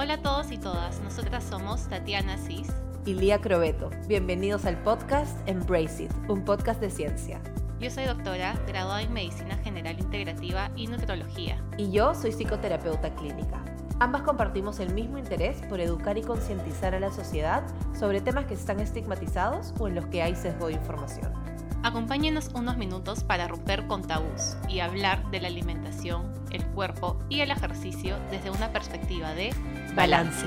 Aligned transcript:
Hola 0.00 0.14
a 0.14 0.22
todos 0.22 0.52
y 0.52 0.58
todas, 0.58 1.00
nosotras 1.00 1.42
somos 1.42 1.88
Tatiana 1.88 2.38
Cis 2.38 2.68
y 3.04 3.14
Lía 3.14 3.40
Crobeto. 3.40 3.90
Bienvenidos 4.06 4.64
al 4.64 4.80
podcast 4.84 5.36
Embrace 5.48 6.04
It, 6.04 6.12
un 6.28 6.44
podcast 6.44 6.80
de 6.80 6.88
ciencia. 6.88 7.40
Yo 7.80 7.90
soy 7.90 8.04
doctora, 8.04 8.54
graduada 8.68 9.02
en 9.02 9.12
Medicina 9.12 9.56
General 9.56 9.98
Integrativa 9.98 10.70
y 10.76 10.86
Nutrología. 10.86 11.60
Y 11.78 11.90
yo 11.90 12.14
soy 12.14 12.30
psicoterapeuta 12.30 13.12
clínica. 13.16 13.60
Ambas 13.98 14.22
compartimos 14.22 14.78
el 14.78 14.94
mismo 14.94 15.18
interés 15.18 15.60
por 15.68 15.80
educar 15.80 16.16
y 16.16 16.22
concientizar 16.22 16.94
a 16.94 17.00
la 17.00 17.10
sociedad 17.10 17.64
sobre 17.92 18.20
temas 18.20 18.46
que 18.46 18.54
están 18.54 18.78
estigmatizados 18.78 19.74
o 19.80 19.88
en 19.88 19.96
los 19.96 20.06
que 20.06 20.22
hay 20.22 20.36
sesgo 20.36 20.68
de 20.68 20.74
información. 20.74 21.32
Acompáñenos 21.82 22.50
unos 22.54 22.76
minutos 22.76 23.24
para 23.24 23.48
romper 23.48 23.86
con 23.88 24.02
tabús 24.02 24.56
y 24.68 24.78
hablar 24.80 25.28
de 25.30 25.40
la 25.40 25.48
alimentación, 25.48 26.32
el 26.50 26.64
cuerpo 26.66 27.18
y 27.28 27.40
el 27.40 27.50
ejercicio 27.50 28.16
desde 28.30 28.50
una 28.50 28.72
perspectiva 28.72 29.32
de 29.32 29.52
balance. 29.94 30.46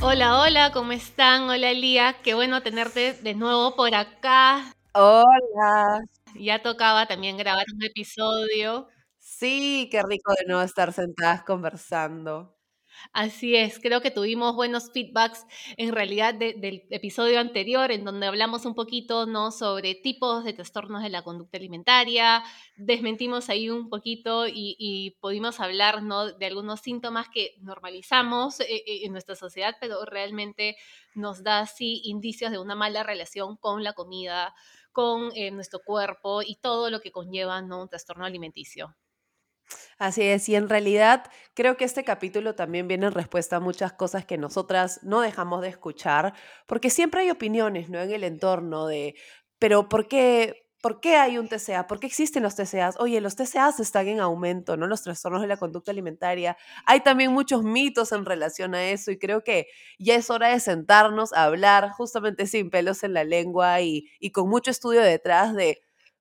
Hola, 0.00 0.40
hola, 0.40 0.72
¿cómo 0.72 0.92
están? 0.92 1.50
Hola, 1.50 1.72
Lía, 1.72 2.16
qué 2.22 2.34
bueno 2.34 2.62
tenerte 2.62 3.14
de 3.14 3.34
nuevo 3.34 3.74
por 3.74 3.94
acá. 3.94 4.72
Hola. 4.94 6.00
Ya 6.34 6.62
tocaba 6.62 7.06
también 7.06 7.36
grabar 7.36 7.66
un 7.74 7.82
episodio. 7.82 8.88
Sí, 9.18 9.88
qué 9.90 10.02
rico 10.02 10.32
de 10.38 10.46
nuevo 10.46 10.62
estar 10.62 10.92
sentadas 10.92 11.42
conversando. 11.42 12.57
Así 13.12 13.56
es, 13.56 13.78
creo 13.78 14.00
que 14.00 14.10
tuvimos 14.10 14.54
buenos 14.54 14.90
feedbacks 14.92 15.46
en 15.76 15.92
realidad 15.92 16.34
del 16.34 16.84
episodio 16.90 17.40
anterior 17.40 17.90
en 17.90 18.04
donde 18.04 18.26
hablamos 18.26 18.64
un 18.64 18.74
poquito 18.74 19.26
¿no? 19.26 19.50
sobre 19.50 19.94
tipos 19.94 20.44
de 20.44 20.52
trastornos 20.52 21.02
de 21.02 21.08
la 21.08 21.22
conducta 21.22 21.58
alimentaria, 21.58 22.42
desmentimos 22.76 23.48
ahí 23.48 23.70
un 23.70 23.88
poquito 23.88 24.46
y, 24.46 25.16
pudimos 25.20 25.60
hablar 25.60 26.02
¿no? 26.02 26.32
de 26.32 26.46
algunos 26.46 26.80
síntomas 26.80 27.28
que 27.28 27.56
normalizamos 27.60 28.60
eh, 28.60 28.66
eh, 28.70 29.00
en 29.04 29.12
nuestra 29.12 29.34
sociedad, 29.34 29.76
pero 29.80 30.04
realmente 30.04 30.76
nos 31.14 31.42
da 31.42 31.60
así 31.60 32.02
indicios 32.04 32.50
de 32.50 32.58
una 32.58 32.74
mala 32.74 33.02
relación 33.02 33.56
con 33.56 33.82
la 33.82 33.92
comida, 33.92 34.54
con 34.92 35.30
eh, 35.34 35.50
nuestro 35.50 35.80
cuerpo 35.84 36.42
y 36.42 36.56
todo 36.56 36.90
lo 36.90 37.00
que 37.00 37.12
conlleva 37.12 37.60
¿no? 37.62 37.82
un 37.82 37.88
trastorno 37.88 38.24
alimenticio. 38.24 38.94
Así 39.98 40.22
es, 40.22 40.48
y 40.48 40.54
en 40.56 40.68
realidad 40.68 41.24
creo 41.54 41.76
que 41.76 41.84
este 41.84 42.04
capítulo 42.04 42.54
también 42.54 42.88
viene 42.88 43.06
en 43.06 43.12
respuesta 43.12 43.56
a 43.56 43.60
muchas 43.60 43.92
cosas 43.92 44.24
que 44.24 44.38
nosotras 44.38 45.00
no 45.02 45.20
dejamos 45.20 45.62
de 45.62 45.68
escuchar, 45.68 46.34
porque 46.66 46.90
siempre 46.90 47.22
hay 47.22 47.30
opiniones, 47.30 47.88
¿no? 47.90 48.00
En 48.00 48.10
el 48.12 48.24
entorno 48.24 48.86
de, 48.86 49.14
pero 49.58 49.88
¿por 49.88 50.08
qué? 50.08 50.64
¿Por 50.80 51.00
qué 51.00 51.16
hay 51.16 51.38
un 51.38 51.48
TCA? 51.48 51.88
¿Por 51.88 51.98
qué 51.98 52.06
existen 52.06 52.44
los 52.44 52.54
TCAs? 52.54 53.00
Oye, 53.00 53.20
los 53.20 53.34
TCAs 53.34 53.80
están 53.80 54.06
en 54.06 54.20
aumento, 54.20 54.76
¿no? 54.76 54.86
Los 54.86 55.02
trastornos 55.02 55.42
de 55.42 55.48
la 55.48 55.56
conducta 55.56 55.90
alimentaria. 55.90 56.56
Hay 56.86 57.00
también 57.00 57.32
muchos 57.32 57.64
mitos 57.64 58.12
en 58.12 58.24
relación 58.24 58.76
a 58.76 58.84
eso 58.90 59.10
y 59.10 59.18
creo 59.18 59.42
que 59.42 59.66
ya 59.98 60.14
es 60.14 60.30
hora 60.30 60.50
de 60.50 60.60
sentarnos 60.60 61.32
a 61.32 61.44
hablar 61.44 61.90
justamente 61.90 62.46
sin 62.46 62.70
pelos 62.70 63.02
en 63.02 63.12
la 63.14 63.24
lengua 63.24 63.80
y, 63.80 64.04
y 64.20 64.30
con 64.30 64.48
mucho 64.48 64.70
estudio 64.70 65.00
detrás 65.02 65.52
de 65.56 65.80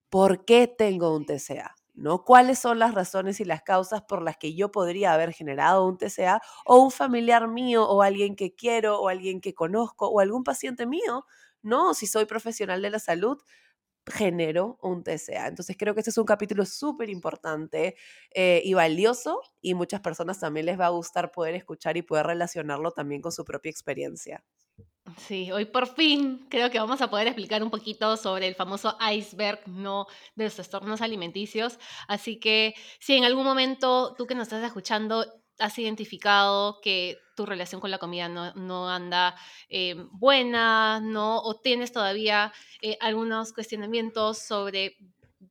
por 0.09 0.43
qué 0.45 0.67
tengo 0.67 1.15
un 1.15 1.25
TCA. 1.27 1.76
¿No? 1.97 2.23
¿Cuáles 2.23 2.59
son 2.59 2.79
las 2.79 2.93
razones 2.93 3.39
y 3.41 3.45
las 3.45 3.63
causas 3.63 4.03
por 4.03 4.21
las 4.21 4.37
que 4.37 4.55
yo 4.55 4.71
podría 4.71 5.13
haber 5.13 5.33
generado 5.33 5.85
un 5.87 5.97
TCA 5.97 6.41
o 6.65 6.77
un 6.83 6.91
familiar 6.91 7.47
mío 7.49 7.85
o 7.89 8.01
alguien 8.03 8.35
que 8.35 8.55
quiero 8.55 8.99
o 9.01 9.09
alguien 9.09 9.41
que 9.41 9.53
conozco 9.55 10.07
o 10.09 10.19
algún 10.21 10.43
paciente 10.43 10.85
mío, 10.85 11.25
¿no? 11.63 11.93
Si 11.95 12.07
soy 12.07 12.25
profesional 12.25 12.81
de 12.83 12.91
la 12.91 12.99
salud, 12.99 13.39
genero 14.07 14.77
un 14.81 15.03
TCA. 15.03 15.47
Entonces 15.47 15.75
creo 15.77 15.93
que 15.93 16.01
este 16.01 16.11
es 16.11 16.17
un 16.17 16.25
capítulo 16.25 16.65
súper 16.65 17.09
importante 17.09 17.95
eh, 18.33 18.61
y 18.63 18.73
valioso 18.73 19.41
y 19.61 19.73
muchas 19.73 20.01
personas 20.01 20.39
también 20.39 20.65
les 20.67 20.79
va 20.79 20.87
a 20.87 20.89
gustar 20.89 21.31
poder 21.31 21.55
escuchar 21.55 21.97
y 21.97 22.03
poder 22.03 22.27
relacionarlo 22.27 22.91
también 22.91 23.21
con 23.21 23.31
su 23.33 23.43
propia 23.45 23.69
experiencia. 23.71 24.43
Sí, 25.15 25.51
hoy 25.53 25.65
por 25.65 25.87
fin 25.87 26.45
creo 26.49 26.69
que 26.69 26.79
vamos 26.79 27.01
a 27.01 27.09
poder 27.09 27.27
explicar 27.27 27.63
un 27.63 27.69
poquito 27.69 28.17
sobre 28.17 28.47
el 28.47 28.55
famoso 28.55 28.97
iceberg 29.13 29.61
no 29.65 30.05
de 30.35 30.43
los 30.45 30.55
trastornos 30.55 31.01
alimenticios. 31.01 31.79
Así 32.07 32.39
que 32.39 32.75
si 32.99 33.15
en 33.15 33.23
algún 33.23 33.45
momento 33.45 34.15
tú 34.17 34.27
que 34.27 34.35
nos 34.35 34.43
estás 34.43 34.63
escuchando 34.65 35.25
has 35.59 35.79
identificado 35.79 36.79
que 36.81 37.17
tu 37.35 37.45
relación 37.45 37.79
con 37.79 37.89
la 37.89 37.99
comida 37.99 38.27
no, 38.27 38.89
anda 38.89 39.35
eh, 39.69 39.95
buena, 40.11 40.99
¿no? 40.99 41.39
O 41.39 41.55
tienes 41.55 41.91
todavía 41.91 42.51
eh, 42.81 42.97
algunos 42.99 43.53
cuestionamientos 43.53 44.39
sobre 44.39 44.97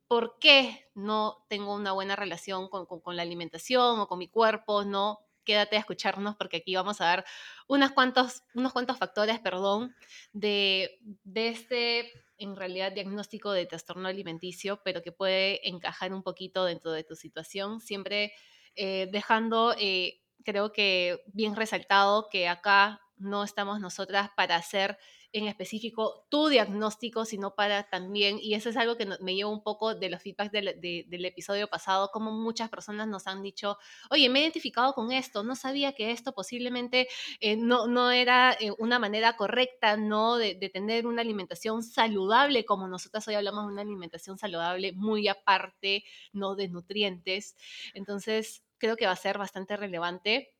por 0.07 0.37
qué 0.39 0.85
no 0.93 1.45
tengo 1.49 1.73
una 1.73 1.93
buena 1.93 2.15
relación 2.15 2.69
con, 2.69 2.85
con 2.85 3.15
la 3.15 3.23
alimentación 3.23 3.99
o 3.99 4.07
con 4.07 4.19
mi 4.19 4.27
cuerpo, 4.27 4.85
¿no? 4.85 5.19
Quédate 5.47 5.77
a 5.77 5.79
escucharnos 5.79 6.35
porque 6.35 6.57
aquí 6.57 6.75
vamos 6.75 6.99
a 6.99 7.05
dar 7.05 7.25
unos 7.67 7.91
cuantos, 7.91 8.43
unos 8.53 8.73
cuantos 8.73 8.97
factores, 8.97 9.39
perdón, 9.39 9.95
de, 10.33 10.99
de 11.23 11.47
este, 11.47 12.11
en 12.37 12.57
realidad, 12.57 12.91
diagnóstico 12.91 13.51
de 13.53 13.65
trastorno 13.65 14.09
alimenticio, 14.09 14.81
pero 14.83 15.01
que 15.01 15.13
puede 15.13 15.67
encajar 15.67 16.13
un 16.13 16.21
poquito 16.21 16.65
dentro 16.65 16.91
de 16.91 17.05
tu 17.05 17.15
situación, 17.15 17.79
siempre 17.79 18.33
eh, 18.75 19.07
dejando, 19.09 19.73
eh, 19.79 20.19
creo 20.43 20.73
que 20.73 21.23
bien 21.27 21.55
resaltado 21.55 22.27
que 22.29 22.49
acá 22.49 23.01
no 23.15 23.45
estamos 23.45 23.79
nosotras 23.79 24.29
para 24.35 24.57
hacer 24.57 24.97
en 25.33 25.47
específico 25.47 26.25
tu 26.29 26.47
diagnóstico, 26.47 27.25
sino 27.25 27.53
para 27.55 27.83
también, 27.89 28.39
y 28.41 28.53
eso 28.53 28.69
es 28.69 28.77
algo 28.77 28.95
que 28.95 29.05
me 29.21 29.35
lleva 29.35 29.49
un 29.49 29.61
poco 29.61 29.93
de 29.93 30.09
los 30.09 30.21
feedbacks 30.21 30.51
del, 30.51 31.25
episodio 31.25 31.67
pasado, 31.67 32.09
como 32.11 32.31
muchas 32.31 32.69
personas 32.69 33.07
nos 33.07 33.27
han 33.27 33.41
dicho, 33.41 33.77
oye, 34.09 34.29
me 34.29 34.39
he 34.39 34.41
identificado 34.43 34.93
con 34.93 35.11
esto, 35.11 35.43
no 35.43 35.55
sabía 35.55 35.93
que 35.93 36.11
esto 36.11 36.33
posiblemente 36.33 37.07
eh, 37.39 37.57
no, 37.57 37.87
no 37.87 38.11
era 38.11 38.55
eh, 38.59 38.71
una 38.79 38.99
manera 38.99 39.35
correcta, 39.35 39.97
¿no? 39.97 40.37
De, 40.37 40.55
de, 40.55 40.69
tener 40.69 41.07
una 41.07 41.21
alimentación 41.21 41.83
saludable, 41.83 42.65
como 42.65 42.87
nosotras 42.87 43.27
hoy 43.27 43.35
hablamos 43.35 43.65
de 43.65 43.73
una 43.73 43.81
alimentación 43.81 44.37
saludable 44.37 44.93
muy 44.93 45.27
aparte, 45.27 46.03
¿no? 46.31 46.55
De 46.55 46.67
nutrientes. 46.69 47.55
Entonces, 47.93 48.63
creo 48.77 48.95
que 48.95 49.05
va 49.05 49.11
a 49.13 49.15
ser 49.15 49.37
bastante 49.37 49.75
relevante. 49.77 50.53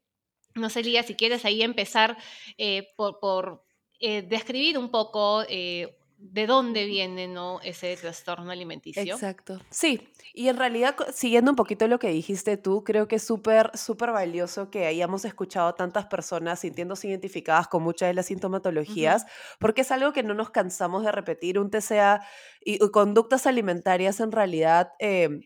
No 0.55 0.69
sé, 0.69 0.83
Lía, 0.83 1.03
si 1.03 1.15
quieres 1.15 1.45
ahí 1.45 1.61
empezar 1.61 2.17
eh, 2.57 2.89
por 2.95 3.66
eh, 3.99 4.21
describir 4.21 4.77
un 4.77 4.89
poco 4.89 5.43
eh, 5.49 5.97
de 6.17 6.47
dónde 6.47 6.85
viene 6.85 7.27
¿no? 7.27 7.59
ese 7.61 7.95
trastorno 7.95 8.51
alimenticio. 8.51 9.13
Exacto. 9.13 9.59
Sí, 9.69 10.07
y 10.33 10.49
en 10.49 10.57
realidad, 10.57 10.95
siguiendo 11.13 11.51
un 11.51 11.55
poquito 11.55 11.87
lo 11.87 11.99
que 11.99 12.09
dijiste 12.09 12.57
tú, 12.57 12.83
creo 12.83 13.07
que 13.07 13.15
es 13.15 13.23
súper, 13.23 13.71
súper 13.75 14.11
valioso 14.11 14.69
que 14.69 14.85
hayamos 14.85 15.25
escuchado 15.25 15.67
a 15.67 15.75
tantas 15.75 16.05
personas 16.05 16.59
sintiéndose 16.59 17.07
identificadas 17.07 17.67
con 17.67 17.83
muchas 17.83 18.09
de 18.09 18.13
las 18.13 18.27
sintomatologías, 18.27 19.25
porque 19.59 19.81
es 19.81 19.91
algo 19.91 20.13
que 20.13 20.23
no 20.23 20.33
nos 20.33 20.49
cansamos 20.49 21.03
de 21.03 21.11
repetir. 21.11 21.57
Un 21.59 21.71
TCA 21.71 22.21
y, 22.63 22.79
conductas 22.89 23.47
alimentarias 23.47 24.19
en 24.19 24.31
realidad... 24.31 24.91
Em, 24.99 25.41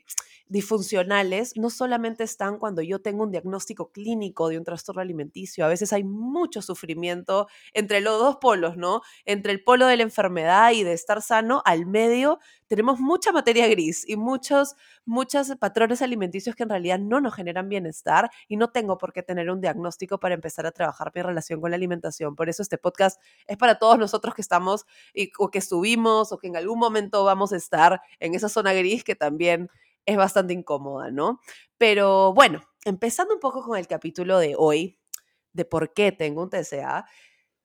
disfuncionales 0.51 1.53
no 1.55 1.69
solamente 1.69 2.25
están 2.25 2.59
cuando 2.59 2.81
yo 2.81 3.01
tengo 3.01 3.23
un 3.23 3.31
diagnóstico 3.31 3.91
clínico 3.91 4.49
de 4.49 4.57
un 4.57 4.65
trastorno 4.65 5.01
alimenticio, 5.01 5.63
a 5.63 5.69
veces 5.69 5.93
hay 5.93 6.03
mucho 6.03 6.61
sufrimiento 6.61 7.47
entre 7.73 8.01
los 8.01 8.19
dos 8.19 8.35
polos, 8.35 8.75
¿no? 8.75 9.01
Entre 9.23 9.53
el 9.53 9.63
polo 9.63 9.87
de 9.87 9.95
la 9.95 10.03
enfermedad 10.03 10.73
y 10.73 10.83
de 10.83 10.91
estar 10.91 11.21
sano, 11.21 11.61
al 11.63 11.85
medio 11.85 12.39
tenemos 12.67 12.99
mucha 12.99 13.31
materia 13.31 13.67
gris 13.67 14.07
y 14.07 14.17
muchos, 14.17 14.75
muchos 15.05 15.55
patrones 15.57 16.01
alimenticios 16.01 16.55
que 16.55 16.63
en 16.63 16.69
realidad 16.69 16.99
no 16.99 17.21
nos 17.21 17.33
generan 17.33 17.69
bienestar 17.69 18.29
y 18.49 18.57
no 18.57 18.71
tengo 18.71 18.97
por 18.97 19.13
qué 19.13 19.23
tener 19.23 19.49
un 19.51 19.61
diagnóstico 19.61 20.19
para 20.19 20.35
empezar 20.35 20.65
a 20.65 20.71
trabajar 20.71 21.11
mi 21.15 21.21
relación 21.21 21.61
con 21.61 21.71
la 21.71 21.77
alimentación. 21.77 22.35
Por 22.35 22.49
eso 22.49 22.61
este 22.61 22.77
podcast 22.77 23.21
es 23.47 23.57
para 23.57 23.79
todos 23.79 23.97
nosotros 23.97 24.35
que 24.35 24.41
estamos 24.41 24.85
y, 25.13 25.31
o 25.37 25.49
que 25.49 25.59
estuvimos 25.59 26.33
o 26.33 26.37
que 26.37 26.47
en 26.47 26.57
algún 26.57 26.79
momento 26.79 27.23
vamos 27.23 27.53
a 27.53 27.57
estar 27.57 28.01
en 28.19 28.35
esa 28.35 28.49
zona 28.49 28.73
gris 28.73 29.03
que 29.03 29.15
también 29.15 29.69
es 30.05 30.17
bastante 30.17 30.53
incómoda, 30.53 31.11
¿no? 31.11 31.39
Pero 31.77 32.33
bueno, 32.33 32.61
empezando 32.85 33.33
un 33.33 33.39
poco 33.39 33.63
con 33.63 33.77
el 33.77 33.87
capítulo 33.87 34.39
de 34.39 34.55
hoy, 34.57 34.99
de 35.53 35.65
por 35.65 35.93
qué 35.93 36.11
tengo 36.11 36.43
un 36.43 36.49
TCA, 36.49 37.05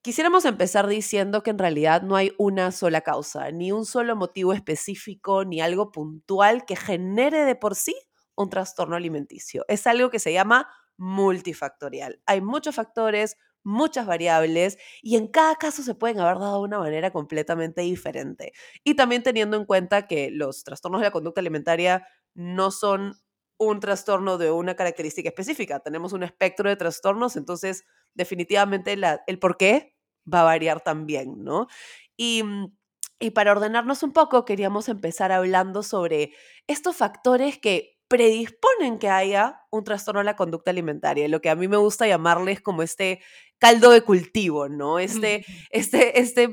quisiéramos 0.02 0.44
empezar 0.44 0.86
diciendo 0.86 1.42
que 1.42 1.50
en 1.50 1.58
realidad 1.58 2.02
no 2.02 2.16
hay 2.16 2.32
una 2.38 2.72
sola 2.72 3.00
causa, 3.02 3.50
ni 3.50 3.72
un 3.72 3.86
solo 3.86 4.16
motivo 4.16 4.52
específico, 4.52 5.44
ni 5.44 5.60
algo 5.60 5.92
puntual 5.92 6.64
que 6.64 6.76
genere 6.76 7.44
de 7.44 7.56
por 7.56 7.74
sí 7.74 7.94
un 8.36 8.50
trastorno 8.50 8.96
alimenticio. 8.96 9.64
Es 9.68 9.86
algo 9.86 10.10
que 10.10 10.18
se 10.18 10.32
llama 10.32 10.68
multifactorial. 10.98 12.20
Hay 12.26 12.40
muchos 12.40 12.74
factores, 12.74 13.36
muchas 13.64 14.06
variables 14.06 14.78
y 15.02 15.16
en 15.16 15.26
cada 15.26 15.56
caso 15.56 15.82
se 15.82 15.94
pueden 15.94 16.20
haber 16.20 16.38
dado 16.38 16.58
de 16.58 16.64
una 16.64 16.78
manera 16.78 17.10
completamente 17.10 17.82
diferente. 17.82 18.52
Y 18.84 18.94
también 18.94 19.22
teniendo 19.22 19.56
en 19.56 19.64
cuenta 19.64 20.06
que 20.06 20.30
los 20.30 20.62
trastornos 20.62 21.00
de 21.00 21.06
la 21.06 21.10
conducta 21.10 21.40
alimentaria 21.40 22.06
no 22.36 22.70
son 22.70 23.14
un 23.58 23.80
trastorno 23.80 24.38
de 24.38 24.50
una 24.50 24.76
característica 24.76 25.30
específica. 25.30 25.80
Tenemos 25.80 26.12
un 26.12 26.22
espectro 26.22 26.68
de 26.68 26.76
trastornos, 26.76 27.36
entonces 27.36 27.84
definitivamente 28.14 28.96
el 29.26 29.38
por 29.38 29.56
qué 29.56 29.94
va 30.32 30.42
a 30.42 30.44
variar 30.44 30.82
también, 30.82 31.42
¿no? 31.42 31.66
Y, 32.16 32.42
mm, 32.42 32.76
y 33.18 33.30
para 33.30 33.52
ordenarnos 33.52 34.02
un 34.02 34.12
poco, 34.12 34.44
queríamos 34.44 34.88
empezar 34.88 35.32
hablando 35.32 35.82
sobre 35.82 36.32
estos 36.66 36.96
factores 36.96 37.58
que 37.58 37.96
predisponen 38.08 38.98
que 38.98 39.08
haya 39.08 39.62
un 39.70 39.84
trastorno 39.84 40.20
de 40.20 40.24
la 40.24 40.36
conducta 40.36 40.70
alimentaria, 40.70 41.26
lo 41.28 41.40
que 41.40 41.50
a 41.50 41.56
mí 41.56 41.66
me 41.66 41.76
gusta 41.76 42.06
llamarles 42.06 42.60
como 42.60 42.82
este 42.82 43.20
caldo 43.58 43.90
de 43.90 44.02
cultivo, 44.02 44.68
¿no? 44.68 44.98
Este, 45.26 45.44
este, 45.70 46.20
este, 46.20 46.50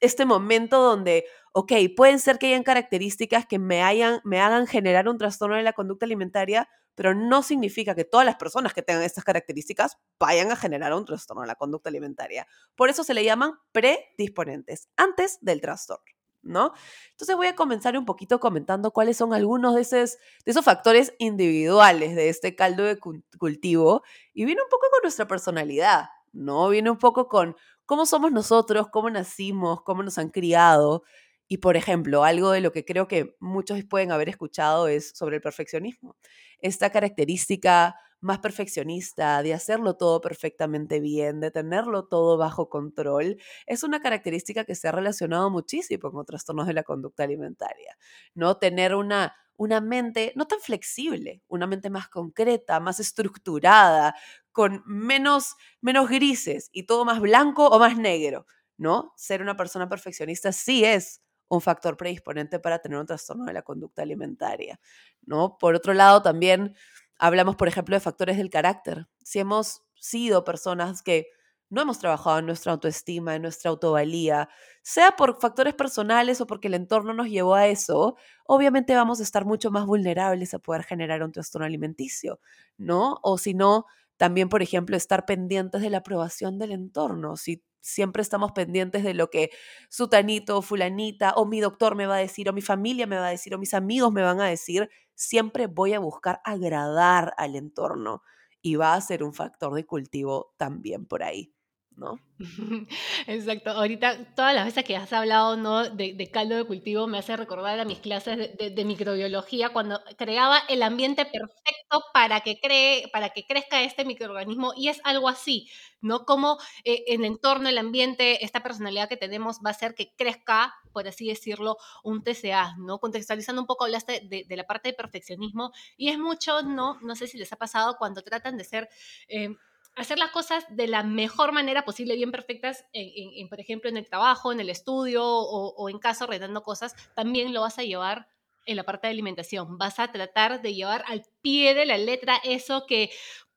este 0.00 0.24
momento 0.24 0.82
donde, 0.82 1.24
ok, 1.52 1.72
pueden 1.96 2.18
ser 2.18 2.38
que 2.38 2.48
hayan 2.48 2.62
características 2.62 3.46
que 3.46 3.58
me, 3.58 3.82
me 4.24 4.40
hagan 4.40 4.66
generar 4.66 5.08
un 5.08 5.18
trastorno 5.18 5.56
de 5.56 5.62
la 5.62 5.72
conducta 5.72 6.06
alimentaria, 6.06 6.68
pero 6.94 7.14
no 7.14 7.42
significa 7.42 7.94
que 7.94 8.04
todas 8.04 8.24
las 8.26 8.36
personas 8.36 8.72
que 8.72 8.82
tengan 8.82 9.02
estas 9.02 9.24
características 9.24 9.98
vayan 10.18 10.50
a 10.50 10.56
generar 10.56 10.92
un 10.94 11.04
trastorno 11.04 11.42
de 11.42 11.48
la 11.48 11.56
conducta 11.56 11.88
alimentaria. 11.88 12.46
Por 12.76 12.88
eso 12.88 13.04
se 13.04 13.14
le 13.14 13.24
llaman 13.24 13.52
predisponentes, 13.72 14.88
antes 14.96 15.38
del 15.40 15.60
trastorno. 15.60 16.04
¿no? 16.44 16.72
Entonces 17.10 17.36
voy 17.36 17.46
a 17.46 17.56
comenzar 17.56 17.96
un 17.96 18.04
poquito 18.04 18.38
comentando 18.38 18.92
cuáles 18.92 19.16
son 19.16 19.32
algunos 19.32 19.74
de 19.74 19.80
esos, 19.80 20.18
de 20.44 20.50
esos 20.50 20.64
factores 20.64 21.14
individuales 21.18 22.14
de 22.14 22.28
este 22.28 22.54
caldo 22.54 22.84
de 22.84 22.98
cultivo 22.98 24.02
y 24.32 24.44
viene 24.44 24.62
un 24.62 24.68
poco 24.68 24.86
con 24.90 25.00
nuestra 25.02 25.26
personalidad, 25.26 26.04
¿no? 26.34 26.68
Viene 26.68 26.90
un 26.90 26.98
poco 26.98 27.28
con 27.28 27.56
cómo 27.86 28.06
somos 28.06 28.32
nosotros, 28.32 28.88
cómo 28.90 29.10
nacimos, 29.10 29.82
cómo 29.82 30.02
nos 30.02 30.18
han 30.18 30.30
criado. 30.30 31.04
Y 31.48 31.58
por 31.58 31.76
ejemplo, 31.76 32.24
algo 32.24 32.50
de 32.50 32.60
lo 32.60 32.72
que 32.72 32.84
creo 32.84 33.06
que 33.08 33.36
muchos 33.40 33.82
pueden 33.84 34.12
haber 34.12 34.28
escuchado 34.28 34.88
es 34.88 35.10
sobre 35.14 35.36
el 35.36 35.42
perfeccionismo. 35.42 36.16
Esta 36.60 36.90
característica 36.90 37.96
más 38.20 38.38
perfeccionista, 38.38 39.42
de 39.42 39.52
hacerlo 39.52 39.96
todo 39.96 40.20
perfectamente 40.22 40.98
bien, 41.00 41.40
de 41.40 41.50
tenerlo 41.50 42.06
todo 42.06 42.38
bajo 42.38 42.70
control, 42.70 43.36
es 43.66 43.82
una 43.82 44.00
característica 44.00 44.64
que 44.64 44.74
se 44.74 44.88
ha 44.88 44.92
relacionado 44.92 45.50
muchísimo 45.50 46.10
con 46.10 46.24
trastornos 46.24 46.66
de 46.66 46.72
la 46.72 46.84
conducta 46.84 47.24
alimentaria, 47.24 47.98
¿no? 48.34 48.56
Tener 48.56 48.94
una, 48.94 49.34
una 49.58 49.80
mente 49.82 50.32
no 50.36 50.46
tan 50.46 50.60
flexible, 50.60 51.42
una 51.48 51.66
mente 51.66 51.90
más 51.90 52.08
concreta, 52.08 52.80
más 52.80 52.98
estructurada, 52.98 54.14
con 54.54 54.82
menos, 54.86 55.56
menos 55.82 56.08
grises 56.08 56.70
y 56.72 56.84
todo 56.84 57.04
más 57.04 57.20
blanco 57.20 57.68
o 57.68 57.78
más 57.78 57.98
negro, 57.98 58.46
¿no? 58.78 59.12
Ser 59.18 59.42
una 59.42 59.58
persona 59.58 59.90
perfeccionista 59.90 60.52
sí 60.52 60.86
es 60.86 61.20
un 61.48 61.60
factor 61.60 61.98
predisponente 61.98 62.58
para 62.60 62.78
tener 62.78 62.98
un 62.98 63.06
trastorno 63.06 63.44
de 63.44 63.52
la 63.52 63.62
conducta 63.62 64.00
alimentaria, 64.02 64.80
¿no? 65.26 65.58
Por 65.58 65.74
otro 65.74 65.92
lado, 65.92 66.22
también 66.22 66.74
Hablamos, 67.18 67.56
por 67.56 67.68
ejemplo, 67.68 67.94
de 67.96 68.00
factores 68.00 68.36
del 68.36 68.50
carácter. 68.50 69.06
Si 69.22 69.38
hemos 69.38 69.82
sido 69.94 70.44
personas 70.44 71.02
que 71.02 71.28
no 71.70 71.82
hemos 71.82 71.98
trabajado 71.98 72.38
en 72.38 72.46
nuestra 72.46 72.72
autoestima, 72.72 73.34
en 73.34 73.42
nuestra 73.42 73.70
autovalía, 73.70 74.48
sea 74.82 75.16
por 75.16 75.40
factores 75.40 75.74
personales 75.74 76.40
o 76.40 76.46
porque 76.46 76.68
el 76.68 76.74
entorno 76.74 77.14
nos 77.14 77.28
llevó 77.28 77.54
a 77.54 77.66
eso, 77.68 78.16
obviamente 78.46 78.94
vamos 78.94 79.20
a 79.20 79.22
estar 79.22 79.44
mucho 79.44 79.70
más 79.70 79.86
vulnerables 79.86 80.54
a 80.54 80.58
poder 80.58 80.84
generar 80.84 81.22
un 81.22 81.32
trastorno 81.32 81.66
alimenticio, 81.66 82.40
¿no? 82.76 83.18
O 83.22 83.38
si 83.38 83.54
no, 83.54 83.86
también, 84.16 84.48
por 84.48 84.62
ejemplo, 84.62 84.96
estar 84.96 85.26
pendientes 85.26 85.80
de 85.82 85.90
la 85.90 85.98
aprobación 85.98 86.58
del 86.58 86.72
entorno. 86.72 87.36
Si 87.36 87.62
siempre 87.80 88.22
estamos 88.22 88.52
pendientes 88.52 89.04
de 89.04 89.14
lo 89.14 89.28
que 89.30 89.50
sutanito 89.90 90.62
fulanita 90.62 91.34
o 91.36 91.46
mi 91.46 91.60
doctor 91.60 91.94
me 91.96 92.06
va 92.06 92.16
a 92.16 92.18
decir 92.18 92.48
o 92.48 92.52
mi 92.52 92.62
familia 92.62 93.06
me 93.06 93.16
va 93.18 93.26
a 93.28 93.30
decir 93.30 93.54
o 93.54 93.58
mis 93.58 93.74
amigos 93.74 94.12
me 94.12 94.22
van 94.22 94.40
a 94.40 94.46
decir, 94.48 94.88
siempre 95.14 95.66
voy 95.66 95.92
a 95.94 95.98
buscar 96.00 96.40
agradar 96.44 97.34
al 97.36 97.56
entorno 97.56 98.22
y 98.62 98.76
va 98.76 98.94
a 98.94 99.00
ser 99.00 99.22
un 99.22 99.34
factor 99.34 99.74
de 99.74 99.84
cultivo 99.86 100.54
también 100.58 101.06
por 101.06 101.22
ahí. 101.22 101.53
¿No? 101.96 102.18
Exacto. 103.26 103.70
Ahorita, 103.70 104.34
todas 104.34 104.54
las 104.54 104.64
veces 104.66 104.84
que 104.84 104.96
has 104.96 105.12
hablado 105.12 105.56
¿no? 105.56 105.88
de, 105.88 106.30
caldo 106.32 106.56
de 106.56 106.64
cultivo 106.64 107.06
me 107.06 107.18
hace 107.18 107.36
recordar 107.36 107.78
a 107.78 107.84
mis 107.84 107.98
clases 107.98 108.50
de, 108.58 108.84
microbiología 108.84 109.70
cuando 109.70 110.00
creaba 110.16 110.58
el 110.68 110.82
ambiente 110.82 111.24
perfecto 111.24 112.02
para 112.12 112.40
que, 112.40 112.58
cree, 112.60 113.08
para 113.12 113.30
que 113.30 113.44
crezca 113.46 113.82
este 113.82 114.04
microorganismo 114.04 114.72
y 114.76 114.88
es 114.88 115.00
algo 115.04 115.28
así, 115.28 115.68
¿no? 116.00 116.24
Como 116.24 116.58
eh, 116.84 117.04
en 117.08 117.20
el 117.20 117.32
entorno, 117.32 117.68
el 117.68 117.78
ambiente, 117.78 118.44
esta 118.44 118.62
personalidad 118.62 119.08
que 119.08 119.16
tenemos 119.16 119.58
va 119.58 119.70
a 119.70 119.72
hacer 119.72 119.94
que 119.94 120.12
crezca, 120.16 120.74
por 120.92 121.06
así 121.06 121.28
decirlo, 121.28 121.76
un 122.02 122.22
TCA, 122.22 122.76
¿no? 122.78 122.98
Contextualizando 122.98 123.62
un 123.62 123.66
poco, 123.66 123.84
hablaste 123.84 124.22
de, 124.28 124.56
la 124.56 124.64
parte 124.64 124.90
de 124.90 124.94
perfeccionismo 124.94 125.72
y 125.96 126.08
es 126.08 126.18
mucho, 126.18 126.62
¿no? 126.62 126.98
No 127.00 127.14
sé 127.16 127.26
si 127.26 127.38
les 127.38 127.52
ha 127.52 127.56
pasado 127.56 127.96
cuando 127.98 128.22
tratan 128.22 128.56
de 128.56 128.64
ser... 128.64 128.88
Eh, 129.28 129.50
hacer 129.96 130.18
las 130.18 130.30
cosas 130.30 130.64
de 130.70 130.86
la 130.86 131.02
mejor 131.02 131.52
manera 131.52 131.84
posible, 131.84 132.16
bien 132.16 132.32
perfectas, 132.32 132.84
en, 132.92 133.48
por 133.48 133.60
ejemplo, 133.60 133.88
en 133.88 133.96
el 133.96 134.06
trabajo, 134.06 134.52
en 134.52 134.60
el 134.60 134.70
estudio 134.70 135.24
o, 135.24 135.88
en 135.88 135.98
casa 135.98 136.24
ordenando 136.24 136.62
cosas, 136.62 136.94
también 137.14 137.52
lo 137.52 137.60
vas 137.60 137.78
a 137.78 137.84
llevar 137.84 138.28
en 138.66 138.76
la 138.76 138.84
parte 138.84 139.06
de 139.06 139.12
alimentación. 139.12 139.78
Vas 139.78 139.98
a 139.98 140.10
tratar 140.10 140.62
de 140.62 140.74
llevar 140.74 141.04
al 141.06 141.22
pie 141.42 141.74
de 141.74 141.86
la 141.86 141.98
letra 141.98 142.40
eso 142.44 142.86
que 142.86 143.10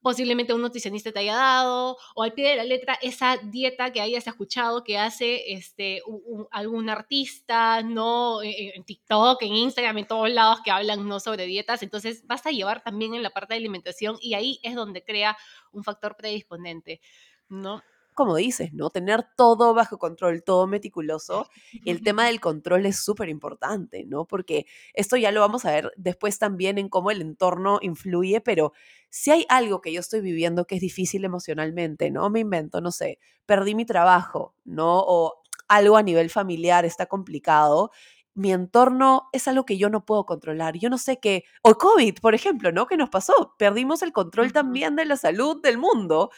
posiblemente 0.07 0.54
un 0.54 0.62
nutricionista 0.62 1.12
te 1.12 1.19
haya 1.19 1.36
dado, 1.36 1.98
o 2.15 2.24
al 2.24 2.31
pie 2.31 2.51
de 2.51 2.56
la 2.56 2.63
letra 2.63 2.98
esa 3.01 3.36
dieta 3.36 3.92
que 3.92 4.00
hayas 4.00 4.25
escuchado 4.25 4.81
que 4.81 4.98
hace 4.98 5.51
este, 5.51 6.01
algún 6.50 6.89
artista, 6.89 7.81
¿no? 7.81 8.42
E, 8.42 8.51
e, 8.51 8.77
en, 8.77 8.86
TikTok, 8.86 9.42
en 9.42 9.54
Instagram, 9.54 9.98
en 9.98 10.07
todos 10.07 10.30
lados 10.30 10.62
que 10.63 10.71
hablan 10.71 11.09
no 11.09 11.19
sobre 11.19 11.45
dietas. 11.45 11.83
Entonces 11.83 12.25
vas 12.25 12.45
a 12.45 12.51
llevar 12.51 12.83
también 12.83 13.15
en 13.15 13.21
la 13.21 13.31
parte 13.31 13.54
de 13.54 13.57
alimentación 13.57 14.15
y 14.21 14.36
ahí 14.36 14.62
es 14.63 14.75
donde 14.75 15.04
crea 15.04 15.38
un 15.74 15.83
factor 15.83 16.15
predisponente, 16.15 17.01
¿no? 17.50 17.83
Como 18.18 18.36
dices, 18.36 18.74
¿no? 18.74 18.90
Tener 18.90 19.28
todo 19.38 19.75
bajo 19.75 20.00
control, 20.00 20.44
todo 20.44 20.66
meticuloso. 20.66 21.48
El 21.86 22.02
tema 22.02 22.25
del 22.25 22.42
control 22.42 22.88
es 22.88 23.00
súper 23.00 23.30
importante, 23.30 24.06
¿no? 24.08 24.25
Porque 24.25 24.66
esto 24.96 25.18
ya 25.18 25.31
lo 25.31 25.42
vamos 25.42 25.66
a 25.66 25.72
ver 25.72 25.94
después 25.98 26.40
también 26.40 26.80
en 26.80 26.90
cómo 26.90 27.12
el 27.12 27.22
entorno 27.22 27.78
influye, 27.80 28.42
pero 28.42 28.74
si 29.10 29.30
hay 29.30 29.46
algo 29.50 29.81
que 29.81 29.94
yo 29.94 30.00
estoy 30.00 30.22
viviendo 30.22 30.66
que 30.66 30.75
es 30.75 30.81
difícil 30.81 31.25
emocionalmente, 31.25 32.10
¿no? 32.10 32.31
Me 32.31 32.40
invento, 32.40 32.81
no 32.81 32.92
sé, 32.92 33.19
perdí 33.46 33.75
mi 33.75 33.86
trabajo, 33.86 34.56
¿no? 34.66 34.98
O 34.98 35.44
algo 35.68 35.96
a 35.96 36.02
nivel 36.02 36.31
familiar 36.31 36.86
está 36.86 37.06
complicado. 37.06 37.92
Mi 38.34 38.52
entorno 38.52 39.30
es 39.31 39.48
algo 39.48 39.64
que 39.64 39.78
yo 39.78 39.90
no 39.90 40.06
puedo 40.06 40.25
controlar. 40.25 40.75
Yo 40.78 40.90
no 40.90 40.98
sé 40.98 41.19
qué. 41.19 41.44
O 41.62 41.75
COVID, 41.75 42.16
por 42.19 42.34
ejemplo, 42.34 42.72
¿no? 42.72 42.88
¿Qué 42.88 42.98
nos 42.98 43.10
pasó? 43.10 43.54
Perdimos 43.60 44.02
el 44.02 44.12
control 44.12 44.52
también 44.54 44.96
de 44.96 45.06
la 45.06 45.18
salud 45.18 45.62
del 45.62 45.78
mundo 45.78 46.31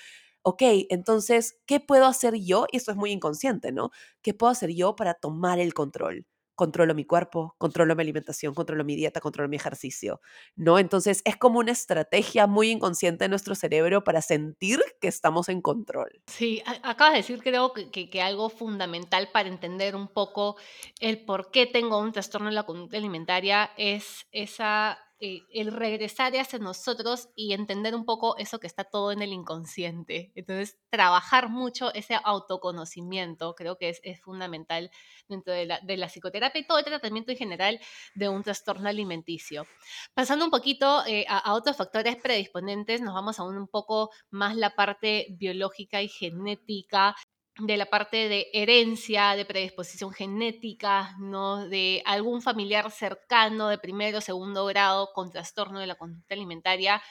ok, 0.43 0.61
entonces, 0.89 1.59
¿qué 1.65 1.79
puedo 1.79 2.05
hacer 2.05 2.35
yo? 2.35 2.65
Y 2.71 2.77
esto 2.77 2.91
es 2.91 2.97
muy 2.97 3.11
inconsciente, 3.11 3.71
¿no? 3.71 3.91
¿Qué 4.21 4.33
puedo 4.33 4.51
hacer 4.51 4.71
yo 4.71 4.95
para 4.95 5.13
tomar 5.13 5.59
el 5.59 5.73
control? 5.73 6.25
Controlo 6.55 6.93
mi 6.93 7.05
cuerpo, 7.05 7.55
controlo 7.57 7.95
mi 7.95 8.01
alimentación, 8.01 8.53
controlo 8.53 8.83
mi 8.83 8.95
dieta, 8.97 9.21
controlo 9.21 9.47
mi 9.47 9.55
ejercicio, 9.55 10.19
¿no? 10.55 10.77
Entonces 10.77 11.21
es 11.23 11.37
como 11.37 11.59
una 11.59 11.71
estrategia 11.71 12.47
muy 12.47 12.69
inconsciente 12.69 13.23
de 13.25 13.29
nuestro 13.29 13.55
cerebro 13.55 14.03
para 14.03 14.21
sentir 14.21 14.81
que 14.99 15.07
estamos 15.07 15.47
en 15.47 15.61
control. 15.61 16.21
Sí, 16.27 16.61
acabas 16.83 17.13
de 17.13 17.19
decir 17.19 17.41
creo 17.41 17.71
que, 17.73 18.09
que, 18.09 18.21
algo 18.21 18.49
fundamental 18.49 19.29
para 19.31 19.47
entender 19.47 19.95
un 19.95 20.09
poco 20.09 20.57
el 20.99 21.23
por 21.23 21.49
qué 21.51 21.65
tengo 21.65 21.97
un 21.99 22.11
trastorno 22.11 22.49
en 22.49 22.55
la 22.55 22.63
conducta 22.63 22.97
alimentaria 22.97 23.71
es 23.77 24.27
esa 24.31 24.99
eh, 25.21 25.41
el 25.53 25.73
regresar 25.73 26.33
hacia 26.37 26.59
nosotros 26.59 27.29
y 27.35 27.53
entender 27.53 27.93
un 27.93 28.05
poco 28.05 28.37
eso 28.37 28.59
que 28.59 28.67
está 28.67 28.85
todo 28.85 29.11
en 29.11 29.21
el 29.21 29.33
inconsciente. 29.33 30.31
Entonces, 30.35 30.77
trabajar 30.89 31.49
mucho 31.49 31.93
ese 31.93 32.17
autoconocimiento 32.23 33.53
creo 33.55 33.77
que 33.77 33.89
es, 33.89 34.21
fundamental 34.21 34.91
dentro 35.27 35.53
de 35.53 35.65
la, 35.65 35.79
de 35.81 35.97
la, 35.97 36.07
psicoterapia 36.07 36.61
y 36.61 36.67
todo 36.67 36.77
el 36.77 36.85
tratamiento 36.85 37.31
en 37.31 37.37
general 37.37 37.79
de 38.15 38.29
un 38.29 38.43
trastorno 38.43 38.87
alimenticio. 38.87 39.67
Pasando 40.13 40.45
un 40.45 40.51
poquito 40.51 41.05
eh, 41.05 41.25
a, 41.27 41.53
otros 41.53 41.75
factores 41.75 42.15
predisponentes, 42.15 43.01
nos 43.01 43.13
vamos 43.13 43.39
a 43.39 43.43
un 43.43 43.67
poco 43.67 44.11
más 44.29 44.55
la 44.55 44.75
parte 44.75 45.27
biológica 45.31 46.01
y 46.01 46.07
genética 46.07 47.15
de 47.59 47.77
la 47.77 47.85
parte 47.87 48.29
de 48.29 48.47
herencia, 48.53 49.35
de 49.35 49.45
predisposición 49.45 50.11
genética, 50.11 51.15
¿no? 51.19 51.67
de 51.67 52.01
algún 52.05 52.41
familiar 52.41 52.89
cercano 52.91 53.69
de 53.69 53.77
primero 53.77 54.19
o 54.19 54.21
segundo 54.21 54.65
grado 54.65 55.11
con 55.13 55.31
trastorno 55.31 55.79
de 55.79 55.87
la 55.87 55.95
conducta 55.95 56.33
alimentaria, 56.33 57.01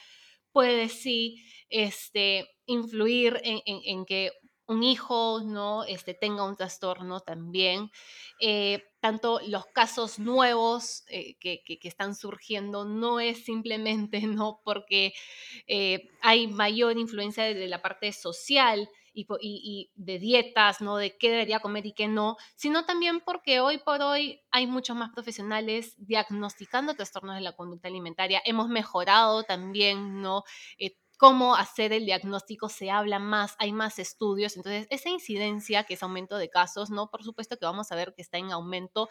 puede 0.52 0.88
sí 0.88 1.44
este, 1.68 2.48
influir 2.66 3.40
en, 3.44 4.04
que 4.06 4.32
un 4.66 4.82
hijo 4.82 5.40
no 5.44 5.84
este, 5.84 6.14
tenga 6.14 6.44
un 6.44 6.56
trastorno 6.56 7.20
también. 7.20 7.90
Eh, 8.40 8.82
tanto 9.00 9.40
los 9.46 9.66
casos 9.66 10.18
nuevos 10.18 11.04
eh, 11.08 11.36
que, 11.38 11.62
están 11.82 12.14
surgiendo 12.14 12.84
no 12.84 13.20
es 13.20 13.44
simplemente 13.44 14.20
no 14.26 14.60
porque 14.64 15.12
eh, 15.66 16.08
hay 16.20 16.48
mayor 16.48 16.98
influencia 16.98 17.44
de 17.44 17.68
la 17.68 17.80
parte 17.80 18.12
social 18.12 18.88
y, 19.40 19.90
de 19.94 20.18
dietas, 20.18 20.80
¿no? 20.80 20.96
De 20.96 21.16
qué 21.16 21.30
debería 21.30 21.60
comer 21.60 21.86
y 21.86 21.92
qué 21.92 22.08
no, 22.08 22.36
sino 22.54 22.84
también 22.84 23.20
porque 23.20 23.60
hoy 23.60 23.78
por 23.78 24.02
hoy 24.02 24.40
hay 24.50 24.66
muchos 24.66 24.96
más 24.96 25.10
profesionales 25.10 25.94
diagnosticando 25.98 26.94
trastornos 26.94 27.36
de 27.36 27.42
la 27.42 27.52
conducta 27.52 27.88
alimentaria. 27.88 28.42
Hemos 28.44 28.68
mejorado 28.68 29.42
también, 29.44 30.22
¿no? 30.22 30.44
Eh, 30.78 30.96
cómo 31.18 31.56
hacer 31.56 31.92
el 31.92 32.06
diagnóstico, 32.06 32.68
se 32.68 32.90
habla 32.90 33.18
más, 33.18 33.56
hay 33.58 33.72
más 33.72 33.98
estudios, 33.98 34.56
entonces 34.56 34.86
esa 34.88 35.08
incidencia, 35.08 35.84
que 35.84 35.94
es 35.94 36.02
aumento 36.02 36.38
de 36.38 36.48
casos, 36.48 36.90
¿no? 36.90 37.10
Por 37.10 37.24
supuesto 37.24 37.56
que 37.58 37.66
vamos 37.66 37.90
a 37.90 37.96
ver 37.96 38.14
que 38.14 38.22
está 38.22 38.38
en 38.38 38.52
aumento. 38.52 39.08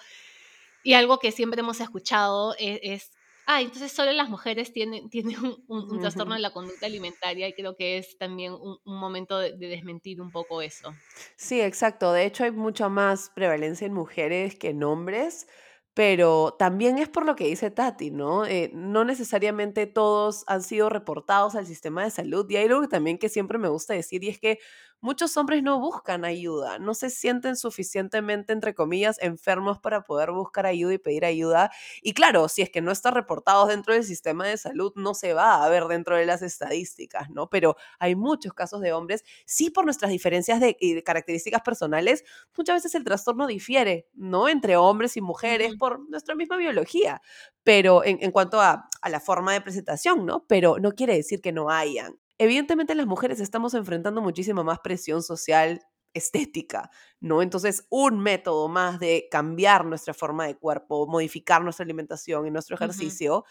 Y 0.84 0.94
algo 0.94 1.20
que 1.20 1.34
siempre 1.34 1.60
hemos 1.60 1.82
escuchado 1.82 2.56
es, 2.58 2.80
es 2.82 3.17
ah, 3.48 3.62
entonces 3.62 3.92
solo 3.92 4.12
las 4.14 4.30
mujeres 4.30 4.74
tienen, 4.74 5.10
tienen 5.12 5.40
un, 5.44 5.66
un- 5.68 5.92
un 5.92 6.00
trastorno 6.00 6.36
de 6.36 6.42
la 6.42 6.52
conducta 6.54 6.86
alimentaria 6.88 7.48
y 7.48 7.54
creo 7.56 7.76
que 7.76 7.98
es 7.98 8.18
también 8.20 8.54
un, 8.54 8.78
un 8.86 9.00
momento 9.00 9.40
de, 9.40 9.54
de 9.58 9.68
desmentir 9.70 10.22
un 10.22 10.32
poco 10.32 10.62
eso. 10.62 11.00
Sí, 11.36 11.62
exacto. 11.62 12.12
De 12.14 12.26
hecho, 12.26 12.44
hay 12.44 12.52
mucha 12.52 12.90
más 12.90 13.30
prevalencia 13.30 13.86
en 13.88 13.94
mujeres 13.94 14.56
que 14.56 14.70
en 14.70 14.84
hombres, 14.84 15.48
pero 15.94 16.56
también 16.60 16.98
es 17.00 17.10
por 17.10 17.26
lo 17.26 17.36
que 17.36 17.46
dice 17.48 17.72
Tati, 17.72 18.12
¿no? 18.12 18.46
Eh, 18.46 18.70
no 18.74 19.04
necesariamente 19.04 19.88
todos 19.88 20.44
han 20.48 20.62
sido 20.62 20.90
reportados 20.90 21.56
al 21.56 21.66
sistema 21.66 22.04
de 22.04 22.12
salud. 22.12 22.46
Y 22.50 22.58
hay 22.58 22.66
algo 22.68 22.82
que 22.82 22.88
también 22.88 23.18
que 23.18 23.30
siempre 23.30 23.58
me 23.58 23.68
gusta 23.70 23.94
decir, 23.96 24.24
y 24.24 24.30
es 24.30 24.40
que 24.40 24.60
muchos 25.02 25.36
hombres 25.38 25.64
no 25.64 25.80
buscan 25.80 26.26
ayuda, 26.26 26.80
no 26.80 26.94
se 26.94 27.10
sienten 27.10 27.56
suficientemente, 27.56 28.54
entre 28.54 28.74
comillas, 28.76 29.18
enfermos 29.22 29.80
para 29.80 30.04
poder 30.04 30.32
buscar 30.32 30.66
ayuda 30.66 30.94
y 30.94 30.98
pedir 30.98 31.26
ayuda. 31.26 31.72
Y 32.02 32.14
claro, 32.14 32.50
si 32.50 32.62
es 32.62 32.70
que 32.70 32.82
no 32.82 32.92
está 32.92 33.12
reportado 33.12 33.66
dentro 33.68 33.94
del 33.94 34.04
sistema 34.04 34.46
de 34.48 34.58
salud, 34.58 34.92
no 34.96 35.14
se 35.14 35.34
va 35.34 35.64
a 35.64 35.70
ver 35.70 35.86
dentro 35.86 36.16
de 36.18 36.26
las 36.26 36.42
estadísticas, 36.42 37.30
¿no? 37.30 37.50
Pero 37.50 37.76
hay 38.00 38.16
muchos 38.16 38.54
casos 38.54 38.82
de 38.82 38.94
hombres 38.94 39.24
sí 39.46 39.70
por 39.70 39.86
nuestras 39.86 40.12
diferencias 40.12 40.60
de, 40.60 40.76
de 40.80 41.04
características 41.04 41.62
personales, 41.62 42.24
muchas 42.56 42.78
veces 42.78 42.96
el 42.96 43.04
trastorno 43.04 43.48
difiere, 43.48 44.08
¿no? 44.14 44.50
Entre 44.50 44.78
hombres 44.78 45.18
y 45.18 45.22
mujeres 45.22 45.76
por 45.76 46.10
nuestra 46.10 46.36
misma 46.36 46.58
biología, 46.58 47.22
pero 47.64 48.04
en, 48.04 48.18
en 48.22 48.32
cuanto 48.32 48.62
a, 48.62 48.88
a 49.02 49.10
la 49.10 49.20
forma 49.20 49.54
de 49.54 49.62
presentación, 49.62 50.26
¿no? 50.26 50.46
Pero 50.48 50.78
no 50.80 50.92
quiere 50.94 51.16
decir 51.16 51.42
que 51.42 51.52
no 51.52 51.70
hayan. 51.70 52.18
Evidentemente 52.38 52.96
las 52.96 53.08
mujeres 53.08 53.40
estamos 53.40 53.74
enfrentando 53.74 54.22
muchísima 54.22 54.64
más 54.64 54.80
presión 54.80 55.24
social 55.24 55.82
estética, 56.14 56.90
¿no? 57.20 57.42
Entonces, 57.42 57.86
un 57.90 58.20
método 58.20 58.68
más 58.68 59.00
de 59.00 59.28
cambiar 59.30 59.86
nuestra 59.86 60.14
forma 60.14 60.46
de 60.46 60.56
cuerpo, 60.56 61.08
modificar 61.08 61.64
nuestra 61.64 61.84
alimentación 61.84 62.48
y 62.48 62.52
nuestro 62.52 62.76
ejercicio, 62.76 63.46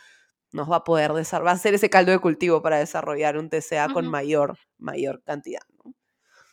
nos 0.53 0.71
va 0.71 0.77
a 0.77 0.85
poder 0.85 1.13
desarrollar, 1.13 1.55
va 1.55 1.57
a 1.57 1.59
ser 1.59 1.75
ese 1.75 1.91
caldo 1.91 2.13
de 2.13 2.19
cultivo 2.19 2.63
para 2.63 2.79
desarrollar 2.79 3.37
un 3.37 3.51
TCA 3.51 3.89
con 3.93 4.09
mayor, 4.09 4.59
mayor 4.79 5.23
cantidad, 5.23 5.63
¿no? 5.85 5.95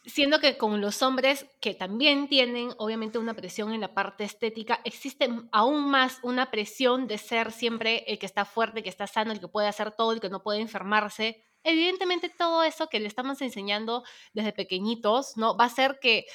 Siendo 0.06 0.40
que 0.42 0.58
con 0.58 0.82
los 0.82 1.02
hombres, 1.02 1.46
que 1.62 1.76
también 1.76 2.28
tienen 2.28 2.72
obviamente 2.78 3.20
una 3.20 3.34
presión 3.36 3.72
en 3.72 3.80
la 3.80 3.94
parte 3.94 4.26
estética, 4.26 4.82
existe 4.84 5.30
aún 5.54 5.90
más 5.90 6.20
una 6.24 6.52
presión 6.52 7.08
de 7.08 7.18
ser 7.18 7.54
siempre 7.54 8.04
el 8.08 8.20
que 8.20 8.26
está 8.26 8.44
fuerte, 8.44 8.84
que 8.84 8.90
está 8.90 9.08
sano, 9.08 9.32
el 9.32 9.40
que 9.40 9.48
puede 9.48 9.70
hacer 9.70 9.92
todo, 9.92 10.12
el 10.12 10.20
que 10.20 10.30
no 10.30 10.44
puede 10.44 10.60
enfermarse. 10.60 11.46
Evidentemente 11.64 12.30
todo 12.30 12.64
eso 12.64 12.88
que 12.88 13.00
le 13.00 13.08
estamos 13.08 13.42
enseñando 13.42 14.04
desde 14.34 14.54
pequeñitos, 14.54 15.38
¿no? 15.38 15.56
Va 15.58 15.66
a 15.66 15.68
hacer 15.68 16.00
que 16.02 16.26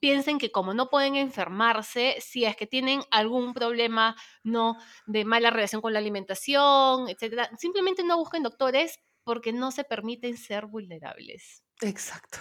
piensen 0.00 0.38
que 0.38 0.50
como 0.52 0.74
no 0.74 0.88
pueden 0.90 1.16
enfermarse, 1.16 2.16
si 2.20 2.44
es 2.44 2.56
que 2.56 2.66
tienen 2.66 3.02
algún 3.10 3.54
problema, 3.54 4.16
¿no? 4.44 4.76
De 5.06 5.24
mala 5.24 5.50
relación 5.50 5.82
con 5.82 5.92
la 5.92 5.98
alimentación, 5.98 7.08
etcétera, 7.08 7.50
simplemente 7.58 8.04
no 8.04 8.18
busquen 8.18 8.42
doctores 8.42 9.00
porque 9.24 9.52
no 9.52 9.70
se 9.72 9.84
permiten 9.84 10.36
ser 10.36 10.66
vulnerables. 10.66 11.62
Exacto, 11.80 12.38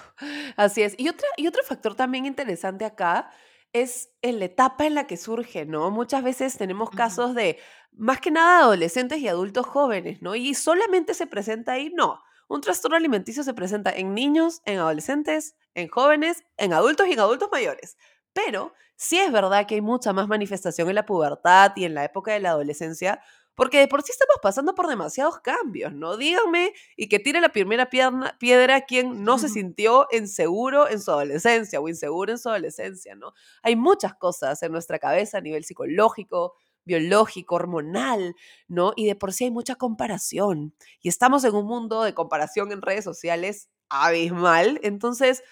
así 0.55 0.83
es. 0.83 0.95
Y 0.99 1.09
otra 1.09 1.27
y 1.37 1.47
otro 1.47 1.63
factor 1.63 1.95
también 1.95 2.25
interesante 2.25 2.85
acá 2.85 3.31
es 3.73 4.09
en 4.21 4.39
la 4.39 4.45
etapa 4.45 4.85
en 4.85 4.95
la 4.95 5.07
que 5.07 5.17
surge, 5.17 5.65
¿no? 5.65 5.91
Muchas 5.91 6.23
veces 6.23 6.57
tenemos 6.57 6.89
casos 6.89 7.35
de, 7.35 7.57
más 7.93 8.19
que 8.19 8.31
nada, 8.31 8.59
adolescentes 8.59 9.19
y 9.19 9.27
adultos 9.27 9.65
jóvenes, 9.65 10.21
¿no? 10.21 10.35
Y 10.35 10.53
solamente 10.53 11.13
se 11.13 11.27
presenta 11.27 11.73
ahí, 11.73 11.91
no. 11.93 12.21
Un 12.47 12.61
trastorno 12.61 12.97
alimenticio 12.97 13.43
se 13.43 13.53
presenta 13.53 13.91
en 13.91 14.13
niños, 14.13 14.61
en 14.65 14.79
adolescentes, 14.79 15.55
en 15.73 15.87
jóvenes, 15.87 16.43
en 16.57 16.73
adultos 16.73 17.07
y 17.07 17.13
en 17.13 17.19
adultos 17.21 17.49
mayores. 17.51 17.97
Pero 18.33 18.73
sí 18.95 19.17
es 19.19 19.31
verdad 19.31 19.65
que 19.67 19.75
hay 19.75 19.81
mucha 19.81 20.13
más 20.13 20.27
manifestación 20.27 20.89
en 20.89 20.95
la 20.95 21.05
pubertad 21.05 21.71
y 21.75 21.85
en 21.85 21.93
la 21.93 22.03
época 22.03 22.33
de 22.33 22.39
la 22.41 22.51
adolescencia, 22.51 23.21
porque 23.61 23.77
de 23.77 23.87
por 23.87 24.01
sí 24.01 24.11
estamos 24.11 24.37
pasando 24.41 24.73
por 24.73 24.87
demasiados 24.87 25.39
cambios, 25.39 25.93
¿no? 25.93 26.17
Díganme 26.17 26.73
y 26.97 27.07
que 27.09 27.19
tire 27.19 27.39
la 27.41 27.49
primera 27.49 27.91
pierna- 27.91 28.35
piedra 28.39 28.81
quien 28.81 29.23
no 29.23 29.37
se 29.37 29.49
sintió 29.49 30.07
inseguro 30.11 30.89
en 30.89 30.99
su 30.99 31.11
adolescencia 31.11 31.79
o 31.79 31.87
inseguro 31.87 32.31
en 32.31 32.39
su 32.39 32.49
adolescencia, 32.49 33.13
¿no? 33.15 33.33
Hay 33.61 33.75
muchas 33.75 34.15
cosas 34.15 34.63
en 34.63 34.71
nuestra 34.71 34.97
cabeza 34.97 35.37
a 35.37 35.41
nivel 35.41 35.63
psicológico, 35.63 36.55
biológico, 36.85 37.53
hormonal, 37.55 38.35
¿no? 38.67 38.93
Y 38.95 39.05
de 39.05 39.15
por 39.15 39.31
sí 39.31 39.43
hay 39.43 39.51
mucha 39.51 39.75
comparación. 39.75 40.73
Y 40.99 41.09
estamos 41.09 41.43
en 41.43 41.53
un 41.53 41.67
mundo 41.67 42.01
de 42.01 42.15
comparación 42.15 42.71
en 42.71 42.81
redes 42.81 43.03
sociales 43.03 43.69
abismal. 43.89 44.79
Entonces, 44.81 45.43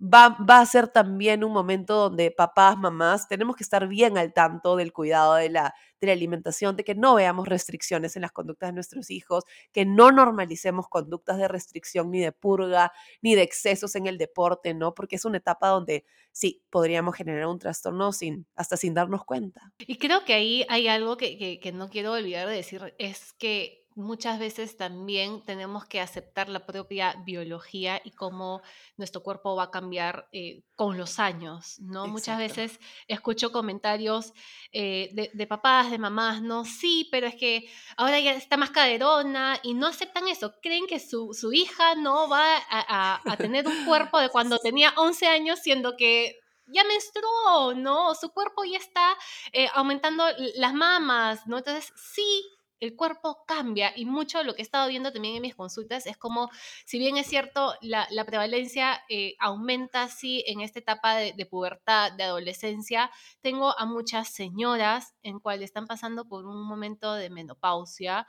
va, 0.00 0.36
va 0.48 0.60
a 0.60 0.66
ser 0.66 0.88
también 0.88 1.42
un 1.44 1.52
momento 1.52 1.94
donde 1.96 2.30
papás, 2.30 2.76
mamás, 2.78 3.28
tenemos 3.28 3.56
que 3.56 3.62
estar 3.62 3.88
bien 3.88 4.18
al 4.18 4.32
tanto 4.32 4.76
del 4.76 4.92
cuidado 4.92 5.34
de 5.36 5.48
la, 5.50 5.74
de 6.00 6.06
la 6.08 6.12
alimentación, 6.12 6.76
de 6.76 6.84
que 6.84 6.94
no 6.94 7.14
veamos 7.14 7.48
restricciones 7.48 8.14
en 8.16 8.22
las 8.22 8.32
conductas 8.32 8.68
de 8.68 8.74
nuestros 8.74 9.10
hijos, 9.10 9.44
que 9.72 9.84
no 9.86 10.12
normalicemos 10.12 10.88
conductas 10.88 11.38
de 11.38 11.48
restricción 11.48 12.10
ni 12.10 12.20
de 12.20 12.32
purga, 12.32 12.92
ni 13.22 13.34
de 13.34 13.42
excesos 13.42 13.94
en 13.96 14.06
el 14.06 14.18
deporte, 14.18 14.74
¿no? 14.74 14.94
Porque 14.94 15.16
es 15.16 15.24
una 15.24 15.38
etapa 15.38 15.68
donde 15.68 16.04
sí, 16.32 16.62
podríamos 16.70 17.16
generar 17.16 17.46
un 17.46 17.58
trastorno 17.58 18.12
sin, 18.12 18.46
hasta 18.54 18.76
sin 18.76 18.92
darnos 18.94 19.24
cuenta. 19.24 19.72
Y 19.78 19.96
creo 19.98 20.24
que 20.24 20.34
ahí 20.34 20.66
hay 20.68 20.88
algo 20.88 21.16
que, 21.16 21.38
que- 21.38 21.58
que 21.60 21.72
no 21.72 21.88
quiero 21.88 22.12
olvidar 22.12 22.46
de 22.48 22.56
decir, 22.56 22.94
es 22.98 23.32
que 23.32 23.85
muchas 23.96 24.38
veces 24.38 24.76
también 24.76 25.42
tenemos 25.44 25.86
que 25.86 26.00
aceptar 26.00 26.48
la 26.48 26.64
propia 26.66 27.14
biología 27.24 28.00
y 28.04 28.12
cómo 28.12 28.62
nuestro 28.96 29.22
cuerpo 29.22 29.56
va 29.56 29.64
a 29.64 29.70
cambiar 29.70 30.28
eh, 30.32 30.62
con 30.76 30.96
los 30.98 31.18
años, 31.18 31.80
¿no? 31.80 32.06
Muchas 32.06 32.38
veces 32.38 32.78
escucho 33.08 33.50
comentarios 33.52 34.32
eh, 34.72 35.08
de, 35.12 35.30
de 35.32 35.46
papás, 35.46 35.90
de 35.90 35.98
mamás, 35.98 36.42
¿no? 36.42 36.64
Sí, 36.64 37.08
pero 37.10 37.26
es 37.26 37.34
que 37.36 37.68
ahora 37.96 38.20
ya 38.20 38.32
está 38.32 38.56
más 38.56 38.70
caderona 38.70 39.58
y 39.62 39.74
no 39.74 39.86
aceptan 39.88 40.28
eso. 40.28 40.54
Creen 40.62 40.86
que 40.86 41.00
su, 41.00 41.32
su 41.32 41.52
hija 41.52 41.94
no 41.96 42.28
va 42.28 42.56
a, 42.56 42.62
a- 42.70 43.22
a 43.26 43.36
tener 43.38 43.66
un 43.66 43.76
cuerpo 43.84 44.18
de 44.20 44.28
cuando 44.28 44.58
tenía 44.58 44.92
11 44.96 45.26
años, 45.26 45.58
siendo 45.62 45.96
que 45.96 46.38
ya 46.66 46.84
menstruó, 46.84 47.74
¿no? 47.74 48.14
Su 48.14 48.30
cuerpo 48.30 48.64
ya 48.64 48.78
está 48.78 49.16
eh, 49.52 49.68
aumentando 49.74 50.24
las 50.56 50.74
mamas, 50.74 51.46
¿no? 51.46 51.58
Entonces, 51.58 51.92
sí, 51.96 52.42
el 52.80 52.94
cuerpo 52.94 53.44
cambia 53.46 53.92
y 53.96 54.04
mucho 54.04 54.38
de 54.38 54.44
lo 54.44 54.54
que 54.54 54.62
he 54.62 54.64
estado 54.64 54.88
viendo 54.88 55.12
también 55.12 55.36
en 55.36 55.42
mis 55.42 55.54
consultas 55.54 56.06
es 56.06 56.16
como, 56.16 56.50
si 56.84 56.98
bien 56.98 57.16
es 57.16 57.26
cierto, 57.26 57.74
la, 57.80 58.06
prevalencia 58.26 59.02
eh, 59.08 59.34
aumenta, 59.38 60.08
sí, 60.08 60.44
en 60.46 60.60
esta 60.60 60.78
etapa 60.78 61.16
de, 61.16 61.46
pubertad, 61.46 62.12
de 62.12 62.24
adolescencia, 62.24 63.10
tengo 63.40 63.78
a 63.78 63.86
muchas 63.86 64.28
señoras 64.28 65.14
en 65.22 65.40
cuales 65.40 65.66
están 65.66 65.86
pasando 65.86 66.26
por 66.26 66.46
un 66.46 66.66
momento 66.66 67.14
de 67.14 67.30
menopausia 67.30 68.26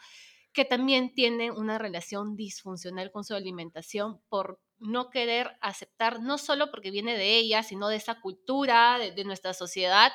que 0.54 0.66
también 0.66 1.13
tienen 1.13 1.51
una 1.51 1.77
relación 1.77 2.36
disfuncional 2.36 3.12
con 3.12 3.24
su 3.24 3.36
alimentación 3.36 4.22
por 4.27 4.60
no 4.80 5.10
querer 5.10 5.58
aceptar, 5.62 6.20
no 6.22 6.38
solo 6.38 6.72
porque 6.72 6.92
viene 6.92 7.18
de 7.18 7.38
ella, 7.38 7.63
sino 7.63 7.89
de 7.89 7.98
esa 7.98 8.22
cultura, 8.22 8.98
de 8.98 9.24
nuestra 9.24 9.54
sociedad, 9.54 10.12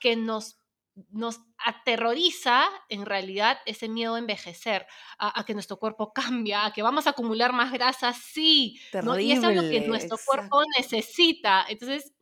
que 0.00 0.16
nos, 0.16 0.58
nos 1.10 1.40
aterroriza 1.58 2.64
en 2.88 3.04
realidad 3.04 3.58
ese 3.66 3.88
miedo 3.88 4.14
a 4.14 4.18
envejecer, 4.18 4.86
a, 5.18 5.38
a, 5.38 5.44
que 5.44 5.54
nuestro 5.54 5.78
cuerpo 5.78 6.12
cambia, 6.14 6.66
a 6.66 6.72
que 6.72 6.82
vamos 6.82 7.06
a 7.06 7.10
acumular 7.10 7.52
más 7.52 7.72
grasa, 7.72 8.12
sí, 8.12 8.80
¿no? 9.02 9.18
Y 9.18 9.32
eso 9.32 9.50
es 9.50 9.56
lo 9.56 9.62
que 9.62 9.80
nuestro 9.86 10.16
cuerpo 10.24 10.62
necesita. 10.76 11.66
Entonces, 11.68 12.12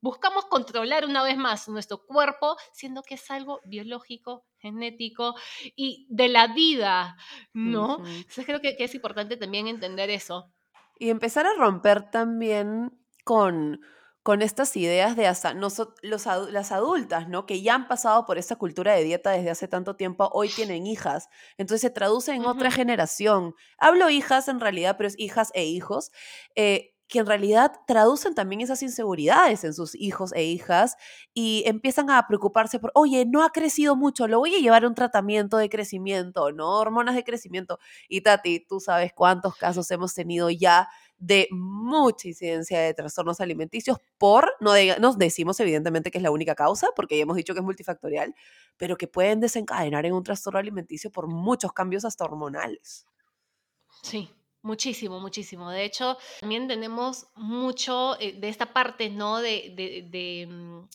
buscamos 0.00 0.46
controlar 0.46 1.04
una 1.04 1.22
vez 1.22 1.36
más 1.36 1.68
nuestro 1.68 2.04
cuerpo, 2.04 2.56
siendo 2.72 3.02
que 3.02 3.14
es 3.14 3.30
algo 3.30 3.60
biológico, 3.64 4.44
genético 4.58 5.34
y 5.76 6.06
de 6.10 6.28
la 6.28 6.48
vida, 6.48 7.16
¿no? 7.52 7.98
Entonces 8.06 8.46
creo 8.46 8.60
que, 8.60 8.76
que 8.76 8.84
es 8.84 8.94
importante 8.94 9.36
también 9.36 9.66
entender 9.66 10.10
eso. 10.10 10.52
Y 10.98 11.08
empezar 11.08 11.46
a 11.46 11.54
romper 11.54 12.10
también 12.10 12.92
con, 13.24 13.80
con 14.22 14.42
estas 14.42 14.76
ideas 14.76 15.16
de 15.16 15.26
hasta 15.26 15.54
noso- 15.54 15.94
los, 16.02 16.26
adu- 16.26 16.50
las 16.50 16.72
adultas, 16.72 17.28
¿no? 17.28 17.46
Que 17.46 17.62
ya 17.62 17.74
han 17.74 17.88
pasado 17.88 18.26
por 18.26 18.38
esta 18.38 18.56
cultura 18.56 18.92
de 18.94 19.04
dieta 19.04 19.30
desde 19.30 19.50
hace 19.50 19.68
tanto 19.68 19.96
tiempo, 19.96 20.28
hoy 20.32 20.50
tienen 20.50 20.86
hijas. 20.86 21.28
Entonces 21.56 21.80
se 21.82 21.90
traduce 21.90 22.32
en 22.32 22.44
otra 22.46 22.70
generación. 22.70 23.54
Hablo 23.78 24.10
hijas 24.10 24.48
en 24.48 24.60
realidad, 24.60 24.96
pero 24.98 25.08
es 25.08 25.18
hijas 25.18 25.50
e 25.54 25.64
hijos. 25.64 26.10
eh, 26.56 26.92
que 27.12 27.18
en 27.18 27.26
realidad 27.26 27.72
traducen 27.88 28.36
también 28.36 28.60
esas 28.60 28.84
inseguridades 28.84 29.64
en 29.64 29.74
sus 29.74 29.96
hijos 29.96 30.32
e 30.32 30.44
hijas 30.44 30.94
y 31.34 31.64
empiezan 31.66 32.08
a 32.08 32.24
preocuparse 32.28 32.78
por, 32.78 32.92
oye, 32.94 33.26
no 33.26 33.42
ha 33.42 33.50
crecido 33.50 33.96
mucho, 33.96 34.28
lo 34.28 34.38
voy 34.38 34.54
a 34.54 34.60
llevar 34.60 34.84
a 34.84 34.86
un 34.86 34.94
tratamiento 34.94 35.56
de 35.56 35.68
crecimiento, 35.68 36.52
¿no? 36.52 36.78
Hormonas 36.78 37.16
de 37.16 37.24
crecimiento. 37.24 37.80
Y 38.08 38.20
Tati, 38.20 38.64
tú 38.64 38.78
sabes 38.78 39.12
cuántos 39.12 39.56
casos 39.56 39.90
hemos 39.90 40.14
tenido 40.14 40.50
ya 40.50 40.88
de 41.20 41.46
mucha 41.52 42.26
incidencia 42.28 42.80
de 42.80 42.94
trastornos 42.94 43.40
alimenticios 43.40 43.98
por, 44.18 44.52
no, 44.60 44.72
de- 44.72 44.96
no 44.98 45.12
decimos 45.14 45.60
evidentemente 45.60 46.10
que 46.10 46.18
es 46.18 46.22
la 46.24 46.30
única 46.32 46.54
causa, 46.56 46.88
porque 46.96 47.16
ya 47.16 47.22
hemos 47.22 47.36
dicho 47.36 47.52
que 47.54 47.60
es 47.60 47.64
multifactorial, 47.64 48.34
pero 48.76 48.96
que 48.96 49.06
pueden 49.06 49.38
desencadenar 49.40 50.06
en 50.06 50.14
un 50.14 50.24
trastorno 50.24 50.58
alimenticio 50.58 51.12
por 51.12 51.28
muchos 51.28 51.72
cambios 51.72 52.04
hasta 52.04 52.24
hormonales. 52.24 53.06
Sí. 54.02 54.30
Muchísimo, 54.62 55.20
muchísimo. 55.20 55.70
De 55.70 55.84
hecho, 55.84 56.18
también 56.40 56.68
tenemos 56.68 57.28
mucho 57.34 58.20
eh, 58.20 58.34
de 58.34 58.50
esta 58.50 58.74
parte, 58.74 59.08
¿no? 59.08 59.38
De, 59.38 59.72
de, 59.74 60.06
de, 60.10 60.46
mm, 60.46 60.88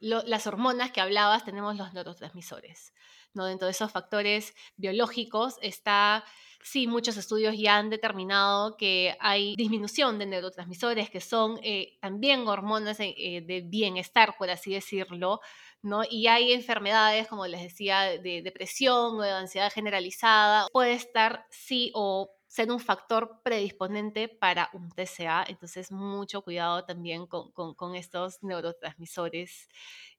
las 0.00 0.46
hormonas 0.48 0.90
que 0.90 1.00
hablabas, 1.00 1.44
tenemos 1.44 1.76
los 1.76 1.92
neurotransmisores. 1.94 2.92
¿No? 3.36 3.46
Dentro 3.46 3.66
de 3.66 3.72
esos 3.72 3.92
factores 3.92 4.54
biológicos 4.76 5.56
está, 5.62 6.24
sí, 6.62 6.86
muchos 6.86 7.16
estudios 7.16 7.56
ya 7.56 7.76
han 7.76 7.90
determinado 7.90 8.76
que 8.76 9.16
hay 9.20 9.54
disminución 9.56 10.18
de 10.18 10.26
neurotransmisores 10.26 11.10
que 11.10 11.20
son 11.20 11.60
eh, 11.62 11.98
también 12.00 12.48
hormonas 12.48 12.98
eh, 13.00 13.44
de 13.46 13.60
bienestar, 13.60 14.34
por 14.38 14.50
así 14.50 14.72
decirlo, 14.72 15.40
¿no? 15.82 16.02
Y 16.10 16.26
hay 16.26 16.52
enfermedades, 16.52 17.28
como 17.28 17.46
les 17.46 17.62
decía, 17.62 18.02
de 18.18 18.42
depresión 18.42 19.18
o 19.18 19.22
de 19.22 19.30
ansiedad 19.30 19.72
generalizada. 19.72 20.66
Puede 20.72 20.94
estar 20.94 21.46
sí 21.50 21.92
o 21.94 22.30
ser 22.56 22.70
un 22.70 22.80
factor 22.80 23.40
predisponente 23.42 24.28
para 24.28 24.70
un 24.72 24.90
TCA. 24.90 25.44
Entonces, 25.46 25.92
mucho 25.92 26.42
cuidado 26.42 26.84
también 26.84 27.26
con, 27.26 27.52
con, 27.52 27.94
estos 27.94 28.42
neurotransmisores 28.42 29.68